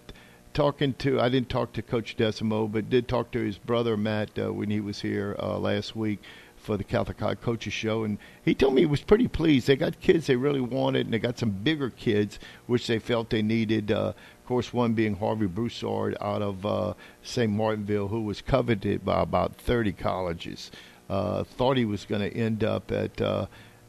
talking 0.54 0.94
to 0.96 1.20
I 1.20 1.30
didn't 1.30 1.50
talk 1.50 1.74
to 1.74 1.84
Coach 1.84 2.18
Desormeaux, 2.18 2.72
but 2.72 2.90
did 2.90 3.08
talk 3.08 3.32
to 3.32 3.40
his 3.40 3.60
brother 3.60 3.96
Matt 3.96 4.40
uh, 4.40 4.52
when 4.52 4.72
he 4.72 4.80
was 4.80 5.02
here 5.02 5.36
uh, 5.38 5.60
last 5.60 5.96
week 5.96 6.20
for 6.56 6.78
the 6.78 6.84
Catholic 6.84 7.20
High 7.20 7.36
Coaches 7.36 7.74
Show, 7.74 8.04
and 8.04 8.18
he 8.44 8.54
told 8.54 8.74
me 8.74 8.82
he 8.82 8.88
was 8.88 9.02
pretty 9.02 9.28
pleased. 9.28 9.68
They 9.68 9.76
got 9.76 10.00
kids 10.02 10.28
they 10.28 10.36
really 10.36 10.62
wanted, 10.62 11.06
and 11.06 11.14
they 11.14 11.20
got 11.20 11.40
some 11.40 11.52
bigger 11.52 11.90
kids 11.90 12.40
which 12.68 12.88
they 12.88 13.00
felt 13.00 13.30
they 13.30 13.42
needed. 13.42 13.92
Uh, 13.92 14.14
course, 14.50 14.74
one 14.74 14.94
being 14.94 15.16
Harvey 15.16 15.46
Broussard 15.46 16.18
out 16.20 16.42
of 16.42 16.66
uh, 16.66 16.96
St. 17.22 17.52
Martinville, 17.52 18.08
who 18.08 18.22
was 18.24 18.42
coveted 18.42 19.06
by 19.06 19.22
about 19.22 19.56
30 19.58 19.92
colleges. 19.92 20.72
Uh, 21.08 21.44
thought 21.44 21.78
he 21.78 21.86
was 21.86 22.04
going 22.06 22.22
to 22.22 22.36
end 22.36 22.64
up 22.64 22.92
at 22.92 23.22
uh, 23.22 23.46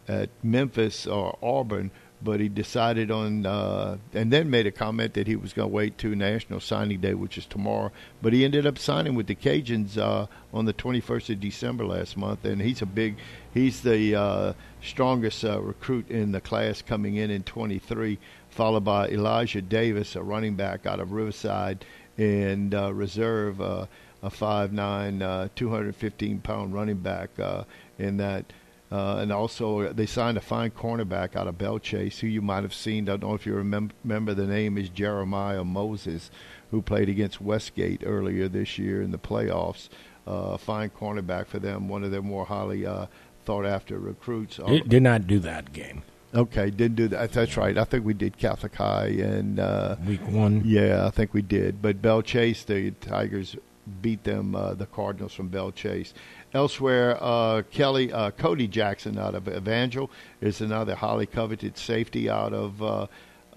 at 0.06 0.28
Memphis 0.42 1.06
or 1.06 1.38
Auburn, 1.42 1.90
but 2.22 2.40
he 2.40 2.50
decided 2.50 3.10
on 3.10 3.46
uh, 3.46 3.96
and 4.12 4.30
then 4.30 4.50
made 4.50 4.66
a 4.66 4.70
comment 4.70 5.14
that 5.14 5.26
he 5.26 5.34
was 5.34 5.54
going 5.54 5.70
to 5.70 5.74
wait 5.74 5.96
to 5.96 6.14
National 6.14 6.60
Signing 6.60 7.00
Day, 7.00 7.14
which 7.14 7.38
is 7.38 7.46
tomorrow. 7.46 7.90
But 8.20 8.34
he 8.34 8.44
ended 8.44 8.66
up 8.66 8.76
signing 8.76 9.14
with 9.14 9.28
the 9.28 9.34
Cajuns 9.36 9.96
uh, 9.96 10.26
on 10.52 10.66
the 10.66 10.74
21st 10.74 11.30
of 11.30 11.40
December 11.40 11.86
last 11.86 12.18
month, 12.18 12.44
and 12.44 12.60
he's 12.60 12.82
a 12.82 12.86
big, 12.86 13.16
he's 13.54 13.82
the 13.82 14.14
uh, 14.14 14.52
strongest 14.82 15.44
uh, 15.44 15.60
recruit 15.60 16.10
in 16.10 16.32
the 16.32 16.40
class 16.40 16.82
coming 16.82 17.16
in 17.16 17.30
in 17.30 17.42
23 17.42 18.18
followed 18.50 18.84
by 18.84 19.08
Elijah 19.08 19.62
Davis, 19.62 20.16
a 20.16 20.22
running 20.22 20.54
back 20.56 20.86
out 20.86 21.00
of 21.00 21.12
Riverside, 21.12 21.84
and 22.18 22.74
uh, 22.74 22.92
reserve 22.92 23.60
uh, 23.60 23.86
a 24.22 24.30
5'9", 24.30 25.22
uh, 25.22 25.48
215 25.54 26.40
pound 26.40 26.74
running 26.74 26.98
back 26.98 27.30
uh, 27.38 27.64
in 27.98 28.16
that. 28.18 28.44
Uh, 28.92 29.18
and 29.18 29.32
also, 29.32 29.92
they 29.92 30.04
signed 30.04 30.36
a 30.36 30.40
fine 30.40 30.70
cornerback 30.72 31.36
out 31.36 31.46
of 31.46 31.56
Belle 31.56 31.78
Chasse, 31.78 32.18
who 32.18 32.26
you 32.26 32.42
might 32.42 32.64
have 32.64 32.74
seen. 32.74 33.08
I 33.08 33.12
don't 33.16 33.30
know 33.30 33.34
if 33.34 33.46
you 33.46 33.54
remember, 33.54 33.94
remember 34.02 34.34
the 34.34 34.48
name 34.48 34.76
is 34.76 34.88
Jeremiah 34.88 35.62
Moses, 35.62 36.28
who 36.72 36.82
played 36.82 37.08
against 37.08 37.40
Westgate 37.40 38.02
earlier 38.04 38.48
this 38.48 38.78
year 38.78 39.00
in 39.00 39.12
the 39.12 39.18
playoffs. 39.18 39.88
Uh, 40.26 40.56
fine 40.56 40.90
cornerback 40.90 41.46
for 41.46 41.60
them, 41.60 41.88
one 41.88 42.02
of 42.02 42.10
their 42.10 42.20
more 42.20 42.44
highly 42.44 42.84
uh, 42.84 43.06
thought 43.50 43.66
after 43.66 43.98
recruits. 43.98 44.60
It 44.68 44.88
did 44.88 45.02
not 45.02 45.26
do 45.26 45.40
that 45.40 45.72
game. 45.72 46.04
Okay, 46.32 46.70
didn't 46.70 46.94
do 46.94 47.08
that. 47.08 47.32
That's 47.32 47.56
right. 47.56 47.76
I 47.76 47.82
think 47.82 48.04
we 48.04 48.14
did 48.14 48.38
Catholic 48.38 48.76
High 48.76 49.08
and 49.08 49.58
uh, 49.58 49.96
week 50.06 50.24
one. 50.28 50.62
Yeah, 50.64 51.04
I 51.04 51.10
think 51.10 51.34
we 51.34 51.42
did. 51.42 51.82
But 51.82 52.00
Belle 52.00 52.22
Chasse, 52.22 52.62
the 52.62 52.92
Tigers 52.92 53.56
beat 54.00 54.22
them, 54.22 54.54
uh, 54.54 54.74
the 54.74 54.86
Cardinals 54.86 55.34
from 55.34 55.48
Belle 55.48 55.72
Chasse. 55.72 56.14
Elsewhere, 56.54 57.18
uh, 57.20 57.62
Kelly 57.72 58.12
uh, 58.12 58.30
Cody 58.30 58.68
Jackson 58.68 59.18
out 59.18 59.34
of 59.34 59.48
Evangel 59.48 60.12
is 60.40 60.60
another 60.60 60.94
highly 60.94 61.26
coveted 61.26 61.76
safety 61.76 62.30
out 62.30 62.52
of 62.52 62.80
uh, 62.80 63.08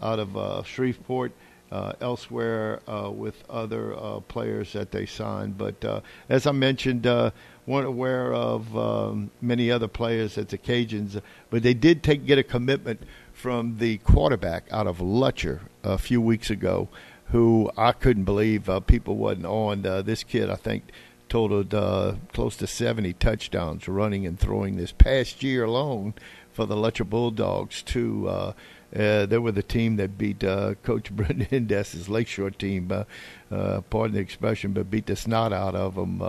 out 0.01 0.17
of 0.17 0.35
uh, 0.35 0.63
Shreveport. 0.63 1.33
Uh, 1.71 1.93
elsewhere 2.01 2.81
uh, 2.87 3.09
with 3.09 3.43
other 3.49 3.95
uh, 3.97 4.19
players 4.19 4.73
that 4.73 4.91
they 4.91 5.07
signed. 5.07 5.57
But 5.57 5.83
uh, 5.83 6.01
as 6.29 6.45
I 6.45 6.51
mentioned, 6.51 7.07
weren't 7.66 7.88
aware 7.88 8.34
of 8.34 8.76
um, 8.78 9.32
many 9.41 9.72
other 9.72 9.88
players 9.88 10.38
at 10.38 10.49
the 10.49 10.57
Cajuns, 10.57 11.22
but 11.49 11.64
they 11.64 11.74
did 11.74 12.03
take 12.03 12.26
get 12.26 12.38
a 12.38 12.43
commitment 12.43 13.03
from 13.32 13.78
the 13.78 13.97
quarterback 13.99 14.66
out 14.72 14.88
of 14.88 14.99
Lutcher 14.99 15.61
a 15.84 15.97
few 15.97 16.22
weeks 16.22 16.49
ago, 16.49 16.89
who 17.28 17.72
I 17.78 17.91
couldn't 17.91 18.26
believe 18.26 18.70
uh, 18.70 18.80
people 18.80 19.18
wasn't 19.18 19.45
on. 19.45 19.86
Uh, 19.86 20.01
this 20.01 20.24
kid, 20.24 20.49
I 20.49 20.55
think, 20.55 20.84
totaled 21.30 21.74
uh, 21.74 22.16
close 22.32 22.55
to 22.57 22.68
70 22.68 23.14
touchdowns 23.14 23.88
running 23.88 24.28
and 24.28 24.39
throwing 24.39 24.76
this 24.76 24.91
past 24.91 25.41
year 25.41 25.64
alone 25.64 26.14
for 26.51 26.66
the 26.66 26.76
Lutcher 26.76 27.09
Bulldogs. 27.09 27.82
To 27.84 28.28
uh, 28.28 28.53
uh, 28.95 29.26
they 29.26 29.38
were 29.38 29.51
the 29.51 29.64
team 29.64 29.95
that 29.95 30.18
beat 30.18 30.43
uh, 30.43 30.76
Coach 30.84 31.11
Brendan 31.16 31.47
Indes's 31.49 32.09
Lakeshore 32.09 32.51
team, 32.51 32.91
uh, 32.91 33.03
uh, 33.53 33.82
pardon 33.82 34.16
the 34.16 34.22
expression, 34.22 34.74
but 34.74 34.91
beat 34.91 35.07
the 35.07 35.16
snot 35.16 35.51
out 35.51 35.76
of 35.76 35.95
them. 35.95 36.22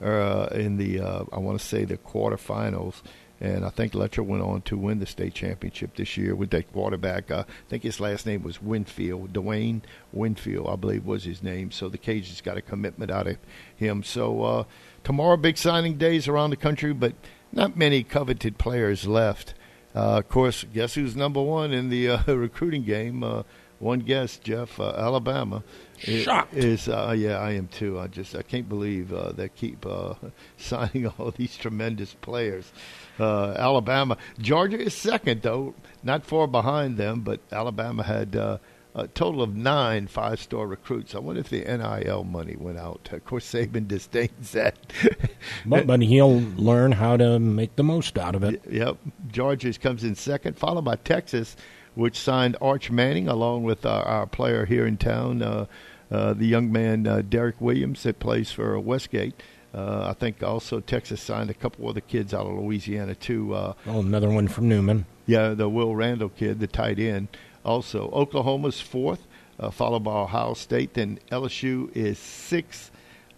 Uh, 0.00 0.48
in 0.52 0.76
the 0.76 1.00
uh, 1.00 1.24
I 1.32 1.38
want 1.38 1.58
to 1.58 1.66
say 1.66 1.86
the 1.86 1.96
quarterfinals, 1.96 3.00
and 3.40 3.64
I 3.64 3.70
think 3.70 3.92
Lutcher 3.92 4.24
went 4.24 4.42
on 4.42 4.62
to 4.62 4.76
win 4.76 4.98
the 4.98 5.06
state 5.06 5.34
championship 5.34 5.96
this 5.96 6.16
year 6.16 6.34
with 6.34 6.50
that 6.50 6.72
quarterback. 6.72 7.30
Uh, 7.30 7.44
I 7.46 7.70
think 7.70 7.82
his 7.82 8.00
last 8.00 8.26
name 8.26 8.42
was 8.42 8.62
Winfield, 8.62 9.32
Dwayne 9.32 9.82
Winfield, 10.12 10.68
I 10.68 10.76
believe 10.76 11.04
was 11.04 11.24
his 11.24 11.42
name. 11.42 11.70
So 11.70 11.88
the 11.88 11.98
Cajuns 11.98 12.42
got 12.42 12.56
a 12.56 12.62
commitment 12.62 13.10
out 13.10 13.26
of 13.26 13.36
him. 13.74 14.02
So 14.02 14.42
uh, 14.42 14.64
tomorrow, 15.04 15.36
big 15.36 15.58
signing 15.58 15.96
days 15.96 16.28
around 16.28 16.50
the 16.50 16.56
country, 16.56 16.92
but 16.92 17.14
not 17.52 17.76
many 17.76 18.02
coveted 18.02 18.58
players 18.58 19.06
left. 19.06 19.54
Uh, 19.94 20.18
of 20.18 20.28
course, 20.28 20.64
guess 20.74 20.94
who's 20.94 21.16
number 21.16 21.40
one 21.42 21.72
in 21.72 21.88
the 21.88 22.10
uh, 22.10 22.22
recruiting 22.34 22.84
game? 22.84 23.22
Uh, 23.22 23.42
one 23.78 24.00
guess, 24.00 24.38
Jeff. 24.38 24.80
Alabama 24.80 25.62
Shocked. 25.98 26.54
is. 26.54 26.88
Uh, 26.88 27.14
yeah, 27.16 27.38
I 27.38 27.52
am 27.52 27.68
too. 27.68 27.98
I 27.98 28.06
just 28.06 28.34
I 28.34 28.42
can't 28.42 28.68
believe 28.68 29.12
uh, 29.12 29.32
they 29.32 29.48
keep 29.48 29.84
uh, 29.86 30.14
signing 30.56 31.06
all 31.18 31.30
these 31.30 31.56
tremendous 31.56 32.14
players. 32.14 32.72
Uh, 33.18 33.54
Alabama, 33.58 34.16
Georgia 34.38 34.78
is 34.78 34.94
second 34.94 35.42
though, 35.42 35.74
not 36.02 36.24
far 36.24 36.46
behind 36.46 36.96
them, 36.96 37.20
but 37.20 37.40
Alabama 37.52 38.02
had. 38.02 38.36
Uh, 38.36 38.58
a 38.98 39.06
total 39.08 39.42
of 39.42 39.54
nine 39.54 40.06
five-star 40.06 40.66
recruits. 40.66 41.14
I 41.14 41.18
wonder 41.18 41.42
if 41.42 41.50
the 41.50 41.60
NIL 41.60 42.24
money 42.24 42.56
went 42.58 42.78
out. 42.78 43.10
Of 43.12 43.26
course, 43.26 43.44
Saban 43.44 43.86
disdains 43.86 44.52
that. 44.52 44.74
But, 45.66 45.86
but 45.86 46.00
he'll 46.00 46.40
learn 46.56 46.92
how 46.92 47.18
to 47.18 47.38
make 47.38 47.76
the 47.76 47.84
most 47.84 48.16
out 48.16 48.34
of 48.34 48.42
it. 48.42 48.62
Yep. 48.70 48.96
Georgia 49.28 49.74
comes 49.74 50.02
in 50.02 50.14
second, 50.14 50.56
followed 50.56 50.86
by 50.86 50.96
Texas, 50.96 51.56
which 51.96 52.16
signed 52.18 52.56
Arch 52.60 52.90
Manning 52.90 53.26
along 53.26 53.64
with 53.64 53.84
our, 53.84 54.04
our 54.04 54.26
player 54.26 54.64
here 54.66 54.86
in 54.86 54.96
town, 54.96 55.42
uh, 55.42 55.66
uh, 56.10 56.32
the 56.34 56.46
young 56.46 56.70
man 56.70 57.06
uh, 57.06 57.22
Derek 57.28 57.60
Williams 57.60 58.04
that 58.04 58.20
plays 58.20 58.52
for 58.52 58.78
Westgate. 58.78 59.34
Uh, 59.74 60.06
I 60.08 60.12
think 60.12 60.42
also 60.42 60.78
Texas 60.80 61.20
signed 61.20 61.50
a 61.50 61.54
couple 61.54 61.88
other 61.88 62.00
kids 62.00 62.32
out 62.32 62.46
of 62.46 62.56
Louisiana 62.56 63.14
too. 63.16 63.52
Uh, 63.54 63.72
Oh, 63.86 63.98
another 64.00 64.30
one 64.30 64.46
from 64.46 64.68
Newman. 64.68 65.04
yeah, 65.26 65.48
the 65.54 65.68
Will 65.68 65.96
Randall 65.96 66.28
kid, 66.28 66.60
the 66.60 66.66
tight 66.68 66.98
end. 67.00 67.26
Also, 67.64 68.08
Oklahoma's 68.12 68.80
fourth, 68.80 69.26
uh, 69.58 69.70
followed 69.70 70.04
by 70.04 70.12
Ohio 70.12 70.54
State. 70.54 70.94
Then 70.94 71.18
LSU 71.32 71.90
is 71.96 72.18
sixth. 72.18 72.90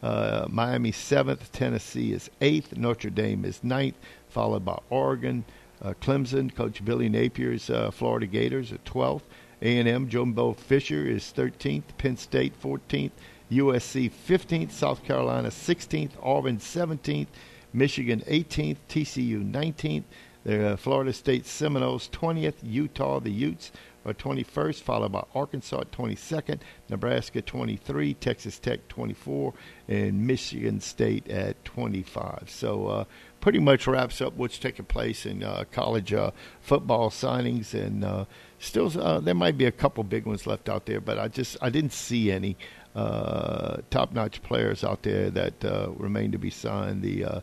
Uh, 0.03 0.47
Miami 0.51 0.93
seventh. 0.93 1.51
Tennessee 1.53 2.13
is 2.13 2.31
eighth. 2.41 2.77
Notre 2.77 3.11
Dame 3.11 3.45
is 3.45 3.65
ninth, 3.65 3.97
followed 4.29 4.65
by 4.65 4.79
Oregon. 4.91 5.45
Uh, 5.83 5.95
Clemson, 6.01 6.55
Coach 6.55 6.85
Billy 6.85 7.09
Napier's 7.09 7.71
uh, 7.71 7.91
Florida 7.91 8.27
Gators 8.27 8.73
are 8.73 8.79
twelfth. 8.79 9.27
A&M, 9.61 10.09
Jimbo 10.09 10.53
Fisher 10.53 11.07
is 11.07 11.31
thirteenth. 11.31 11.97
Penn 11.99 12.17
State 12.17 12.55
fourteenth. 12.57 13.13
USC 13.51 14.11
fifteenth. 14.11 14.73
South 14.73 15.05
Carolina 15.05 15.51
sixteenth. 15.51 16.17
Auburn 16.23 16.61
seventeenth. 16.61 17.29
Michigan 17.73 18.23
18th. 18.27 18.79
TCU 18.89 19.51
19th. 19.51 20.05
The 20.45 20.73
uh, 20.73 20.77
Florida 20.77 21.13
State 21.13 21.45
Seminoles 21.45 22.09
20th, 22.09 22.55
Utah 22.63 23.21
the 23.21 23.31
Utes 23.31 23.71
are 24.07 24.15
21st, 24.15 24.81
followed 24.81 25.13
by 25.13 25.25
Arkansas 25.35 25.81
at 25.81 25.93
22nd, 25.93 26.61
Nebraska 26.89 27.43
23, 27.43 28.15
Texas 28.15 28.59
Tech 28.59 28.87
24, 28.89 29.53
and 29.89 30.27
Michigan 30.27 30.81
State 30.81 31.29
at 31.29 31.63
25. 31.65 32.45
So 32.47 32.87
uh, 32.87 33.05
pretty 33.41 33.59
much 33.59 33.87
wraps 33.87 34.21
up 34.21 34.35
what's 34.35 34.59
taking 34.59 34.85
place 34.85 35.25
in 35.25 35.43
uh, 35.43 35.65
college 35.71 36.13
uh, 36.13 36.31
football 36.61 37.11
signings, 37.11 37.75
and 37.75 38.05
uh, 38.05 38.25
still 38.59 38.91
uh, 39.01 39.21
there 39.21 39.35
might 39.35 39.57
be 39.57 39.65
a 39.65 39.73
couple 39.73 40.03
big 40.05 40.27
ones 40.27 40.47
left 40.47 40.69
out 40.69 40.87
there, 40.87 41.01
but 41.01 41.19
I 41.19 41.29
just 41.29 41.57
I 41.63 41.71
didn't 41.71 41.93
see 41.93 42.31
any 42.31 42.57
uh, 42.95 43.79
top-notch 43.91 44.43
players 44.43 44.83
out 44.83 45.03
there 45.03 45.31
that 45.31 45.65
uh, 45.65 45.91
remain 45.97 46.33
to 46.33 46.39
be 46.39 46.51
signed. 46.51 47.03
The 47.03 47.43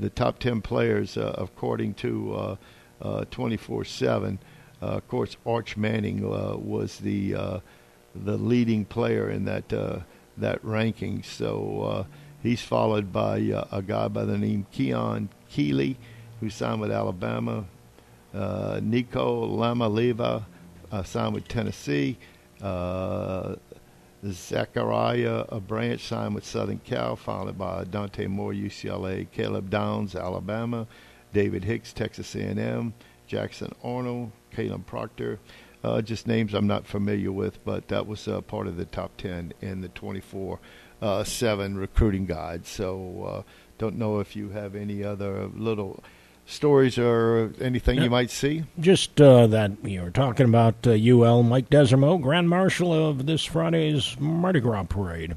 the 0.00 0.10
top 0.10 0.40
10 0.40 0.60
players, 0.60 1.16
according 1.16 1.94
to 1.94 2.58
uh, 3.00 3.24
24/7. 3.30 4.38
Uh, 4.82 4.86
of 4.86 5.08
course, 5.08 5.36
Arch 5.46 5.76
Manning 5.76 6.28
was 6.28 6.98
the 6.98 7.32
the 8.14 8.36
leading 8.36 8.84
player 8.84 9.30
in 9.30 9.44
that 9.44 9.68
that 10.36 10.64
ranking. 10.64 11.22
So 11.22 12.06
he's 12.44 12.62
followed 12.62 13.12
by 13.12 13.40
uh, 13.50 13.66
a 13.72 13.82
guy 13.82 14.06
by 14.06 14.24
the 14.24 14.38
name 14.38 14.66
Keon 14.70 15.28
Keeley, 15.50 15.96
who 16.38 16.48
signed 16.50 16.80
with 16.80 16.92
Alabama. 16.92 17.64
Uh, 18.32 18.80
Nico 18.82 19.48
Iamaleava 19.48 20.44
uh, 20.92 21.02
signed 21.02 21.34
with 21.34 21.48
Tennessee. 21.48 22.16
Uh, 22.60 23.56
Zachariah 24.24 25.44
a 25.48 25.60
Branch 25.60 26.00
signed 26.00 26.34
with 26.34 26.44
Southern 26.44 26.78
Cal, 26.78 27.16
followed 27.16 27.58
by 27.58 27.84
Dante 27.84 28.26
Moore, 28.26 28.52
UCLA, 28.52 29.26
Caleb 29.30 29.68
Downs, 29.70 30.14
Alabama, 30.14 30.86
David 31.32 31.64
Hicks, 31.64 31.92
Texas 31.92 32.34
A&M, 32.34 32.94
Jackson 33.26 33.72
Arnold, 33.82 34.32
Caleb 34.50 34.86
Proctor. 34.86 35.38
Uh, 35.84 36.00
just 36.00 36.26
names 36.26 36.54
I'm 36.54 36.66
not 36.66 36.86
familiar 36.86 37.30
with, 37.30 37.62
but 37.64 37.88
that 37.88 38.06
was 38.06 38.26
uh, 38.26 38.40
part 38.40 38.66
of 38.66 38.76
the 38.76 38.86
top 38.86 39.16
10 39.18 39.52
in 39.60 39.82
the 39.82 39.88
24 39.88 40.58
uh, 41.02 41.22
7 41.24 41.76
recruiting 41.76 42.24
guide. 42.24 42.64
So 42.66 43.24
uh, 43.46 43.50
don't 43.78 43.98
know 43.98 44.18
if 44.20 44.34
you 44.34 44.48
have 44.50 44.74
any 44.74 45.04
other 45.04 45.46
little 45.54 46.02
stories 46.46 46.98
or 46.98 47.52
anything 47.60 48.00
you 48.02 48.08
might 48.10 48.30
see. 48.30 48.64
Just 48.80 49.20
uh, 49.20 49.46
that 49.48 49.72
you 49.82 50.00
were 50.02 50.10
talking 50.10 50.46
about 50.46 50.86
uh, 50.86 50.90
UL 50.92 51.42
Mike 51.42 51.68
Desormeaux, 51.70 52.20
Grand 52.20 52.48
Marshal 52.48 52.92
of 52.92 53.26
this 53.26 53.44
Friday's 53.44 54.16
Mardi 54.18 54.60
Gras 54.60 54.84
parade. 54.84 55.34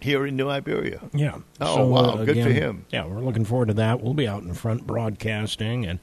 Here 0.00 0.26
in 0.26 0.34
New 0.36 0.48
Iberia. 0.48 1.00
Yeah. 1.12 1.40
Oh, 1.60 1.76
So, 1.76 1.86
wow. 1.88 2.00
uh, 2.00 2.24
Good 2.24 2.42
for 2.42 2.50
him. 2.50 2.86
Yeah, 2.90 3.04
we're 3.04 3.20
looking 3.20 3.44
forward 3.44 3.68
to 3.68 3.74
that. 3.74 4.00
We'll 4.00 4.14
be 4.14 4.26
out 4.26 4.42
in 4.42 4.54
front 4.54 4.86
broadcasting 4.86 5.84
and 5.84 5.98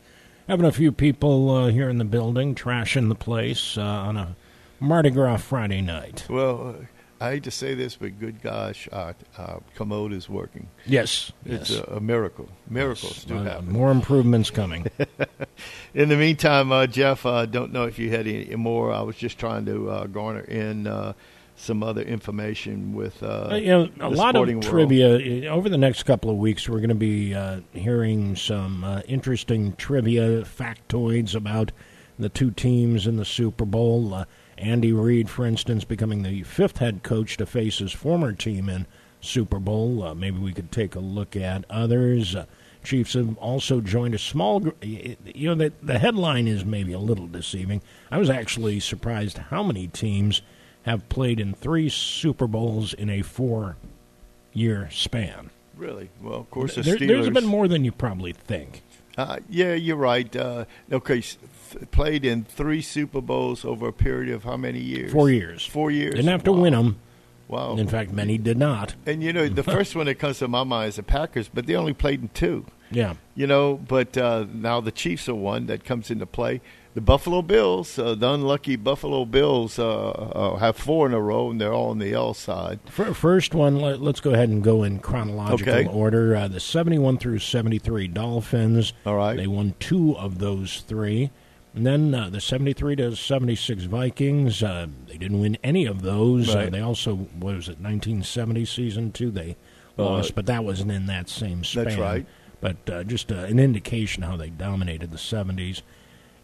having 0.48 0.66
a 0.66 0.72
few 0.72 0.92
people 0.92 1.50
uh, 1.50 1.68
here 1.70 1.90
in 1.90 1.98
the 1.98 2.06
building 2.06 2.56
trashing 2.56 3.10
the 3.10 3.16
place 3.16 3.78
uh, 3.78 3.82
on 3.82 4.18
a 4.18 4.36
Mardi 4.80 5.10
Gras 5.10 5.38
Friday 5.38 5.82
night. 5.82 6.26
Well, 6.30 6.76
uh, 6.80 6.86
I 7.20 7.32
hate 7.32 7.44
to 7.46 7.52
say 7.52 7.74
this, 7.74 7.96
but 7.96 8.20
good 8.20 8.42
gosh, 8.44 8.88
uh, 8.92 9.14
uh, 9.38 9.58
commode 9.76 10.14
is 10.14 10.30
working. 10.30 10.68
Yes, 10.86 11.32
It's 11.46 11.72
yes. 11.72 11.80
A, 11.88 11.96
a 11.96 12.00
miracle. 12.00 12.48
Miracles 12.70 13.24
do 13.26 13.38
Uh, 13.38 13.44
happen. 13.44 13.72
More 13.72 13.90
improvements 13.92 14.52
coming. 14.52 14.86
In 15.96 16.10
the 16.10 16.16
meantime, 16.16 16.72
uh, 16.72 16.86
Jeff, 16.86 17.26
I 17.26 17.30
uh, 17.42 17.46
don't 17.48 17.74
know 17.74 17.86
if 17.86 17.98
you 17.98 18.12
had 18.12 18.28
any 18.28 18.56
more. 18.56 18.92
I 18.94 19.02
was 19.02 19.16
just 19.16 19.40
trying 19.40 19.66
to 19.66 19.90
uh, 19.90 20.06
garner 20.08 20.42
in 20.42 20.86
uh, 20.86 21.14
some 21.60 21.82
other 21.82 22.02
information 22.04 22.94
with 22.94 23.22
uh, 23.24 23.50
Uh, 23.52 23.56
you 23.56 23.68
know, 23.68 23.90
a 24.00 24.10
lot 24.10 24.36
of 24.36 24.48
world. 24.48 24.62
trivia 24.64 25.50
uh, 25.50 25.54
over 25.54 25.68
the 25.70 25.78
next 25.78 26.04
couple 26.04 26.30
of 26.30 26.38
weeks. 26.38 26.70
We're 26.70 26.78
going 26.78 26.90
to 26.90 26.96
be 26.96 27.34
uh, 27.34 27.62
hearing 27.74 28.36
some 28.36 28.84
uh, 28.84 29.02
interesting 29.08 29.74
trivia 29.76 30.44
factoids 30.44 31.34
about 31.36 31.72
the 32.20 32.30
two 32.30 32.52
teams 32.52 33.08
in 33.08 33.18
the 33.18 33.26
Super 33.26 33.66
Bowl. 33.66 34.14
Uh, 34.14 34.26
Andy 34.60 34.92
Reid, 34.92 35.30
for 35.30 35.46
instance, 35.48 35.84
becoming 35.84 36.22
the 36.24 36.44
fifth 36.44 36.78
head 36.78 37.02
coach 37.04 37.38
to 37.38 37.46
face 37.48 37.80
his 37.80 37.92
former 37.92 38.34
team 38.34 38.70
in 38.70 38.86
Super 39.20 39.60
Bowl. 39.60 40.04
Uh, 40.04 40.14
maybe 40.14 40.38
we 40.40 40.54
could 40.54 40.72
take 40.72 40.96
a 40.96 41.00
look 41.00 41.36
at 41.36 41.66
others. 41.70 42.36
Uh, 42.36 42.46
Chiefs 42.84 43.16
have 43.16 43.36
also 43.40 43.82
joined 43.82 44.14
a 44.16 44.20
small. 44.20 44.60
gr- 44.62 44.70
You 44.82 45.16
know, 45.50 45.56
the, 45.56 45.74
the 45.84 45.98
headline 46.00 46.48
is 46.48 46.64
maybe 46.64 46.94
a 46.94 47.00
little 47.00 47.28
deceiving. 47.28 47.82
I 48.12 48.18
was 48.20 48.30
actually 48.30 48.80
surprised 48.80 49.40
how 49.50 49.62
many 49.64 49.88
teams 49.88 50.42
have 50.88 51.08
played 51.10 51.40
in 51.40 51.54
three 51.54 51.90
Super 51.90 52.48
Bowls 52.48 52.94
in 52.94 53.10
a 53.10 53.22
four-year 53.22 54.90
span. 54.92 55.50
Really? 55.76 56.10
Well, 56.22 56.40
of 56.40 56.50
course, 56.50 56.76
the 56.76 56.82
There, 56.82 56.96
Steelers. 56.98 57.08
there's 57.08 57.30
been 57.30 57.46
more 57.46 57.68
than 57.68 57.84
you 57.86 57.92
probably 57.92 58.34
think. 58.34 58.82
Uh, 59.18 59.38
yeah, 59.50 59.74
you're 59.74 59.96
right. 59.98 60.36
Uh, 60.36 60.66
okay, 60.92 61.22
th- 61.22 61.92
played 61.92 62.24
in 62.26 62.44
three 62.44 62.82
Super 62.82 63.22
Bowls 63.22 63.66
over 63.66 63.88
a 63.88 63.94
period 63.94 64.34
of 64.34 64.44
how 64.44 64.58
many 64.58 64.80
years? 64.80 65.12
Four 65.12 65.30
years. 65.30 65.66
Four 65.66 65.92
years. 65.92 66.16
Didn't 66.16 66.30
have 66.32 66.44
to 66.46 66.52
Wow. 66.52 66.62
win 66.62 66.74
them. 66.74 67.00
Wow. 67.48 67.78
In 67.78 67.88
fact, 67.88 68.12
many 68.12 68.38
did 68.38 68.58
not. 68.58 68.96
And 69.06 69.24
you 69.24 69.32
know, 69.34 69.48
the 69.48 69.64
first 69.76 69.96
one 69.96 70.06
that 70.08 70.16
comes 70.16 70.40
to 70.40 70.48
my 70.48 70.64
mind 70.64 70.90
is 70.90 70.96
the 70.98 71.04
Packers, 71.04 71.50
but 71.52 71.66
they 71.66 71.76
only 71.76 71.94
played 71.94 72.22
in 72.22 72.30
two. 72.30 72.66
Yeah. 72.92 73.16
You 73.36 73.48
know, 73.48 73.76
but 73.76 74.18
uh, 74.18 74.46
now 74.54 74.82
the 74.82 74.92
Chiefs 74.92 75.28
are 75.30 75.36
one 75.36 75.66
that 75.68 75.84
comes 75.84 76.12
into 76.12 76.26
play. 76.26 76.62
The 76.98 77.02
Buffalo 77.02 77.44
Bills, 77.44 78.00
uh, 78.00 78.16
the 78.16 78.28
unlucky 78.34 78.76
Buffalo 78.76 79.24
Bills, 79.24 79.78
uh, 79.78 80.10
uh, 80.10 80.56
have 80.56 80.76
four 80.76 81.06
in 81.06 81.14
a 81.14 81.22
row, 81.22 81.52
and 81.52 81.62
they're 81.62 81.72
all 81.72 81.92
on 81.92 82.00
the 82.00 82.12
L 82.12 82.34
side. 82.34 82.80
Fir- 82.88 83.14
First 83.14 83.54
one, 83.54 83.76
let, 83.80 84.02
us 84.02 84.20
go 84.20 84.32
ahead 84.32 84.50
and 84.50 84.64
go 84.64 84.82
in 84.82 84.98
chronological 84.98 85.72
Okay. 85.72 85.88
order. 85.88 86.36
Uh, 86.36 86.48
the 86.48 86.60
71 86.60 87.20
through 87.20 87.38
73 87.38 88.08
Dolphins. 88.08 88.94
All 89.06 89.16
right. 89.16 89.38
They 89.38 89.46
won 89.46 89.76
two 89.80 90.18
of 90.18 90.40
those 90.40 90.80
three. 90.88 91.30
And 91.76 91.86
then 91.86 92.16
uh, 92.16 92.32
the 92.32 92.42
73 92.42 92.96
to 92.96 93.16
76 93.16 93.84
Vikings. 93.84 94.64
Uh, 94.64 94.88
they 95.06 95.20
didn't 95.20 95.40
win 95.40 95.60
any 95.64 95.86
of 95.86 96.02
those. 96.02 96.50
Uh, 96.50 96.58
Right. 96.58 96.72
they 96.72 96.82
also, 96.82 97.14
what 97.14 97.54
was 97.58 97.68
it, 97.70 97.78
1970 97.80 98.66
season 98.66 99.12
two? 99.12 99.30
They 99.30 99.56
lost, 99.98 100.34
but 100.34 100.48
that 100.48 100.64
wasn't 100.64 100.92
in 100.92 101.06
that 101.06 101.30
same 101.30 101.64
span. 101.64 101.84
That's 101.84 101.98
right. 101.98 102.26
But 102.60 102.90
uh, 102.90 103.04
just 103.04 103.32
uh, 103.32 103.36
an 103.36 103.60
indication 103.60 104.24
how 104.24 104.36
they 104.36 104.50
dominated 104.50 105.12
the 105.12 105.18
70s. 105.18 105.84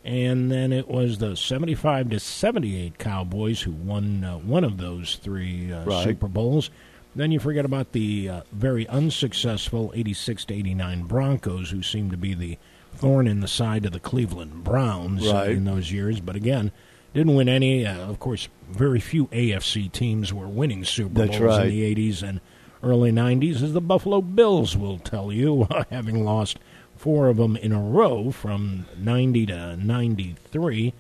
And 0.06 0.51
then 0.51 0.74
it 0.74 0.88
was 0.89 1.18
the 1.20 1.36
75 1.38 2.10
to 2.10 2.20
78 2.20 2.97
Cowboys 2.97 3.62
who 3.62 3.72
won 3.72 4.24
uh, 4.24 4.38
one 4.39 4.64
of 4.66 4.78
those 4.78 5.16
three 5.16 5.72
uh, 5.72 5.86
Right. 5.86 6.04
Super 6.04 6.28
Bowls. 6.28 6.70
Then 7.16 7.32
you 7.32 7.39
forget 7.39 7.64
about 7.64 7.91
the 7.93 8.28
uh, 8.28 8.41
very 8.51 8.88
unsuccessful 8.89 9.91
86 9.95 10.45
to 10.45 10.54
89 10.56 11.04
Broncos, 11.04 11.70
who 11.70 11.82
seemed 11.84 12.12
to 12.12 12.18
be 12.18 12.34
the 12.34 12.58
thorn 12.95 13.28
in 13.28 13.39
the 13.39 13.47
side 13.47 13.86
of 13.86 13.91
the 13.91 13.99
Cleveland 13.99 14.64
Browns 14.64 15.26
uh, 15.28 15.34
Right. 15.34 15.49
in 15.51 15.64
those 15.66 15.91
years. 15.91 16.20
But 16.20 16.36
again, 16.36 16.72
didn't 17.14 17.36
win 17.36 17.47
any. 17.47 17.86
Uh, 17.86 17.95
of 18.10 18.20
course, 18.20 18.49
very 18.70 18.99
few 18.99 19.28
AFC 19.28 19.91
teams 19.91 20.34
were 20.34 20.47
winning 20.47 20.84
Super 20.84 21.14
That's 21.26 21.38
Bowls 21.38 21.58
right. 21.60 21.68
in 21.68 21.70
the 21.70 21.95
80s 21.95 22.24
and 22.28 22.41
early 22.82 23.12
90s, 23.12 23.62
as 23.62 23.72
the 23.74 23.80
Buffalo 23.82 24.22
Bills 24.22 24.76
will 24.76 24.97
tell 24.97 25.32
you, 25.32 25.68
having 25.91 26.26
lost 26.26 26.60
four 27.04 27.28
of 27.28 27.36
them 27.36 27.58
in 27.58 27.74
a 27.74 27.82
row 27.82 28.32
from 28.32 28.86
90 28.97 29.47
to 29.47 29.76
93. 29.76 30.93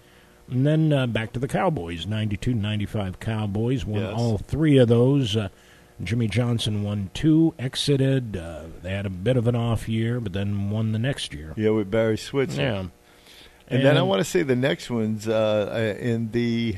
And 0.51 0.67
then 0.67 0.91
uh, 0.91 1.07
back 1.07 1.31
to 1.31 1.39
the 1.39 1.47
Cowboys, 1.47 2.05
92 2.05 2.53
95 2.53 3.21
Cowboys. 3.21 3.85
Won 3.85 4.01
Yes. 4.01 4.13
all 4.13 4.37
three 4.37 4.77
of 4.77 4.89
those. 4.89 5.37
Uh, 5.37 5.47
Jimmy 6.03 6.27
Johnson 6.27 6.83
won 6.83 7.09
two, 7.13 7.53
exited. 7.57 8.35
Uh, 8.35 8.63
they 8.81 8.91
had 8.91 9.05
a 9.05 9.09
bit 9.09 9.37
of 9.37 9.47
an 9.47 9.55
off 9.55 9.87
year, 9.87 10.19
but 10.19 10.33
then 10.33 10.69
won 10.69 10.91
the 10.91 10.99
next 10.99 11.33
year. 11.33 11.53
Yeah, 11.55 11.69
with 11.69 11.89
Barry 11.89 12.17
Switzer. 12.17 12.61
Yeah. 12.61 12.85
And, 13.69 13.85
then 13.85 13.95
I 13.95 14.01
want 14.01 14.19
to 14.19 14.25
say 14.25 14.43
the 14.43 14.57
next 14.57 14.89
one's 14.89 15.25
uh, 15.25 15.71
uh, 15.71 15.99
in 15.99 16.31
the 16.31 16.75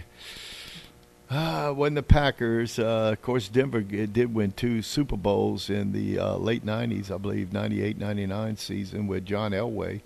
uh, 1.30 1.71
when 1.71 1.95
the 1.95 2.03
Packers, 2.03 2.78
uh, 2.78 3.11
of 3.13 3.21
course, 3.21 3.47
Denver 3.47 3.82
did 3.82 4.34
win 4.34 4.51
two 4.51 4.82
Super 4.82 5.17
Bowls 5.17 5.69
in 5.69 5.91
the 5.91 6.19
uh, 6.19 6.36
late 6.36 6.65
'90s, 6.65 7.11
I 7.11 7.17
believe, 7.17 7.51
'98, 7.51 7.97
'99 7.97 8.57
season 8.57 9.07
with 9.07 9.26
John 9.26 9.51
Elway. 9.51 10.01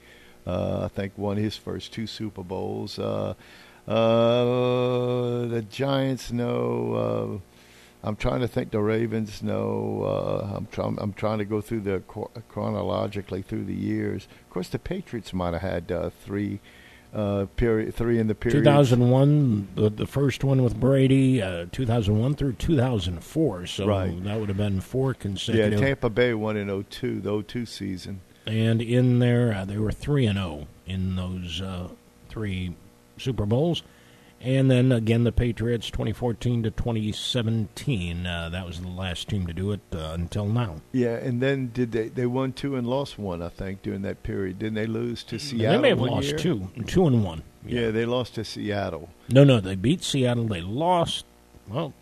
Uh, 0.47 0.85
I 0.85 0.87
think 0.87 1.17
won 1.17 1.37
his 1.37 1.57
first 1.57 1.91
two 1.91 2.07
Super 2.07 2.43
Bowls. 2.43 2.97
Uh, 2.97 3.33
uh, 3.87 5.45
the 5.47 5.65
Giants, 5.69 6.31
no. 6.31 7.41
I'm 8.01 8.15
trying 8.15 8.39
to 8.39 8.47
think. 8.47 8.71
The 8.71 8.79
Ravens, 8.79 9.43
no. 9.43 10.53
I'm 10.55 10.67
trying. 10.67 10.97
I'm 11.01 11.11
trying 11.11 11.39
to 11.39 11.45
go 11.45 11.59
through 11.59 11.81
the 11.81 11.99
chro- 11.99 12.31
chronologically 12.47 13.41
through 13.41 13.65
the 13.65 13.75
years. 13.75 14.27
Of 14.45 14.49
course, 14.51 14.69
the 14.69 14.79
Patriots 14.79 15.33
might 15.33 15.53
have 15.53 15.61
had 15.61 16.13
three 16.23 16.61
uh, 17.13 17.45
period, 17.55 17.93
three 17.95 18.19
in 18.19 18.27
the 18.27 18.35
period. 18.35 18.63
2001, 18.63 19.69
the, 19.75 19.89
the 19.89 20.05
first 20.05 20.43
one 20.43 20.63
with 20.63 20.79
Brady, 20.79 21.41
uh, 21.41 21.65
2001 21.71 22.35
through 22.35 22.53
2004. 22.53 23.65
So 23.65 23.87
Right. 23.87 24.23
that 24.23 24.39
would 24.39 24.49
have 24.49 24.57
been 24.57 24.79
four 24.81 25.13
consecutive. 25.13 25.73
Yeah. 25.79 25.85
Tampa 25.87 26.09
Bay 26.09 26.33
won 26.33 26.55
in 26.57 26.67
02, 26.69 27.19
the 27.21 27.31
02 27.43 27.65
season. 27.65 28.21
and 28.45 28.81
in 28.81 29.19
there, 29.19 29.53
uh, 29.53 29.65
they 29.65 29.77
were 29.77 29.91
3 29.91 30.25
and 30.27 30.37
0 30.37 30.67
in 30.87 31.15
those 31.15 31.61
uh, 31.61 31.87
three 32.29 32.75
Super 33.17 33.45
Bowls. 33.45 33.83
And 34.41 34.71
then 34.71 34.91
again, 34.93 35.25
the 35.25 35.33
Patriots, 35.33 35.89
2014 35.89 36.63
to 36.63 36.71
2017. 36.71 38.25
Uh, 38.25 38.49
that 38.49 38.65
was 38.65 38.79
the 38.79 38.87
last 38.87 39.27
team 39.27 39.45
to 39.47 39.53
do 39.53 39.73
it 39.73 39.81
uh, 39.93 40.11
until 40.13 40.45
now. 40.45 40.77
Yeah, 40.93 41.15
and 41.15 41.41
then 41.41 41.71
did 41.73 41.91
they 41.91 42.07
they 42.07 42.25
won 42.25 42.53
two 42.53 42.75
and 42.77 42.87
lost 42.87 43.19
one? 43.19 43.41
I 43.41 43.49
think 43.49 43.81
during 43.81 44.01
that 44.03 44.23
period, 44.23 44.59
didn't 44.59 44.75
they 44.75 44.87
lose 44.87 45.23
to 45.23 45.39
Seattle? 45.39 45.77
they 45.77 45.81
may 45.81 45.89
have 45.89 45.99
lost 45.99 46.29
year? 46.29 46.37
two, 46.37 46.69
two 46.87 47.05
and 47.05 47.23
one. 47.23 47.43
Yeah. 47.65 47.91
they 47.91 48.05
lost 48.05 48.35
to 48.35 48.45
Seattle. 48.45 49.09
No, 49.27 49.43
no, 49.43 49.59
they 49.59 49.75
beat 49.75 50.03
Seattle. 50.03 50.45
They 50.45 50.61
lost. 50.61 51.25
Well, 51.67 51.93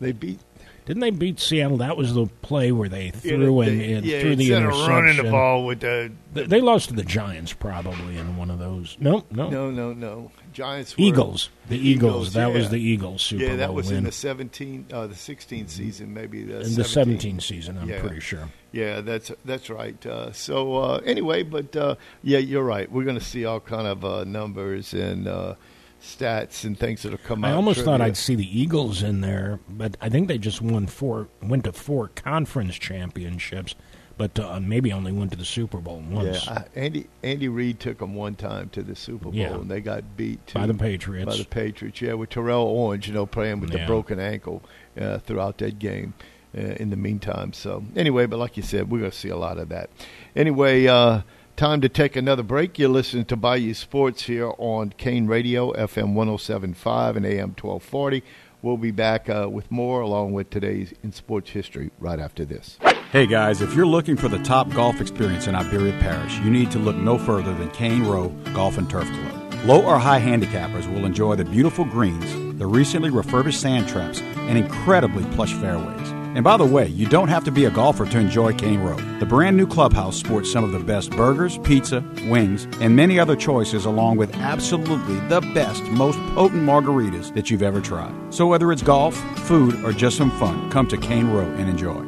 they 0.00 0.12
beat. 0.12 0.40
Didn't 0.86 1.00
they 1.00 1.10
beat 1.10 1.38
Seattle? 1.40 1.76
That 1.78 1.96
was 1.96 2.14
the 2.14 2.26
play 2.42 2.72
where 2.72 2.88
they 2.88 3.06
Yeah, 3.06 3.10
threw 3.36 3.64
they- 3.64 3.72
in, 3.72 3.80
in 3.98 4.04
yeah, 4.04 4.20
threw 4.20 4.36
the 4.36 4.52
interception. 4.54 4.88
running 4.88 5.16
the 5.16 5.24
ball 5.30 5.66
with 5.66 5.80
the, 5.80 6.12
They, 6.32 6.44
they 6.46 6.60
lost 6.60 6.88
to 6.90 6.94
the 6.94 7.02
Giants 7.02 7.52
probably 7.52 8.16
in 8.16 8.36
one 8.36 8.50
of 8.50 8.58
those. 8.58 8.96
No, 9.00 9.24
no, 9.30 9.50
No, 9.50 9.70
no, 9.70 9.92
no. 9.92 10.30
Giants. 10.52 10.96
Were, 10.96 11.04
Eagles. 11.04 11.50
The 11.68 11.76
Eagles. 11.76 12.32
That 12.32 12.52
was 12.52 12.70
the 12.70 12.78
Eagles 12.80 13.20
Super 13.22 13.40
Bowl. 13.42 13.50
Yeah, 13.50 13.56
that 13.56 13.66
Bowl 13.66 13.76
was 13.76 13.88
win. 13.88 13.96
in 13.98 14.04
the 14.04 14.12
17, 14.12 14.86
uh, 14.92 15.06
the 15.08 15.14
16 15.14 15.68
season, 15.68 16.14
maybe 16.14 16.44
the 16.44 16.60
In 16.62 16.74
the 16.76 16.84
17 16.84 17.40
season, 17.40 17.76
I'm 17.78 17.88
pretty 18.00 18.20
sure. 18.20 18.48
Yeah, 18.72 19.00
that's 19.00 19.32
that's 19.44 19.68
right. 19.70 20.04
Uh, 20.06 20.32
so 20.32 20.76
uh, 20.76 21.00
anyway, 21.04 21.42
but 21.42 21.74
uh, 21.76 21.96
yeah, 22.22 22.38
you're 22.38 22.62
right. 22.62 22.90
We're 22.90 23.04
going 23.04 23.18
to 23.18 23.24
see 23.24 23.44
all 23.44 23.60
kind 23.60 23.86
of 23.86 24.04
uh, 24.04 24.24
numbers 24.24 24.92
and 24.94 25.26
uh, 25.26 25.54
stats 26.02 26.64
and 26.64 26.78
things 26.78 27.02
that'll 27.02 27.18
come 27.18 27.44
out. 27.44 27.50
I 27.50 27.54
almost 27.54 27.80
thought. 27.84 28.00
I'd 28.00 28.16
see 28.16 28.34
the 28.34 28.60
Eagles 28.60 29.02
in 29.02 29.20
there, 29.20 29.60
but 29.68 29.96
I 30.00 30.08
think 30.08 30.28
they 30.28 30.38
just 30.38 30.60
won 30.62 30.86
four, 30.86 31.28
went 31.42 31.64
to 31.64 31.72
four 31.72 32.08
conference 32.08 32.76
championships, 32.76 33.74
but 34.18 34.38
uh, 34.38 34.60
maybe 34.60 34.92
only 34.92 35.12
went 35.12 35.32
to 35.32 35.36
the 35.38 35.44
Super 35.44 35.78
Bowl 35.78 36.02
once. 36.08 36.46
Yeah, 36.46 36.64
I, 36.74 36.78
Andy 36.78 37.06
Andy 37.22 37.48
Reid 37.48 37.80
took 37.80 37.98
them 37.98 38.14
one 38.14 38.34
time 38.34 38.68
to 38.70 38.82
the 38.82 38.94
Super 38.94 39.24
Bowl, 39.24 39.34
Yeah. 39.34 39.54
and 39.54 39.70
they 39.70 39.80
got 39.80 40.16
beat 40.16 40.52
By 40.54 40.66
the 40.66 40.74
Patriots. 40.74 41.30
By 41.36 41.36
the 41.42 41.48
Patriots, 41.48 42.00
yeah, 42.00 42.14
with 42.14 42.30
Terrell 42.30 42.66
Owens, 42.68 43.06
you 43.06 43.14
know, 43.14 43.26
playing 43.26 43.60
with 43.60 43.70
the 43.70 43.78
Yeah. 43.78 43.86
broken 43.86 44.18
ankle 44.20 44.62
uh, 45.00 45.18
throughout 45.18 45.58
that 45.58 45.78
game. 45.78 46.14
Uh, 46.56 46.60
in 46.80 46.88
the 46.88 46.96
meantime, 46.96 47.52
so 47.52 47.84
anyway, 47.96 48.24
but 48.24 48.38
like 48.38 48.56
you 48.56 48.62
said, 48.62 48.88
we're 48.90 49.00
going 49.00 49.10
to 49.10 49.16
see 49.16 49.28
a 49.28 49.36
lot 49.36 49.58
of 49.58 49.68
that. 49.68 49.90
Anyway, 50.34 50.86
uh, 50.86 51.20
time 51.56 51.80
to 51.80 51.88
take 51.88 52.16
another 52.16 52.42
break. 52.42 52.78
You're 52.78 52.90
listening 52.90 53.24
to 53.26 53.36
Bayou 53.36 53.72
Sports 53.72 54.24
here 54.24 54.52
on 54.58 54.90
Kane 54.90 55.26
Radio, 55.26 55.72
FM 55.72 56.14
107.5 56.14 57.16
and 57.16 57.24
AM 57.24 57.54
1240. 57.58 58.22
We'll 58.60 58.76
be 58.76 58.90
back 58.90 59.30
uh, 59.30 59.48
with 59.50 59.70
more 59.70 60.02
along 60.02 60.34
with 60.34 60.50
today's 60.50 60.92
in 61.02 61.12
sports 61.12 61.50
history 61.50 61.90
right 61.98 62.18
after 62.18 62.44
this. 62.44 62.78
Hey 63.10 63.26
guys, 63.26 63.62
if 63.62 63.74
you're 63.74 63.86
looking 63.86 64.16
for 64.16 64.28
the 64.28 64.38
top 64.40 64.68
golf 64.70 65.00
experience 65.00 65.46
in 65.46 65.54
Iberia 65.54 65.92
Parish, 66.00 66.38
you 66.40 66.50
need 66.50 66.70
to 66.72 66.78
look 66.78 66.96
no 66.96 67.16
further 67.16 67.54
than 67.54 67.70
Cane 67.70 68.04
Row 68.04 68.28
Golf 68.52 68.76
and 68.76 68.90
Turf 68.90 69.08
Club. 69.08 69.54
Low 69.64 69.82
or 69.82 69.98
high 69.98 70.20
handicappers 70.20 70.92
will 70.92 71.06
enjoy 71.06 71.36
the 71.36 71.44
beautiful 71.44 71.86
greens, 71.86 72.58
the 72.58 72.66
recently 72.66 73.08
refurbished 73.08 73.60
sand 73.60 73.88
traps, 73.88 74.20
and 74.20 74.58
incredibly 74.58 75.24
plush 75.34 75.54
fairways. 75.54 76.15
And 76.36 76.44
by 76.44 76.58
the 76.58 76.66
way, 76.66 76.88
you 76.88 77.06
don't 77.06 77.28
have 77.28 77.44
to 77.44 77.50
be 77.50 77.64
a 77.64 77.70
golfer 77.70 78.04
to 78.04 78.18
enjoy 78.18 78.52
Cane 78.52 78.80
Row. 78.80 78.96
The 79.20 79.24
brand 79.24 79.56
new 79.56 79.66
clubhouse 79.66 80.18
sports 80.18 80.52
some 80.52 80.64
of 80.64 80.72
the 80.72 80.78
best 80.78 81.10
burgers, 81.12 81.56
pizza, 81.64 82.04
wings, 82.28 82.68
and 82.82 82.94
many 82.94 83.18
other 83.18 83.34
choices, 83.34 83.86
along 83.86 84.18
with 84.18 84.36
absolutely 84.36 85.18
the 85.30 85.40
best, 85.54 85.82
most 85.84 86.18
potent 86.34 86.62
margaritas 86.62 87.32
that 87.32 87.48
you've 87.48 87.62
ever 87.62 87.80
tried. 87.80 88.12
So 88.34 88.46
whether 88.46 88.70
it's 88.70 88.82
golf, 88.82 89.16
food, 89.46 89.82
or 89.82 89.92
just 89.92 90.18
some 90.18 90.30
fun, 90.32 90.70
come 90.70 90.86
to 90.88 90.98
Cane 90.98 91.30
Row 91.30 91.46
and 91.54 91.70
enjoy. 91.70 92.04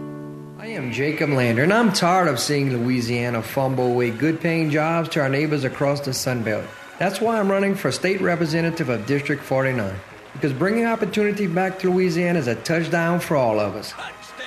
I 0.58 0.66
am 0.72 0.92
Jacob 0.92 1.30
Landry, 1.30 1.64
and 1.64 1.72
I'm 1.72 1.90
tired 1.90 2.28
of 2.28 2.38
seeing 2.38 2.70
Louisiana 2.70 3.42
fumble 3.42 3.86
away 3.86 4.10
good 4.10 4.42
paying 4.42 4.68
jobs 4.68 5.08
to 5.10 5.20
our 5.20 5.30
neighbors 5.30 5.64
across 5.64 6.00
the 6.00 6.12
Sun 6.12 6.42
Belt. 6.42 6.66
That's 6.98 7.18
why 7.18 7.40
I'm 7.40 7.50
running 7.50 7.74
for 7.74 7.90
state 7.90 8.20
representative 8.20 8.90
of 8.90 9.06
District 9.06 9.42
49, 9.42 9.94
because 10.34 10.52
bringing 10.52 10.84
opportunity 10.84 11.46
back 11.46 11.78
to 11.78 11.90
Louisiana 11.90 12.38
is 12.38 12.46
a 12.46 12.56
touchdown 12.56 13.20
for 13.20 13.34
all 13.34 13.58
of 13.58 13.74
us. 13.74 13.94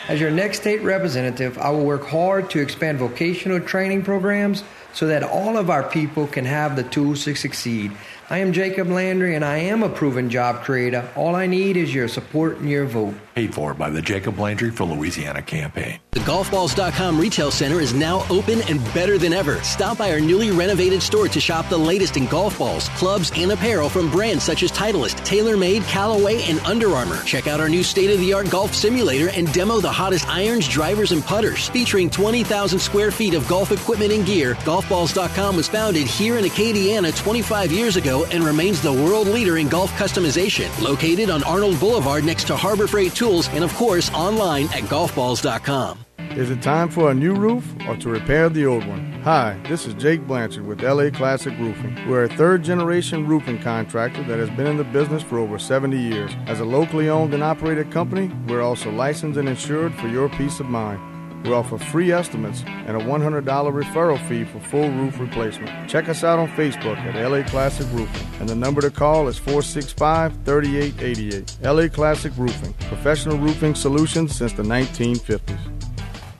As 0.07 0.19
your 0.19 0.31
next 0.31 0.61
state 0.61 0.81
representative, 0.81 1.59
I 1.59 1.69
will 1.69 1.85
work 1.85 2.07
hard 2.07 2.49
to 2.51 2.59
expand 2.59 2.97
vocational 2.97 3.59
training 3.59 4.03
programs 4.03 4.63
so 4.93 5.07
that 5.07 5.23
all 5.23 5.57
of 5.57 5.69
our 5.69 5.83
people 5.83 6.25
can 6.25 6.43
have 6.45 6.75
the 6.75 6.83
tools 6.83 7.23
to 7.25 7.35
succeed. 7.35 7.91
I 8.29 8.39
am 8.39 8.51
Jacob 8.51 8.87
Landry, 8.87 9.35
and 9.35 9.45
I 9.45 9.57
am 9.57 9.83
a 9.83 9.89
proven 9.89 10.29
job 10.29 10.63
creator. 10.63 11.07
All 11.15 11.35
I 11.35 11.45
need 11.45 11.77
is 11.77 11.93
your 11.93 12.07
support 12.07 12.57
and 12.57 12.69
your 12.69 12.85
vote. 12.85 13.13
Paid 13.35 13.55
for 13.55 13.73
by 13.73 13.89
the 13.89 14.01
Jacob 14.01 14.39
Landry 14.39 14.71
for 14.71 14.83
Louisiana 14.83 15.41
campaign. 15.41 15.99
The 16.11 16.19
golfballs.com 16.19 17.17
retail 17.17 17.49
center 17.49 17.79
is 17.79 17.93
now 17.93 18.25
open 18.29 18.61
and 18.63 18.83
better 18.93 19.17
than 19.17 19.31
ever. 19.31 19.63
Stop 19.63 19.97
by 19.97 20.11
our 20.11 20.19
newly 20.19 20.51
renovated 20.51 21.01
store 21.01 21.29
to 21.29 21.39
shop 21.39 21.69
the 21.69 21.77
latest 21.77 22.17
in 22.17 22.27
golf 22.27 22.59
balls, 22.59 22.89
clubs, 22.89 23.31
and 23.33 23.53
apparel 23.53 23.87
from 23.87 24.11
brands 24.11 24.43
such 24.43 24.63
as 24.63 24.71
Titleist, 24.73 25.15
TaylorMade, 25.25 25.87
Callaway, 25.87 26.41
and 26.43 26.59
Under 26.61 26.89
Armour. 26.89 27.23
Check 27.23 27.47
out 27.47 27.61
our 27.61 27.69
new 27.69 27.83
state-of-the-art 27.83 28.49
golf 28.49 28.75
simulator 28.75 29.29
and 29.29 29.51
demo 29.53 29.79
the 29.79 29.91
hottest 29.91 30.27
irons, 30.27 30.67
drivers, 30.67 31.13
and 31.13 31.23
putters. 31.23 31.69
Featuring 31.69 32.09
20,000 32.09 32.77
square 32.77 33.11
feet 33.11 33.33
of 33.33 33.47
golf 33.47 33.71
equipment 33.71 34.11
and 34.11 34.25
gear, 34.25 34.55
golfballs.com 34.65 35.55
was 35.55 35.69
founded 35.69 36.05
here 36.05 36.37
in 36.37 36.43
Acadiana 36.43 37.15
25 37.15 37.71
years 37.71 37.95
ago 37.95 38.25
and 38.25 38.43
remains 38.43 38.81
the 38.81 38.91
world 38.91 39.27
leader 39.27 39.57
in 39.57 39.69
golf 39.69 39.91
customization. 39.93 40.69
Located 40.81 41.29
on 41.29 41.43
Arnold 41.43 41.79
Boulevard 41.79 42.25
next 42.25 42.47
to 42.47 42.57
Harbor 42.57 42.87
Freight 42.87 43.13
Tools 43.21 43.49
and 43.49 43.63
of 43.63 43.71
course 43.75 44.11
online 44.13 44.65
at 44.73 44.89
golfballs.com. 44.89 46.05
Is 46.31 46.49
it 46.49 46.63
time 46.63 46.89
for 46.89 47.11
a 47.11 47.13
new 47.13 47.35
roof 47.35 47.71
or 47.87 47.95
to 47.97 48.09
repair 48.09 48.49
the 48.49 48.65
old 48.65 48.83
one? 48.87 49.21
Hi, 49.21 49.59
this 49.69 49.85
is 49.85 49.93
Jake 49.93 50.25
Blanchard 50.25 50.65
with 50.65 50.81
LA 50.81 51.11
Classic 51.11 51.55
Roofing. 51.59 51.95
We're 52.09 52.23
a 52.23 52.29
third 52.29 52.63
generation 52.63 53.27
roofing 53.27 53.61
contractor 53.61 54.23
that 54.23 54.39
has 54.39 54.49
been 54.49 54.65
in 54.65 54.77
the 54.77 54.83
business 54.85 55.21
for 55.21 55.37
over 55.37 55.59
70 55.59 55.95
years. 55.99 56.31
As 56.47 56.61
a 56.61 56.65
locally 56.65 57.09
owned 57.09 57.35
and 57.35 57.43
operated 57.43 57.91
company, 57.91 58.31
we're 58.47 58.63
also 58.63 58.89
licensed 58.89 59.37
and 59.37 59.47
insured 59.47 59.93
for 59.93 60.07
your 60.07 60.27
peace 60.27 60.59
of 60.59 60.65
mind. 60.65 61.10
We 61.43 61.53
offer 61.53 61.77
free 61.77 62.11
estimates 62.11 62.63
and 62.67 62.95
a 62.95 62.99
$100 62.99 63.43
referral 63.43 64.27
fee 64.27 64.43
for 64.43 64.59
full 64.59 64.89
roof 64.89 65.19
replacement. 65.19 65.89
Check 65.89 66.07
us 66.07 66.23
out 66.23 66.39
on 66.39 66.47
Facebook 66.49 66.97
at 66.97 67.15
LA 67.15 67.43
Classic 67.49 67.87
Roofing, 67.91 68.27
and 68.39 68.47
the 68.47 68.55
number 68.55 68.81
to 68.81 68.91
call 68.91 69.27
is 69.27 69.37
465 69.37 70.37
3888. 70.45 71.57
LA 71.63 71.87
Classic 71.87 72.31
Roofing, 72.37 72.73
professional 72.87 73.37
roofing 73.37 73.73
solutions 73.73 74.35
since 74.35 74.53
the 74.53 74.63
1950s. 74.63 75.59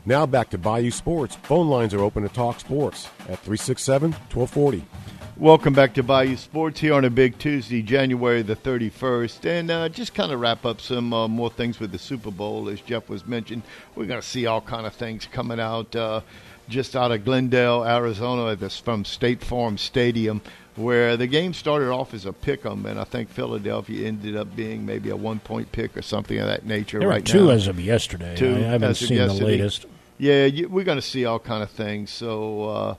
Now 0.06 0.26
back 0.26 0.50
to 0.52 0.58
Bayou 0.58 0.92
Sports. 0.92 1.36
Phone 1.44 1.70
lines 1.70 1.94
are 1.94 2.02
open 2.02 2.24
to 2.24 2.30
talk 2.30 2.60
sports 2.60 3.06
at 3.22 3.40
367 3.40 4.12
1240. 4.12 4.86
Welcome 5.42 5.74
back 5.74 5.96
to 5.96 6.04
Bayou 6.04 6.36
Sports 6.36 6.82
here 6.82 6.94
on 6.94 7.04
a 7.04 7.10
big 7.10 7.40
Tuesday, 7.40 7.82
January 7.82 8.44
the 8.44 8.56
31st. 8.56 9.44
And 9.46 9.72
uh, 9.72 9.90
just 9.90 10.14
kind 10.14 10.32
of 10.32 10.40
wrap 10.40 10.68
up 10.68 10.80
some 10.80 11.12
uh, 11.16 11.28
more 11.28 11.50
things 11.50 11.80
with 11.80 11.92
the 11.92 11.98
Super 11.98 12.30
Bowl. 12.30 12.70
As 12.70 12.80
Jeff 12.80 13.10
was 13.10 13.26
mentioned, 13.26 13.64
we're 13.96 14.06
going 14.06 14.22
to 14.22 14.28
see 14.28 14.46
all 14.46 14.62
kind 14.62 14.86
of 14.86 14.94
things 14.94 15.26
coming 15.26 15.60
out 15.60 15.96
uh, 15.96 16.22
just 16.70 16.96
out 16.96 17.12
of 17.12 17.26
Glendale, 17.26 17.84
Arizona, 17.84 18.56
this 18.56 18.78
from 18.78 19.04
State 19.04 19.44
Farm 19.44 19.80
Stadium, 19.80 20.42
where 20.76 21.18
the 21.18 21.26
game 21.26 21.56
started 21.56 21.90
off 21.90 22.14
as 22.14 22.28
a 22.28 22.34
pick 22.34 22.64
'em, 22.64 22.86
and 22.86 23.00
I 23.00 23.04
think 23.04 23.28
Philadelphia 23.28 24.08
ended 24.08 24.36
up 24.36 24.56
being 24.56 24.86
maybe 24.86 25.10
a 25.10 25.16
one 25.16 25.40
point 25.40 25.72
pick 25.72 25.98
or 25.98 26.04
something 26.04 26.38
of 26.38 26.46
that 26.46 26.68
nature 26.68 27.00
There 27.00 27.08
were 27.08 27.16
right 27.16 27.26
two 27.26 27.46
now. 27.46 27.54
as 27.54 27.66
of 27.66 27.80
yesterday. 27.80 28.36
Two 28.36 28.58
I 28.58 28.60
haven't 28.60 28.94
seen 28.94 29.18
the 29.18 29.34
latest. 29.34 29.88
Yeah, 30.20 30.46
you, 30.46 30.70
we're 30.70 30.86
going 30.86 31.00
to 31.00 31.02
see 31.02 31.26
all 31.26 31.40
kind 31.40 31.64
of 31.64 31.72
things. 31.72 32.12
So, 32.12 32.70
uh, 32.70 32.96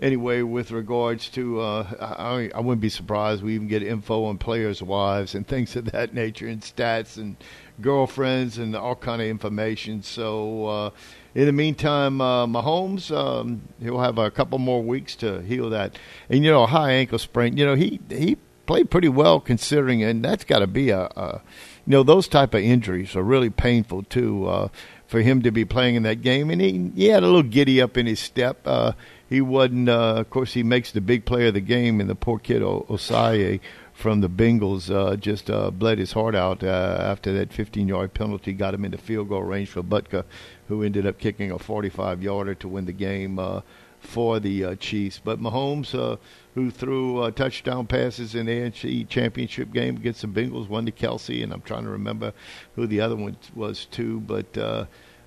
anyway, 0.00 0.42
with 0.42 0.70
regards 0.70 1.28
to, 1.30 1.60
uh, 1.60 2.14
I, 2.18 2.50
I 2.54 2.60
wouldn't 2.60 2.80
be 2.80 2.88
surprised 2.88 3.42
we 3.42 3.54
even 3.54 3.68
get 3.68 3.82
info 3.82 4.24
on 4.24 4.38
players' 4.38 4.82
wives 4.82 5.34
and 5.34 5.46
things 5.46 5.76
of 5.76 5.86
that 5.92 6.14
nature, 6.14 6.46
and 6.46 6.60
stats 6.60 7.16
and 7.16 7.36
girlfriends 7.80 8.58
and 8.58 8.74
all 8.74 8.96
kind 8.96 9.20
of 9.22 9.28
information. 9.28 10.02
So, 10.02 10.66
uh, 10.66 10.90
in 11.34 11.46
the 11.46 11.52
meantime, 11.52 12.20
uh, 12.20 12.46
Mahomes, 12.46 13.14
um, 13.14 13.62
he'll 13.80 14.00
have 14.00 14.18
a 14.18 14.30
couple 14.30 14.58
more 14.58 14.82
weeks 14.82 15.14
to 15.16 15.40
heal 15.42 15.70
that. 15.70 15.98
And 16.30 16.44
you 16.44 16.50
know, 16.50 16.62
a 16.62 16.66
high 16.66 16.92
ankle 16.92 17.18
sprain. 17.18 17.56
You 17.56 17.66
know, 17.66 17.74
he 17.74 18.00
he 18.08 18.38
played 18.66 18.90
pretty 18.90 19.08
well 19.08 19.40
considering, 19.40 20.02
and 20.02 20.24
that's 20.24 20.44
got 20.44 20.60
to 20.60 20.66
be 20.66 20.90
a, 20.90 21.02
a, 21.16 21.42
you 21.86 21.90
know, 21.92 22.02
those 22.02 22.26
type 22.26 22.54
of 22.54 22.62
injuries 22.62 23.14
are 23.14 23.22
really 23.22 23.50
painful 23.50 24.02
too. 24.04 24.46
Uh, 24.46 24.68
for 25.06 25.20
him 25.20 25.42
to 25.42 25.52
be 25.52 25.64
playing 25.64 25.94
in 25.94 26.02
that 26.02 26.20
game, 26.20 26.50
and 26.50 26.60
he, 26.60 26.90
he 26.96 27.06
had 27.06 27.22
a 27.22 27.26
little 27.26 27.42
giddy 27.42 27.80
up 27.80 27.96
in 27.96 28.06
his 28.06 28.18
step. 28.18 28.58
Uh, 28.64 28.92
he 29.28 29.40
wasn't. 29.40 29.88
Uh, 29.88 30.14
of 30.16 30.30
course, 30.30 30.54
he 30.54 30.62
makes 30.62 30.92
the 30.92 31.00
big 31.00 31.24
play 31.24 31.48
of 31.48 31.54
the 31.54 31.60
game, 31.60 32.00
and 32.00 32.08
the 32.08 32.14
poor 32.14 32.38
kid 32.38 32.62
o- 32.62 32.86
Ossai 32.88 33.60
from 33.92 34.20
the 34.20 34.28
Bengals 34.28 34.94
uh, 34.94 35.16
just 35.16 35.50
uh, 35.50 35.70
bled 35.70 35.98
his 35.98 36.12
heart 36.12 36.34
out 36.34 36.62
uh, 36.62 36.98
after 37.00 37.32
that 37.32 37.48
15-yard 37.48 38.12
penalty 38.12 38.52
got 38.52 38.74
him 38.74 38.84
into 38.84 38.98
field 38.98 39.28
goal 39.30 39.42
range 39.42 39.70
for 39.70 39.82
Butker, 39.82 40.24
who 40.68 40.82
ended 40.82 41.06
up 41.06 41.18
kicking 41.18 41.50
a 41.50 41.58
45-yarder 41.58 42.54
to 42.56 42.68
win 42.68 42.84
the 42.84 42.92
game 42.92 43.38
uh, 43.38 43.62
for 43.98 44.38
the 44.38 44.64
uh, 44.64 44.74
Chiefs. 44.74 45.18
But 45.24 45.40
Mahomes, 45.40 45.94
uh, 45.94 46.18
who 46.54 46.70
threw 46.70 47.30
touchdown 47.32 47.86
passes 47.86 48.34
in 48.34 48.46
the 48.46 48.52
NFC 48.52 49.08
Championship 49.08 49.72
game 49.72 49.96
against 49.96 50.20
the 50.20 50.28
Bengals, 50.28 50.68
one 50.68 50.84
to 50.86 50.92
Kelce, 50.92 51.42
and 51.42 51.52
I'm 51.52 51.62
trying 51.62 51.84
to 51.84 51.90
remember 51.90 52.34
who 52.74 52.86
the 52.86 53.00
other 53.00 53.16
one 53.16 53.36
was 53.54 53.86
too, 53.86 54.20
but. 54.20 54.86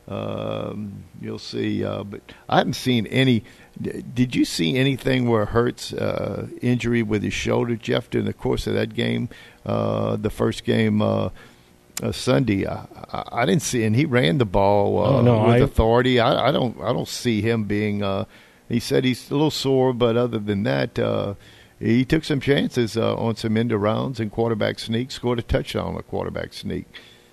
Um, 0.10 1.04
you'll 1.22 1.38
see, 1.38 1.86
uh, 1.86 2.04
but 2.04 2.22
I 2.50 2.58
haven't 2.58 2.74
seen 2.74 3.06
any. 3.08 3.44
Did 3.80 4.36
you 4.36 4.44
see 4.44 4.76
anything 4.76 5.30
where 5.30 5.46
Hurts 5.46 5.94
uh, 5.94 6.48
injury 6.64 7.04
with 7.04 7.22
his 7.22 7.34
shoulder, 7.34 7.76
Jeff, 7.76 8.10
during 8.10 8.26
the 8.26 8.34
course 8.34 8.66
of 8.66 8.74
that 8.74 8.96
game, 8.96 9.30
uh, 9.68 10.16
the 10.16 10.32
first 10.32 10.64
game 10.64 11.02
uh, 11.04 11.30
uh, 12.02 12.12
Sunday? 12.12 12.66
I, 12.68 12.88
I, 13.32 13.46
didn't 13.46 13.62
see, 13.62 13.84
and 13.84 13.96
he 13.96 14.06
ran 14.06 14.40
the 14.40 14.46
ball 14.46 14.98
uh, 14.98 15.10
Oh, 15.20 15.22
no, 15.22 15.44
with 15.46 15.54
I- 15.54 15.58
authority. 15.60 16.20
I, 16.20 16.50
I 16.50 16.52
don't, 16.52 16.76
I 16.82 16.92
don't 16.92 17.08
see 17.08 17.42
him 17.42 17.66
being. 17.66 18.02
Uh, 18.02 18.26
he 18.68 18.80
said 18.80 19.04
he's 19.06 19.30
a 19.30 19.34
little 19.34 19.52
sore, 19.52 19.94
but 19.94 20.18
other 20.18 20.40
than 20.40 20.64
that, 20.64 20.98
uh, 20.98 21.36
he 21.80 22.04
took 22.04 22.24
some 22.24 22.42
chances 22.42 22.98
uh, 22.98 23.16
on 23.16 23.36
some 23.36 23.56
end 23.58 23.72
rounds 23.72 24.20
and 24.20 24.32
quarterback 24.32 24.80
sneak, 24.80 25.12
scored 25.12 25.40
a 25.40 25.44
touchdown 25.44 25.94
on 25.94 25.96
a 25.98 26.04
quarterback 26.04 26.54
sneak. 26.54 26.86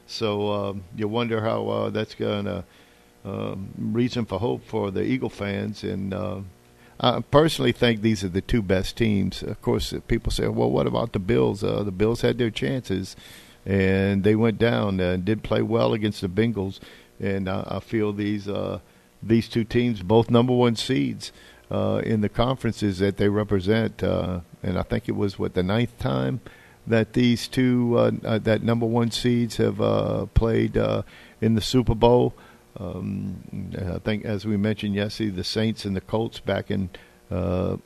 So 0.06 0.52
um, 0.52 0.84
you 0.96 1.08
wonder 1.08 1.40
how 1.40 1.68
uh, 1.68 1.90
that's 1.90 2.14
going 2.14 2.44
to 2.44 2.64
um, 3.24 3.68
reason 3.76 4.24
for 4.24 4.38
hope 4.38 4.64
for 4.64 4.90
the 4.90 5.02
Eagle 5.02 5.28
fans. 5.28 5.82
And 5.82 6.14
uh, 6.14 6.40
I 7.00 7.20
personally 7.20 7.72
think 7.72 8.00
these 8.00 8.22
are 8.22 8.28
the 8.28 8.40
two 8.40 8.62
best 8.62 8.96
teams. 8.96 9.42
Of 9.42 9.60
course, 9.60 9.92
uh, 9.92 10.00
people 10.06 10.30
say, 10.30 10.48
"Well, 10.48 10.70
what 10.70 10.86
about 10.86 11.12
the 11.12 11.18
Bills?" 11.18 11.64
Uh, 11.64 11.82
the 11.82 11.90
Bills 11.90 12.20
had 12.20 12.38
their 12.38 12.50
chances, 12.50 13.16
and 13.64 14.22
they 14.22 14.36
went 14.36 14.58
down 14.58 15.00
and 15.00 15.24
did 15.24 15.42
play 15.42 15.62
well 15.62 15.92
against 15.92 16.20
the 16.20 16.28
Bengals. 16.28 16.78
And 17.18 17.48
I, 17.48 17.64
I 17.66 17.80
feel 17.80 18.12
these 18.12 18.48
uh, 18.48 18.78
these 19.22 19.48
two 19.48 19.64
teams, 19.64 20.02
both 20.02 20.30
number 20.30 20.52
one 20.52 20.76
seeds 20.76 21.32
uh, 21.70 22.00
in 22.04 22.20
the 22.20 22.28
conferences 22.28 23.00
that 23.00 23.16
they 23.16 23.28
represent, 23.28 24.02
and 24.02 24.78
I 24.78 24.82
think 24.82 25.08
it 25.08 25.16
was 25.16 25.38
what 25.38 25.54
the 25.54 25.64
ninth 25.64 25.98
time 25.98 26.40
that 26.86 27.12
these 27.12 27.48
two 27.48 27.94
uh, 27.98 28.10
uh, 28.24 28.38
that 28.38 28.62
number 28.62 28.86
one 28.86 29.10
seeds 29.10 29.56
have 29.56 29.80
uh, 29.80 30.26
played 30.26 30.76
uh, 30.76 31.02
in 31.40 31.54
the 31.54 31.60
Super 31.60 31.94
Bowl. 31.94 32.34
Um, 32.78 33.72
I 33.78 33.98
think, 33.98 34.24
as 34.24 34.44
we 34.44 34.56
mentioned 34.56 34.94
yesterday, 34.94 35.30
the 35.30 35.44
Saints 35.44 35.84
and 35.84 35.96
the 35.96 36.00
Colts 36.00 36.40
back 36.40 36.70
in 36.70 36.90
uh, 37.30 37.76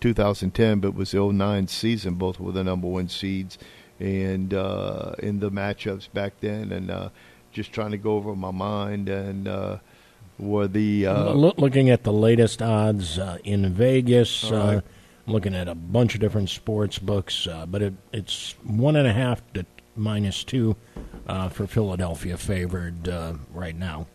2010, 0.00 0.80
but 0.80 0.88
it 0.88 0.94
was 0.94 1.10
the 1.10 1.20
09 1.20 1.68
season, 1.68 2.14
both 2.14 2.40
were 2.40 2.52
the 2.52 2.64
number 2.64 2.88
one 2.88 3.08
seeds, 3.08 3.58
and 4.00 4.54
uh, 4.54 5.12
in 5.18 5.40
the 5.40 5.50
matchups 5.50 6.10
back 6.12 6.32
then, 6.40 6.72
and 6.72 6.90
uh, 6.90 7.10
just 7.52 7.72
trying 7.72 7.90
to 7.90 7.98
go 7.98 8.16
over 8.16 8.34
my 8.34 8.50
mind 8.50 9.08
and. 9.08 9.48
Uh, 9.48 9.78
were 10.40 10.68
the 10.68 11.04
uh, 11.04 11.32
looking 11.32 11.90
at 11.90 12.04
the 12.04 12.12
latest 12.12 12.62
odds 12.62 13.18
uh, 13.18 13.38
in 13.42 13.74
Vegas, 13.74 14.44
All 14.44 14.82
looking 15.28 15.54
at 15.54 15.68
a 15.68 15.74
bunch 15.74 16.14
of 16.14 16.20
different 16.20 16.48
sports 16.50 16.98
books, 16.98 17.46
uh, 17.46 17.66
but 17.66 17.82
it, 17.82 17.94
it's 18.12 18.54
one 18.64 18.96
and 18.96 19.06
a 19.06 19.12
half 19.12 19.42
to 19.52 19.64
minus 19.96 20.44
two 20.44 20.76
uh, 21.26 21.48
for 21.48 21.66
Philadelphia 21.66 22.36
favored 22.36 23.08
uh, 23.08 23.34
right 23.52 23.76
now. 23.76 24.06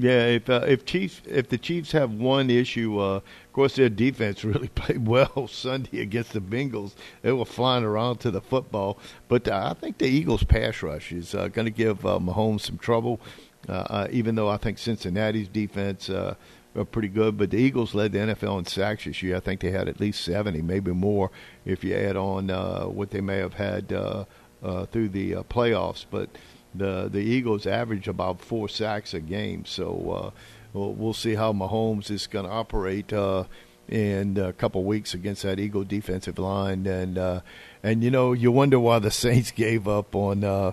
Yeah, 0.00 0.26
if 0.26 0.48
uh, 0.48 0.64
if 0.66 0.84
Chiefs 0.84 1.22
if 1.26 1.48
the 1.48 1.58
Chiefs 1.58 1.90
have 1.90 2.12
one 2.12 2.50
issue, 2.50 3.00
uh, 3.00 3.16
of 3.16 3.52
course 3.52 3.74
their 3.74 3.88
defense 3.88 4.44
really 4.44 4.68
played 4.68 5.08
well 5.08 5.48
Sunday 5.48 6.00
against 6.00 6.34
the 6.34 6.40
Bengals. 6.40 6.92
They 7.22 7.32
were 7.32 7.44
flying 7.44 7.82
around 7.82 8.18
to 8.18 8.30
the 8.30 8.40
football, 8.40 8.98
but 9.26 9.48
uh, 9.48 9.74
I 9.74 9.80
think 9.80 9.98
the 9.98 10.06
Eagles' 10.06 10.44
pass 10.44 10.82
rush 10.84 11.10
is 11.10 11.34
uh, 11.34 11.48
going 11.48 11.64
to 11.64 11.72
give 11.72 12.06
uh, 12.06 12.20
Mahomes 12.20 12.60
some 12.60 12.78
trouble. 12.78 13.20
Uh, 13.68 13.72
uh, 13.72 14.08
even 14.12 14.36
though 14.36 14.48
I 14.48 14.56
think 14.56 14.78
Cincinnati's 14.78 15.48
defense 15.48 16.08
uh, 16.08 16.36
are 16.76 16.84
pretty 16.84 17.08
good, 17.08 17.36
but 17.36 17.50
the 17.50 17.58
Eagles 17.58 17.94
led 17.94 18.12
the 18.12 18.18
NFL 18.18 18.58
in 18.60 18.64
sacks 18.66 19.04
this 19.04 19.22
year. 19.22 19.36
I 19.36 19.40
think 19.40 19.60
they 19.60 19.70
had 19.70 19.88
at 19.88 20.00
least 20.00 20.24
seventy, 20.24 20.62
maybe 20.62 20.92
more, 20.92 21.30
if 21.64 21.82
you 21.84 21.94
add 21.94 22.16
on 22.16 22.50
uh, 22.50 22.84
what 22.84 23.10
they 23.10 23.20
may 23.20 23.38
have 23.38 23.54
had 23.54 23.92
uh, 23.92 24.24
uh, 24.62 24.86
through 24.86 25.08
the 25.10 25.36
uh, 25.36 25.42
playoffs. 25.44 26.04
But 26.10 26.30
the 26.74 27.08
the 27.10 27.20
Eagles 27.20 27.66
average 27.66 28.08
about 28.08 28.40
four 28.40 28.68
sacks 28.68 29.14
a 29.14 29.20
game, 29.20 29.64
so 29.64 30.10
uh, 30.10 30.30
we'll, 30.72 30.92
we'll 30.92 31.14
see 31.14 31.34
how 31.34 31.52
Mahomes 31.52 32.10
is 32.10 32.26
going 32.26 32.44
to 32.46 32.50
operate 32.50 33.12
uh, 33.12 33.44
in 33.88 34.36
a 34.36 34.52
couple 34.52 34.84
weeks 34.84 35.14
against 35.14 35.42
that 35.42 35.58
Eagle 35.58 35.84
defensive 35.84 36.38
line, 36.38 36.86
and 36.86 37.18
uh, 37.18 37.40
and 37.82 38.04
you 38.04 38.10
know 38.10 38.32
you 38.32 38.52
wonder 38.52 38.78
why 38.78 38.98
the 38.98 39.10
Saints 39.10 39.50
gave 39.50 39.88
up 39.88 40.14
on 40.14 40.44
uh, 40.44 40.72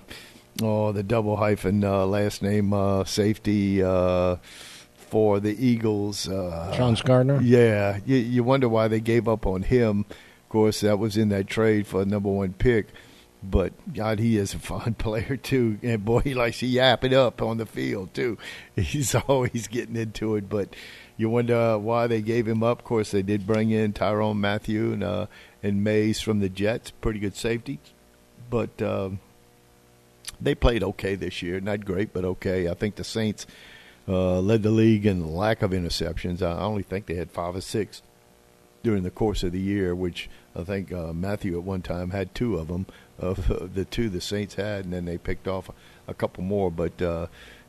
oh 0.62 0.92
the 0.92 1.04
double 1.04 1.38
hyphen 1.38 1.84
uh, 1.84 2.06
last 2.06 2.42
name 2.42 2.74
uh, 2.74 3.04
safety. 3.06 3.82
Uh, 3.82 4.38
for 5.16 5.40
the 5.40 5.66
Eagles, 5.66 6.28
uh, 6.28 6.74
Chauncey 6.76 7.02
Gardner? 7.04 7.40
Yeah, 7.42 8.00
you, 8.06 8.18
you 8.18 8.44
wonder 8.44 8.68
why 8.68 8.90
they 8.90 9.00
gave 9.00 9.30
up 9.30 9.46
on 9.46 9.62
him. 9.62 10.04
Of 10.10 10.50
course, 10.50 10.82
that 10.82 11.00
was 11.00 11.16
in 11.16 11.30
that 11.30 11.48
trade 11.48 11.88
for 11.88 12.02
a 12.02 12.06
number 12.06 12.28
one 12.28 12.52
pick. 12.52 12.88
But 13.42 13.72
God, 13.94 14.20
he 14.20 14.36
is 14.36 14.54
a 14.54 14.60
fun 14.60 14.94
player 14.98 15.38
too, 15.38 15.80
and 15.82 16.04
boy, 16.04 16.20
he 16.20 16.34
likes 16.34 16.60
to 16.60 16.66
yap 16.66 17.06
it 17.06 17.14
up 17.14 17.42
on 17.42 17.56
the 17.56 17.66
field 17.66 18.14
too. 18.14 18.38
He's 18.76 19.16
always 19.16 19.70
getting 19.70 19.96
into 19.96 20.36
it. 20.36 20.50
But 20.50 20.76
you 21.16 21.30
wonder 21.30 21.78
why 21.78 22.08
they 22.08 22.22
gave 22.22 22.46
him 22.46 22.62
up. 22.62 22.80
Of 22.80 22.86
course, 22.86 23.12
they 23.12 23.22
did 23.22 23.48
bring 23.48 23.72
in 23.72 23.94
Tyrann 23.94 24.36
Mathieu 24.36 24.92
and 24.92 25.04
uh, 25.06 25.28
and 25.64 25.82
Mays 25.82 26.20
from 26.20 26.42
the 26.42 26.50
Jets, 26.50 26.92
pretty 26.92 27.20
good 27.20 27.38
safety. 27.38 27.80
But 28.50 28.82
um, 28.82 29.22
they 30.42 30.56
played 30.56 30.84
okay 30.84 31.16
this 31.16 31.42
year, 31.42 31.62
not 31.62 31.86
great, 31.86 32.12
but 32.12 32.26
okay. 32.26 32.68
I 32.68 32.74
think 32.74 32.96
the 32.96 33.06
Saints 33.06 33.48
uh, 34.08 34.40
led 34.40 34.64
the 34.64 34.72
league 34.72 35.06
in 35.06 35.36
lack 35.36 35.62
of 35.62 35.72
interceptions. 35.72 36.42
I 36.42 36.60
only 36.62 36.84
think 36.84 37.06
they 37.06 37.16
had 37.16 37.32
five 37.32 37.56
or 37.56 37.62
six 37.62 38.02
during 38.84 39.04
the 39.04 39.10
course 39.10 39.44
of 39.44 39.52
the 39.52 39.60
year, 39.60 39.96
which 39.96 40.30
I 40.56 40.64
think 40.64 40.92
uh, 40.92 41.12
Mathieu 41.12 41.58
at 41.58 41.64
one 41.64 41.82
time 41.82 42.12
had 42.12 42.36
two 42.36 42.58
of 42.58 42.68
them, 42.68 42.86
of 43.18 43.48
the 43.74 43.86
two 43.86 44.10
the 44.10 44.22
Saints 44.22 44.56
had, 44.56 44.86
and 44.86 44.94
then 44.94 45.06
they 45.06 45.18
picked 45.18 45.48
off 45.48 45.70
a 46.08 46.14
couple 46.14 46.44
more, 46.44 46.70
but 46.70 47.02
uh, 47.02 47.28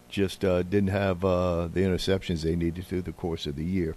just 0.08 0.44
uh, 0.44 0.62
didn't 0.62 0.90
have 0.90 1.24
uh, 1.24 1.68
the 1.68 1.80
interceptions 1.80 2.42
they 2.42 2.54
needed 2.54 2.86
through 2.86 3.02
the 3.02 3.12
course 3.12 3.46
of 3.46 3.56
the 3.56 3.64
year. 3.64 3.96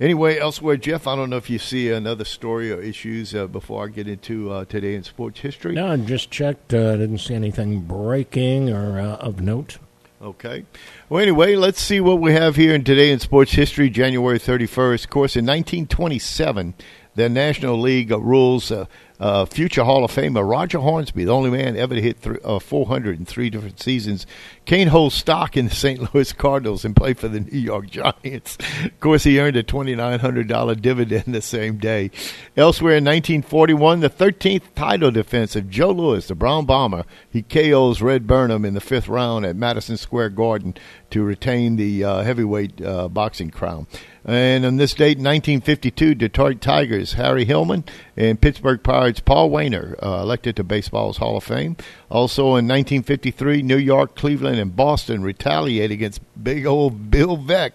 Anyway, 0.00 0.38
elsewhere, 0.38 0.76
Jeff, 0.76 1.08
I 1.08 1.16
don't 1.16 1.28
know 1.28 1.38
if 1.38 1.50
you 1.50 1.58
see 1.58 1.90
another 1.90 2.24
story 2.24 2.70
or 2.70 2.80
issues 2.80 3.34
uh, 3.34 3.48
before 3.48 3.84
I 3.84 3.88
get 3.88 4.06
into 4.06 4.50
uh, 4.52 4.64
today 4.64 4.94
in 4.94 5.02
sports 5.02 5.40
history. 5.40 5.74
No, 5.74 5.88
I 5.88 5.96
just 5.96 6.30
checked. 6.30 6.72
Uh, 6.72 6.96
didn't 6.96 7.18
see 7.18 7.34
anything 7.34 7.80
breaking 7.80 8.70
or 8.70 9.00
of 9.00 9.40
note. 9.40 9.78
Okay. 10.20 10.64
Well, 11.08 11.22
anyway, 11.22 11.54
let's 11.54 11.80
see 11.80 12.00
what 12.00 12.20
we 12.20 12.32
have 12.32 12.56
here 12.56 12.74
in 12.74 12.82
today 12.82 13.12
in 13.12 13.20
sports 13.20 13.52
history, 13.52 13.88
January 13.88 14.40
31st. 14.40 15.04
Of 15.04 15.10
course, 15.10 15.36
in 15.36 15.46
1927, 15.46 16.74
the 17.14 17.28
National 17.28 17.78
League 17.80 18.10
rules 18.10 18.72
uh, 18.72 18.86
uh, 19.20 19.44
future 19.44 19.84
Hall 19.84 20.04
of 20.04 20.10
Famer 20.10 20.48
Roger 20.48 20.80
Hornsby, 20.80 21.24
the 21.24 21.32
only 21.32 21.50
man 21.50 21.76
ever 21.76 21.94
to 21.94 22.02
hit 22.02 22.22
th- 22.22 22.38
uh, 22.44 22.58
400 22.58 23.20
in 23.20 23.26
three 23.26 23.48
different 23.48 23.80
seasons. 23.80 24.26
Kane 24.68 24.88
holds 24.88 25.14
stock 25.14 25.56
in 25.56 25.68
the 25.68 25.74
St. 25.74 26.12
Louis 26.14 26.30
Cardinals 26.34 26.84
and 26.84 26.94
played 26.94 27.18
for 27.18 27.28
the 27.28 27.40
New 27.40 27.58
York 27.58 27.88
Giants. 27.88 28.58
of 28.84 29.00
course, 29.00 29.24
he 29.24 29.40
earned 29.40 29.56
a 29.56 29.62
$2,900 29.62 30.82
dividend 30.82 31.34
the 31.34 31.40
same 31.40 31.78
day. 31.78 32.10
Elsewhere 32.54 32.98
in 32.98 33.04
1941, 33.04 34.00
the 34.00 34.10
13th 34.10 34.74
title 34.74 35.10
defense 35.10 35.56
of 35.56 35.70
Joe 35.70 35.92
Louis, 35.92 36.28
the 36.28 36.34
Brown 36.34 36.66
Bomber, 36.66 37.06
he 37.30 37.40
KOs 37.40 38.02
Red 38.02 38.26
Burman 38.26 38.66
in 38.66 38.74
the 38.74 38.80
fifth 38.82 39.08
round 39.08 39.46
at 39.46 39.56
Madison 39.56 39.96
Square 39.96 40.30
Garden 40.30 40.74
to 41.08 41.22
retain 41.22 41.76
the 41.76 42.04
uh, 42.04 42.22
heavyweight 42.22 42.82
uh, 42.82 43.08
boxing 43.08 43.50
crown. 43.50 43.86
And 44.28 44.66
on 44.66 44.76
this 44.76 44.92
date, 44.92 45.16
1952, 45.16 46.14
Detroit 46.14 46.60
Tigers, 46.60 47.14
Harry 47.14 47.46
Heilmann, 47.46 47.88
and 48.14 48.38
Pittsburgh 48.38 48.82
Pirates, 48.82 49.20
Paul 49.20 49.48
Waner, 49.48 49.96
uh, 50.02 50.20
elected 50.20 50.56
to 50.56 50.64
baseball's 50.64 51.16
Hall 51.16 51.38
of 51.38 51.44
Fame. 51.44 51.78
Also 52.10 52.42
in 52.48 52.68
1953, 52.68 53.62
New 53.62 53.78
York, 53.78 54.14
Cleveland, 54.14 54.57
and 54.58 54.74
Boston 54.74 55.22
retaliate 55.22 55.90
against 55.90 56.20
big 56.42 56.66
old 56.66 57.10
Bill 57.10 57.36
Veeck 57.36 57.72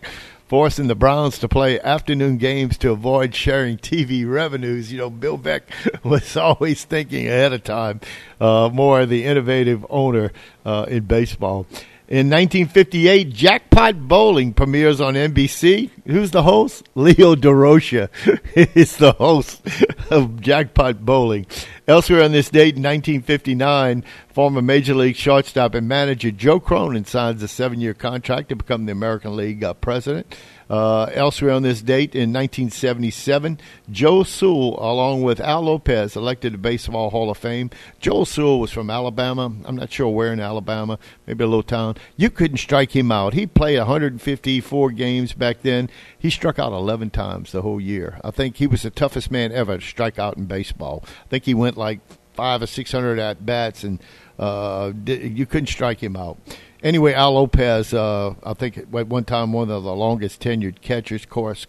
forcing 0.54 0.86
the 0.86 0.94
Browns 0.94 1.40
to 1.40 1.48
play 1.48 1.80
afternoon 1.80 2.38
games 2.38 2.78
to 2.78 2.92
avoid 2.92 3.34
sharing 3.34 3.76
TV 3.76 4.30
revenues. 4.30 4.92
You 4.92 5.00
know, 5.00 5.10
Bill 5.10 5.36
Beck 5.36 5.64
was 6.04 6.38
always 6.38 6.86
thinking 6.86 7.26
ahead 7.26 7.54
of 7.54 7.64
time, 7.64 8.02
uh, 8.40 8.70
more 8.72 9.08
the 9.08 9.26
innovative 9.26 9.84
owner 9.90 10.32
uh, 10.64 10.86
in 10.88 11.06
baseball. 11.06 11.66
In 12.14 12.30
1958, 12.30 13.34
Jackpot 13.34 14.08
Bowling 14.08 14.54
premieres 14.54 15.02
on 15.02 15.16
NBC. 15.16 15.90
Who's 16.06 16.30
the 16.30 16.44
host? 16.44 16.88
Leo 16.96 17.34
Durocher 17.34 18.10
is 18.76 18.98
the 18.98 19.14
host 19.14 19.66
of 20.12 20.40
Jackpot 20.40 21.04
Bowling. 21.04 21.48
Elsewhere 21.88 22.22
on 22.22 22.32
this 22.32 22.52
date, 22.52 22.76
in 22.76 22.84
1959, 22.84 24.04
former 24.28 24.62
Major 24.62 24.94
League 24.94 25.16
shortstop 25.16 25.74
and 25.74 25.88
manager 25.88 26.30
Joe 26.30 26.60
Cronin 26.60 27.06
signs 27.06 27.42
a 27.42 27.48
seven-year 27.48 27.96
contract 27.96 28.50
to 28.50 28.56
become 28.56 28.86
the 28.86 28.92
American 28.92 29.36
League 29.36 29.64
uh, 29.64 29.74
president. 29.74 30.36
Uh, 30.70 31.04
elsewhere 31.14 31.52
on 31.52 31.64
this 31.64 31.82
date 31.82 32.16
in 32.16 32.32
1977, 32.32 33.60
Joe 33.92 34.24
Sewell, 34.24 34.78
along 34.80 35.22
with 35.22 35.40
Al 35.40 35.62
Lopez, 35.62 36.16
elected 36.16 36.54
to 36.54 36.58
Baseball 36.58 37.10
Hall 37.10 37.30
of 37.30 37.38
Fame. 37.38 37.70
Joe 38.00 38.24
Sewell 38.24 38.60
was 38.60 38.72
from 38.72 38.90
Alabama. 38.90 39.52
I'm 39.66 39.76
not 39.76 39.92
sure 39.92 40.10
where 40.10 40.32
in 40.32 40.40
Alabama, 40.40 40.98
maybe 41.28 41.44
a 41.44 41.48
little 41.48 41.64
town. 41.64 41.96
You 42.16 42.30
couldn't 42.30 42.58
strike 42.58 42.96
him 42.96 43.12
out. 43.12 43.34
He 43.34 43.46
played 43.46 43.78
154 43.78 44.92
games 44.92 45.34
back 45.34 45.62
then. 45.62 45.90
He 46.18 46.30
struck 46.30 46.60
out 46.60 46.72
11 46.72 47.10
times 47.10 47.52
the 47.52 47.62
whole 47.62 47.82
year. 47.82 48.20
I 48.24 48.32
think 48.32 48.58
he 48.58 48.68
was 48.68 48.84
the 48.84 48.90
toughest 48.90 49.30
man 49.30 49.52
ever 49.52 49.78
to 49.78 49.86
strike 49.86 50.18
out 50.18 50.38
in 50.38 50.46
baseball. 50.46 51.04
I 51.26 51.28
think 51.30 51.46
he 51.46 51.54
went 51.54 51.78
like 51.78 52.00
five 52.34 52.62
or 52.62 52.68
600 52.68 53.20
at 53.20 53.46
bats, 53.46 53.84
and 53.84 54.02
uh, 54.40 54.92
you 55.06 55.46
couldn't 55.46 55.68
strike 55.68 56.02
him 56.02 56.16
out. 56.16 56.38
Anyway, 56.84 57.14
Al 57.14 57.36
Lopez, 57.36 57.94
uh, 57.94 58.34
I 58.44 58.54
think 58.54 58.78
at 58.78 58.90
one 58.90 59.24
time 59.24 59.54
one 59.54 59.72
of 59.72 59.84
the 59.84 59.96
longest 59.96 60.42
tenured 60.42 60.82
catchers, 60.82 61.24
of 61.24 61.30
course, 61.30 61.66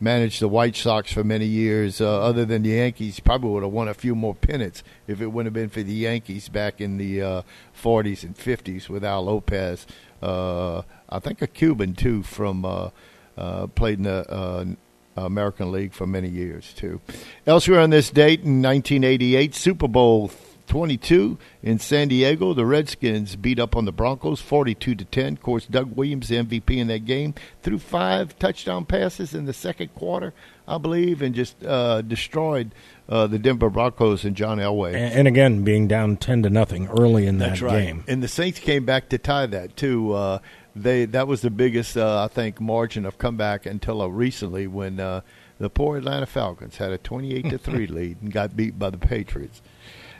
managed 0.00 0.40
the 0.40 0.48
White 0.48 0.74
Sox 0.74 1.12
for 1.12 1.22
many 1.22 1.44
years. 1.44 2.00
Uh, 2.00 2.22
other 2.22 2.46
than 2.46 2.62
the 2.62 2.70
Yankees, 2.70 3.20
probably 3.20 3.50
would 3.50 3.62
have 3.62 3.72
won 3.72 3.88
a 3.88 3.94
few 3.94 4.14
more 4.14 4.34
pennants 4.34 4.82
if 5.06 5.20
it 5.20 5.26
wouldn't 5.26 5.54
have 5.54 5.62
been 5.62 5.68
for 5.68 5.82
the 5.82 5.92
Yankees 5.92 6.48
back 6.48 6.80
in 6.80 6.96
the 6.96 7.20
uh, 7.20 7.42
40s 7.78 8.22
and 8.22 8.34
50s 8.38 8.88
with 8.88 9.04
Al 9.04 9.26
Lopez. 9.26 9.86
Uh, 10.22 10.80
I 11.10 11.18
think 11.18 11.42
a 11.42 11.46
Cuban 11.46 11.94
too 11.94 12.22
from 12.22 12.64
uh, 12.64 12.88
uh, 13.36 13.66
played 13.66 13.98
in 13.98 14.04
the 14.04 14.76
American 15.14 15.72
League 15.72 15.92
for 15.92 16.06
many 16.06 16.30
years 16.30 16.72
too. 16.72 17.02
Elsewhere 17.46 17.80
on 17.80 17.90
this 17.90 18.08
date 18.08 18.40
in 18.40 18.62
1988, 18.62 19.54
Super 19.54 19.88
Bowl 19.88 20.30
22 20.66 21.38
in 21.62 21.78
San 21.78 22.08
Diego. 22.08 22.54
The 22.54 22.66
Redskins 22.66 23.36
beat 23.36 23.58
up 23.58 23.76
on 23.76 23.84
the 23.84 23.92
Broncos 23.92 24.40
42 24.40 24.94
to 24.94 25.04
10. 25.04 25.34
Of 25.34 25.42
course, 25.42 25.66
Doug 25.66 25.96
Williams, 25.96 26.28
the 26.28 26.36
MVP 26.36 26.76
in 26.76 26.86
that 26.88 27.04
game, 27.04 27.34
threw 27.62 27.78
five 27.78 28.38
touchdown 28.38 28.84
passes 28.84 29.34
in 29.34 29.46
the 29.46 29.52
second 29.52 29.94
quarter, 29.94 30.32
I 30.66 30.78
believe, 30.78 31.22
and 31.22 31.34
just 31.34 31.62
uh, 31.64 32.02
destroyed 32.02 32.74
uh, 33.08 33.26
the 33.26 33.38
Denver 33.38 33.70
Broncos 33.70 34.24
and 34.24 34.36
John 34.36 34.58
Elway. 34.58 34.94
And, 34.94 35.14
and, 35.14 35.28
again, 35.28 35.64
being 35.64 35.86
down 35.86 36.16
10 36.16 36.42
to 36.44 36.50
nothing 36.50 36.88
early 36.88 37.26
in 37.26 37.38
that 37.38 37.50
That's 37.50 37.62
right. 37.62 37.84
game. 37.84 38.04
And 38.08 38.22
the 38.22 38.28
Saints 38.28 38.58
came 38.58 38.84
back 38.84 39.10
to 39.10 39.18
tie 39.18 39.46
that 39.46 39.76
too. 39.76 40.12
Uh, 40.12 40.38
they 40.76 41.04
that 41.06 41.28
was 41.28 41.40
the 41.40 41.50
biggest, 41.50 41.96
uh, 41.96 42.24
I 42.24 42.28
think, 42.28 42.60
margin 42.60 43.06
of 43.06 43.18
comeback 43.18 43.64
until 43.64 44.02
uh, 44.02 44.06
recently 44.06 44.66
when 44.66 44.98
uh, 44.98 45.20
the 45.58 45.70
poor 45.70 45.98
Atlanta 45.98 46.26
Falcons 46.26 46.78
had 46.78 46.90
a 46.90 46.98
28 46.98 47.50
to 47.50 47.58
three 47.58 47.86
lead 47.88 48.20
and 48.20 48.32
got 48.32 48.56
beat 48.56 48.78
by 48.78 48.90
the 48.90 48.98
Patriots. 48.98 49.62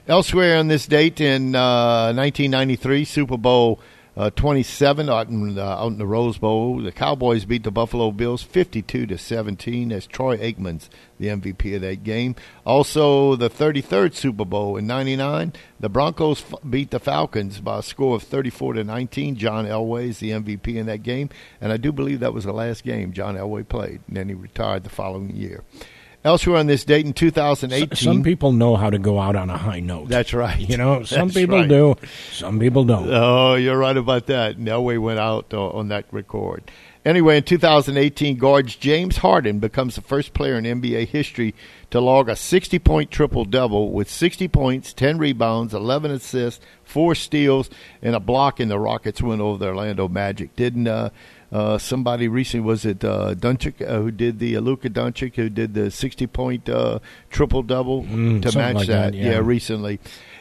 Elsewhere 0.07 0.59
on 0.59 0.69
this 0.69 0.87
date 0.87 1.19
in 1.19 1.55
uh, 1.55 2.13
1993, 2.13 3.07
Super 3.07 3.39
Bowl 3.39 3.81
uh, 4.17 4.31
27 4.31 5.09
out 5.09 5.29
in, 5.29 5.59
uh, 5.59 5.63
out 5.63 5.93
in 5.93 5.99
the 5.99 6.07
Rose 6.07 6.37
Bowl, 6.39 6.81
the 6.81 6.93
Cowboys 6.93 7.47
beat 7.47 7.65
the 7.65 7.71
Buffalo 7.71 8.11
Bills 8.13 8.43
52 8.43 9.07
to 9.07 9.19
17 9.19 9.91
as 9.91 10.07
Troy 10.07 10.37
Aikman's 10.37 10.89
the 11.19 11.29
MVP 11.29 11.75
of 11.75 11.81
that 11.81 12.05
game. 12.05 12.37
Also, 12.67 13.35
the 13.35 13.49
33rd 13.49 14.15
Super 14.15 14.45
Bowl 14.45 14.77
in 14.77 14.87
99, 14.87 15.55
the 15.81 15.89
Broncos 15.89 16.43
f- 16.43 16.59
beat 16.69 16.91
the 16.91 17.01
Falcons 17.01 17.61
by 17.61 17.79
a 17.79 17.83
score 17.83 18.17
of 18.17 18.23
34 18.23 18.75
to 18.75 18.85
19. 18.85 19.37
John 19.37 19.65
Elway 19.65 20.11
is 20.11 20.19
the 20.19 20.31
MVP 20.31 20.77
in 20.77 20.87
that 20.87 21.03
game, 21.03 21.31
and 21.61 21.73
I 21.73 21.77
do 21.77 21.91
believe 21.93 22.21
that 22.21 22.35
was 22.35 22.45
the 22.45 22.53
last 22.53 22.85
game 22.85 23.15
John 23.15 23.37
Elway 23.37 23.67
played, 23.67 24.03
and 24.07 24.17
then 24.17 24.29
he 24.29 24.35
retired 24.35 24.85
the 24.85 24.91
following 24.91 25.35
year. 25.35 25.65
Elsewhere 26.25 26.57
on 26.57 26.67
this 26.67 26.85
date 26.85 27.05
in 27.05 27.13
2018. 27.13 27.97
Some 27.97 28.23
people 28.23 28.53
know 28.53 28.77
how 28.77 28.89
to 28.89 28.99
go 28.99 29.21
out 29.21 29.37
on 29.37 29.51
a 29.51 29.59
high 29.59 29.81
note. 29.81 30.09
That's 30.09 30.33
right. 30.33 30.59
You 30.59 30.79
know, 30.79 31.03
some 31.05 31.29
That's 31.29 31.37
people 31.37 31.59
right. 31.59 31.69
do, 31.69 31.97
some 32.33 32.59
people 32.59 32.85
don't. 32.85 33.11
Oh, 33.11 33.57
you're 33.57 33.77
right 33.77 33.97
about 33.97 34.27
that. 34.27 34.59
No 34.59 34.83
Elway 34.83 34.99
went 34.99 35.19
out 35.19 35.53
uh, 35.53 35.69
on 35.69 35.89
that 35.89 36.07
record. 36.11 36.71
Anyway, 37.05 37.37
in 37.37 37.43
2018, 37.43 38.39
guards 38.39 38.77
James 38.77 39.19
Harden 39.19 39.59
becomes 39.59 39.97
the 39.97 40.01
first 40.01 40.33
player 40.33 40.57
in 40.57 40.65
NBA 40.65 41.09
history 41.09 41.55
to 41.91 42.01
log 42.01 42.31
a 42.31 42.37
60 42.37 42.79
point 42.79 43.11
triple 43.11 43.45
double 43.45 43.93
with 43.93 44.09
60 44.09 44.49
points, 44.49 44.95
10 44.95 45.19
rebounds, 45.19 45.75
11 45.75 46.11
assists, 46.11 46.65
four 46.83 47.15
steals, 47.15 47.69
and 48.01 48.15
a 48.15 48.21
block 48.21 48.59
in 48.59 48.69
the 48.69 48.79
Rockets 48.79 49.21
win 49.21 49.43
over 49.43 49.59
the 49.59 49.67
Orlando 49.67 50.09
Magic. 50.09 50.57
Didn't 50.57 50.89
uh, 50.89 51.11
uh, 51.55 51.79
somebody 51.79 52.27
recently 52.29 52.67
was 52.67 52.85
it 52.85 53.05
uh, 53.05 53.35
uh, 53.81 54.01
who 54.01 54.11
did 54.11 54.39
the 54.41 54.57
uh, 54.57 54.61
Luka 54.61 54.89
who 55.37 55.49
did 55.49 55.73
the 55.75 55.91
60 55.91 56.27
point 56.27 56.69
uh, 56.69 56.99
triple 57.31 57.63
double 57.63 58.03
Mm, 58.03 58.43
to 58.43 58.59
match 58.59 58.75
like 58.75 58.87
that, 58.89 59.15
yeah. 59.15 59.39
recently. 59.43 60.01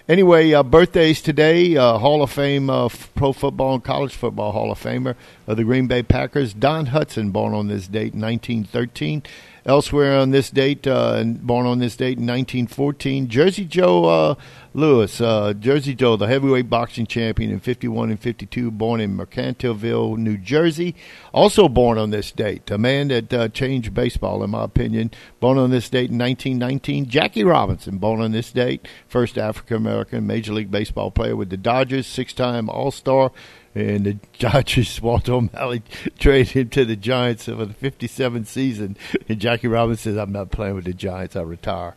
Anyway, 0.09 0.51
uh, 0.51 0.63
birthdays 0.63 1.21
today. 1.21 1.77
Uh, 1.77 1.97
Hall 1.97 2.21
of 2.23 2.31
Fame 2.31 2.69
uh, 2.69 2.85
f- 2.87 3.09
Pro 3.15 3.31
Football 3.31 3.75
and 3.75 3.83
College 3.83 4.13
Football 4.13 4.51
Hall 4.51 4.69
of 4.71 4.77
Famer 4.81 5.15
of 5.47 5.55
the 5.55 5.63
Green 5.63 5.87
Bay 5.87 6.03
Packers. 6.03 6.53
Don 6.53 6.87
Hutson, 6.87 7.31
born 7.31 7.53
on 7.53 7.67
this 7.69 7.87
date, 7.87 8.13
1913. 8.13 9.23
Elsewhere 9.65 10.17
on 10.17 10.31
this 10.31 10.49
date, 10.49 10.85
uh, 10.85 11.23
born 11.23 11.65
on 11.65 11.79
this 11.79 11.95
date 11.95 12.17
in 12.17 12.27
1914, 12.27 13.29
Jersey 13.29 13.63
Joe 13.63 14.05
uh, 14.05 14.35
Lewis, 14.73 15.21
uh, 15.21 15.53
Jersey 15.53 15.95
Joe, 15.95 16.17
the 16.17 16.27
heavyweight 16.27 16.69
boxing 16.69 17.05
champion 17.05 17.49
in 17.49 17.61
51 17.61 18.09
and 18.09 18.19
52, 18.19 18.71
born 18.71 18.99
in 18.99 19.15
Mercantileville, 19.15 20.17
New 20.17 20.37
Jersey. 20.37 20.95
Also 21.33 21.69
born 21.69 21.97
on 21.97 22.09
this 22.09 22.31
date, 22.31 22.69
a 22.71 22.77
man 22.77 23.07
that 23.07 23.33
uh, 23.33 23.47
changed 23.47 23.93
baseball, 23.93 24.43
in 24.43 24.49
my 24.49 24.65
opinion. 24.65 25.11
Born 25.39 25.57
on 25.57 25.69
this 25.69 25.89
date 25.89 26.09
in 26.09 26.17
1919, 26.17 27.07
Jackie 27.07 27.45
Robinson, 27.45 27.99
born 27.99 28.19
on 28.19 28.33
this 28.33 28.51
date, 28.51 28.85
first 29.07 29.37
African 29.37 29.77
American 29.77 30.27
Major 30.27 30.53
League 30.53 30.71
Baseball 30.71 31.09
player 31.09 31.37
with 31.37 31.49
the 31.49 31.57
Dodgers, 31.57 32.05
six 32.05 32.33
time 32.33 32.69
All 32.69 32.91
Star. 32.91 33.31
And 33.75 34.05
the 34.05 34.13
Dodgers, 34.39 35.01
Walter 35.01 35.33
O'Malley 35.33 35.81
traded 36.19 36.49
him 36.53 36.69
to 36.69 36.85
the 36.85 36.95
Giants 36.95 37.45
for 37.45 37.65
the 37.65 37.73
57th 37.73 38.45
season. 38.47 38.95
And 39.27 39.39
Jackie 39.39 39.67
Robinson 39.67 40.13
says, 40.13 40.17
I'm 40.17 40.31
not 40.31 40.51
playing 40.51 40.75
with 40.75 40.85
the 40.85 40.93
Giants, 40.93 41.35
I 41.35 41.41
retire. 41.41 41.95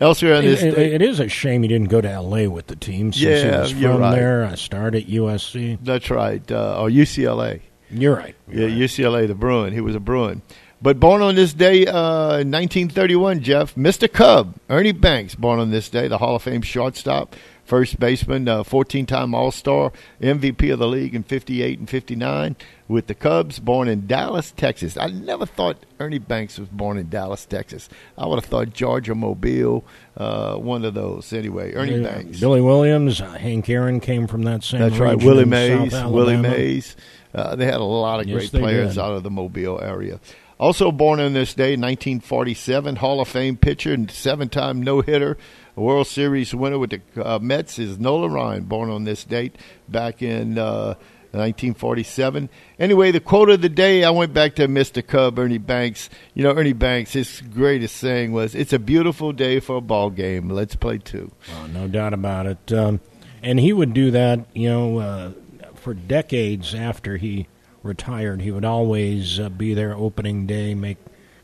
Elsewhere 0.00 0.34
on 0.36 0.44
this 0.44 0.62
It- 0.62 0.74
day- 0.74 0.92
it 0.94 1.02
is 1.02 1.20
a 1.20 1.28
shame 1.28 1.62
he 1.62 1.68
didn't 1.68 1.88
go 1.90 2.00
to 2.00 2.10
L.A. 2.10 2.48
with 2.48 2.66
the 2.68 2.76
team 2.76 3.12
since 3.12 3.42
he 3.42 3.48
was 3.50 3.72
from 3.72 4.00
right. 4.00 4.14
there. 4.14 4.44
I 4.44 4.54
started 4.56 5.04
at 5.04 5.08
USC. 5.10 5.78
That's 5.82 6.10
right. 6.10 6.50
Uh, 6.50 6.80
or 6.80 6.88
UCLA. 6.88 7.60
You're 7.90 8.16
right. 8.16 8.34
yeah, 8.50 8.68
UCLA, 8.68 9.28
the 9.28 9.34
Bruin. 9.34 9.72
He 9.74 9.80
was 9.82 9.94
a 9.94 10.00
Bruin. 10.00 10.40
But 10.80 10.98
born 10.98 11.22
on 11.22 11.36
this 11.36 11.52
day, 11.52 11.86
uh, 11.86 12.38
in 12.40 12.50
1931, 12.50 13.40
Jeff, 13.42 13.74
Mr. 13.76 14.10
Cub, 14.12 14.56
Ernie 14.68 14.90
Banks, 14.92 15.34
born 15.36 15.60
on 15.60 15.70
this 15.70 15.88
day, 15.88 16.08
the 16.08 16.18
Hall 16.18 16.34
of 16.34 16.42
Fame 16.42 16.62
shortstop, 16.62 17.36
first 17.64 17.98
baseman, 18.00 18.48
uh, 18.48 18.62
14-time 18.62 19.34
All-Star, 19.34 19.92
MVP 20.20 20.72
of 20.72 20.78
the 20.78 20.86
league 20.88 21.14
in 21.14 21.22
58 21.22 21.78
and 21.78 21.88
59 21.88 22.56
with 22.88 23.06
the 23.06 23.14
Cubs, 23.14 23.58
born 23.58 23.88
in 23.88 24.06
Dallas, 24.06 24.50
Texas. 24.50 24.96
I 24.96 25.06
never 25.06 25.46
thought 25.46 25.78
Ernie 25.98 26.18
Banks 26.18 26.58
was 26.58 26.68
born 26.68 26.98
in 26.98 27.08
Dallas, 27.08 27.46
Texas. 27.46 27.88
I 28.18 28.26
would 28.26 28.36
have 28.36 28.44
thought 28.44 28.74
Georgia 28.74 29.14
Mobile, 29.14 29.84
uh, 30.16 30.56
one 30.56 30.84
of 30.84 30.94
those. 30.94 31.32
Anyway, 31.32 31.72
Ernie 31.72 32.00
Uh, 32.04 32.08
Banks. 32.12 32.40
Billy 32.40 32.60
Williams, 32.60 33.20
uh, 33.20 33.30
Hank 33.32 33.68
Aaron 33.70 34.00
came 34.00 34.26
from 34.26 34.42
that 34.42 34.62
same 34.64 34.80
That's 34.80 34.98
right. 34.98 35.16
Willie 35.22 35.44
Mays. 35.46 35.92
Willie 36.04 36.36
Mays. 36.36 36.96
Uh, 37.34 37.56
they 37.56 37.64
had 37.64 37.76
a 37.80 37.84
lot 37.84 38.20
of 38.20 38.26
Yes, 38.28 38.50
great 38.50 38.60
players 38.62 38.94
did. 38.96 39.00
out 39.02 39.12
of 39.12 39.22
the 39.22 39.30
Mobile 39.30 39.80
area. 39.80 40.20
Also 40.60 40.92
born 40.92 41.18
on 41.18 41.32
this 41.32 41.54
day, 41.54 41.76
1947, 41.76 42.96
Hall 42.96 43.20
of 43.20 43.26
Fame 43.28 43.56
pitcher 43.56 43.92
and 43.92 44.10
seven-time 44.10 44.82
no-hitter, 44.82 45.36
World 45.76 46.06
Series 46.06 46.54
winner 46.54 46.78
with 46.78 46.90
the 46.90 47.00
uh, 47.24 47.38
Mets 47.38 47.78
is 47.78 47.98
Nolan 47.98 48.32
Ryan, 48.32 48.64
born 48.64 48.90
on 48.90 49.04
this 49.04 49.24
date 49.24 49.56
back 49.88 50.22
in 50.22 50.58
uh, 50.58 50.94
1947. 51.32 52.50
Anyway, 52.78 53.10
the 53.10 53.20
quote 53.20 53.48
of 53.48 53.62
the 53.62 53.68
day, 53.70 54.04
I 54.04 54.10
went 54.10 54.34
back 54.34 54.54
to 54.56 54.68
Mr. 54.68 55.06
Cub, 55.06 55.38
Ernie 55.38 55.56
Banks. 55.58 56.10
You 56.34 56.42
know, 56.42 56.52
Ernie 56.54 56.74
Banks, 56.74 57.14
his 57.14 57.40
greatest 57.40 57.96
saying 57.96 58.32
was, 58.32 58.54
"It's 58.54 58.74
a 58.74 58.78
beautiful 58.78 59.32
day 59.32 59.58
for 59.60 59.76
a 59.76 59.80
ball 59.80 60.10
game. 60.10 60.50
Let's 60.50 60.76
play 60.76 60.98
two. 60.98 61.32
Oh, 61.54 61.66
no 61.66 61.88
doubt 61.88 62.12
about 62.12 62.46
it. 62.46 62.72
Um, 62.72 63.00
and 63.42 63.58
he 63.58 63.72
would 63.72 63.94
do 63.94 64.10
that, 64.10 64.46
you 64.54 64.68
know, 64.68 64.98
uh, 64.98 65.32
for 65.74 65.94
decades 65.94 66.74
after 66.74 67.16
he 67.16 67.48
retired. 67.82 68.42
He 68.42 68.50
would 68.50 68.64
always 68.64 69.40
uh, 69.40 69.48
be 69.48 69.74
there 69.74 69.96
opening 69.96 70.46
day, 70.46 70.74
make 70.74 70.98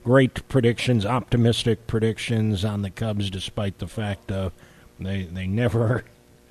great 0.09 0.49
predictions, 0.49 1.05
optimistic 1.05 1.87
predictions 1.87 2.65
on 2.65 2.81
the 2.81 2.89
Cubs, 2.89 3.29
despite 3.29 3.77
the 3.77 3.87
fact 3.87 4.33
uh, 4.33 4.49
they 4.99 5.25
they 5.25 5.47
never 5.47 6.03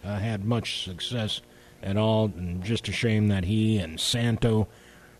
uh, 0.05 0.19
had 0.19 0.45
much 0.45 0.83
success 0.83 1.41
at 1.81 1.97
all. 1.97 2.25
And 2.25 2.63
just 2.63 2.87
a 2.87 2.91
shame 2.91 3.29
that 3.29 3.45
he 3.45 3.79
and 3.79 3.99
Santo 3.99 4.67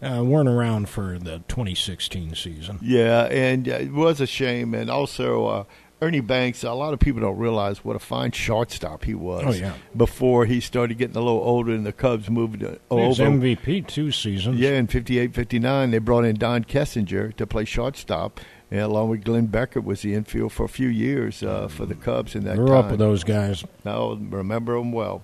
uh, 0.03 0.23
weren't 0.23 0.49
around 0.49 0.88
for 0.88 1.17
the 1.17 1.39
2016 1.47 2.35
season. 2.35 2.77
Yeah, 2.79 3.23
and 3.23 3.67
uh, 3.67 3.71
it 3.71 3.91
was 3.91 4.21
a 4.21 4.27
shame. 4.27 4.75
And 4.75 4.91
also, 4.91 5.47
uh, 5.47 5.63
Ernie 5.99 6.19
Banks, 6.19 6.63
a 6.63 6.73
lot 6.73 6.93
of 6.93 6.99
people 6.99 7.21
don't 7.21 7.37
realize 7.37 7.83
what 7.83 7.95
a 7.95 7.99
fine 7.99 8.31
shortstop 8.31 9.03
he 9.05 9.15
was. 9.15 9.43
Oh, 9.47 9.51
yeah. 9.51 9.73
Before 9.95 10.45
he 10.45 10.59
started 10.59 10.97
getting 10.99 11.15
a 11.15 11.19
little 11.21 11.39
older 11.41 11.71
and 11.71 11.85
the 11.85 11.91
Cubs 11.91 12.29
moved 12.29 12.61
He 12.61 12.67
over. 12.91 13.23
MVP 13.23 13.87
two 13.87 14.11
seasons. 14.11 14.59
Yeah, 14.59 14.71
in 14.71 14.85
58 14.87 15.33
59, 15.33 15.89
they 15.91 15.97
brought 15.97 16.23
in 16.25 16.35
Don 16.35 16.63
Kessinger 16.63 17.35
to 17.35 17.47
play 17.47 17.65
shortstop. 17.65 18.39
And 18.69 18.81
along 18.81 19.09
with 19.09 19.23
Glenn 19.23 19.47
Beckert 19.47 19.85
was 19.85 20.01
the 20.01 20.13
infield 20.13 20.51
for 20.51 20.65
a 20.65 20.69
few 20.69 20.89
years 20.89 21.41
uh, 21.41 21.67
for 21.67 21.85
the 21.85 21.95
Cubs 21.95 22.35
in 22.35 22.43
that 22.43 22.57
Grew 22.57 22.67
time. 22.67 22.75
up 22.77 22.91
with 22.91 22.99
those 22.99 23.23
guys. 23.23 23.63
I 23.85 24.17
remember 24.29 24.77
them 24.77 24.91
well. 24.91 25.23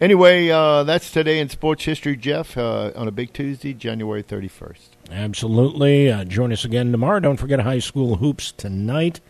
Anyway, 0.00 0.48
uh, 0.48 0.84
that's 0.84 1.10
today 1.10 1.38
in 1.38 1.48
sports 1.48 1.84
history, 1.84 2.16
Jeff, 2.16 2.56
uh, 2.56 2.92
on 2.96 3.08
a 3.08 3.10
big 3.12 3.32
Tuesday, 3.32 3.74
January 3.74 4.22
31st. 4.22 4.88
Absolutely. 5.10 6.10
Uh, 6.10 6.24
join 6.24 6.52
us 6.52 6.64
again 6.64 6.92
tomorrow. 6.92 7.20
Don't 7.20 7.36
forget 7.36 7.60
high 7.60 7.78
school 7.78 8.16
hoops 8.16 8.52
tonight. 8.52 9.20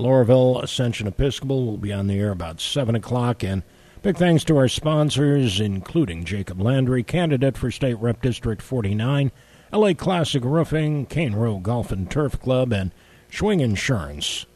Loreauville 0.00 0.62
Ascension 0.62 1.06
Episcopal 1.06 1.66
will 1.66 1.76
be 1.76 1.92
on 1.92 2.06
the 2.06 2.18
air 2.18 2.30
about 2.30 2.60
7 2.60 2.94
o'clock. 2.94 3.44
And 3.44 3.62
big 4.02 4.16
thanks 4.16 4.44
to 4.44 4.56
our 4.56 4.68
sponsors, 4.68 5.60
including 5.60 6.24
Jacob 6.24 6.60
Landry, 6.60 7.02
candidate 7.02 7.58
for 7.58 7.70
State 7.70 7.98
Rep 7.98 8.22
District 8.22 8.62
49, 8.62 9.30
LA 9.72 9.92
Classic 9.92 10.42
Roofing, 10.42 11.06
Cane 11.06 11.34
Row 11.34 11.58
Golf 11.58 11.92
and 11.92 12.10
Turf 12.10 12.40
Club, 12.40 12.72
and 12.72 12.92
Schwing 13.30 13.60
Insurance. 13.60 14.46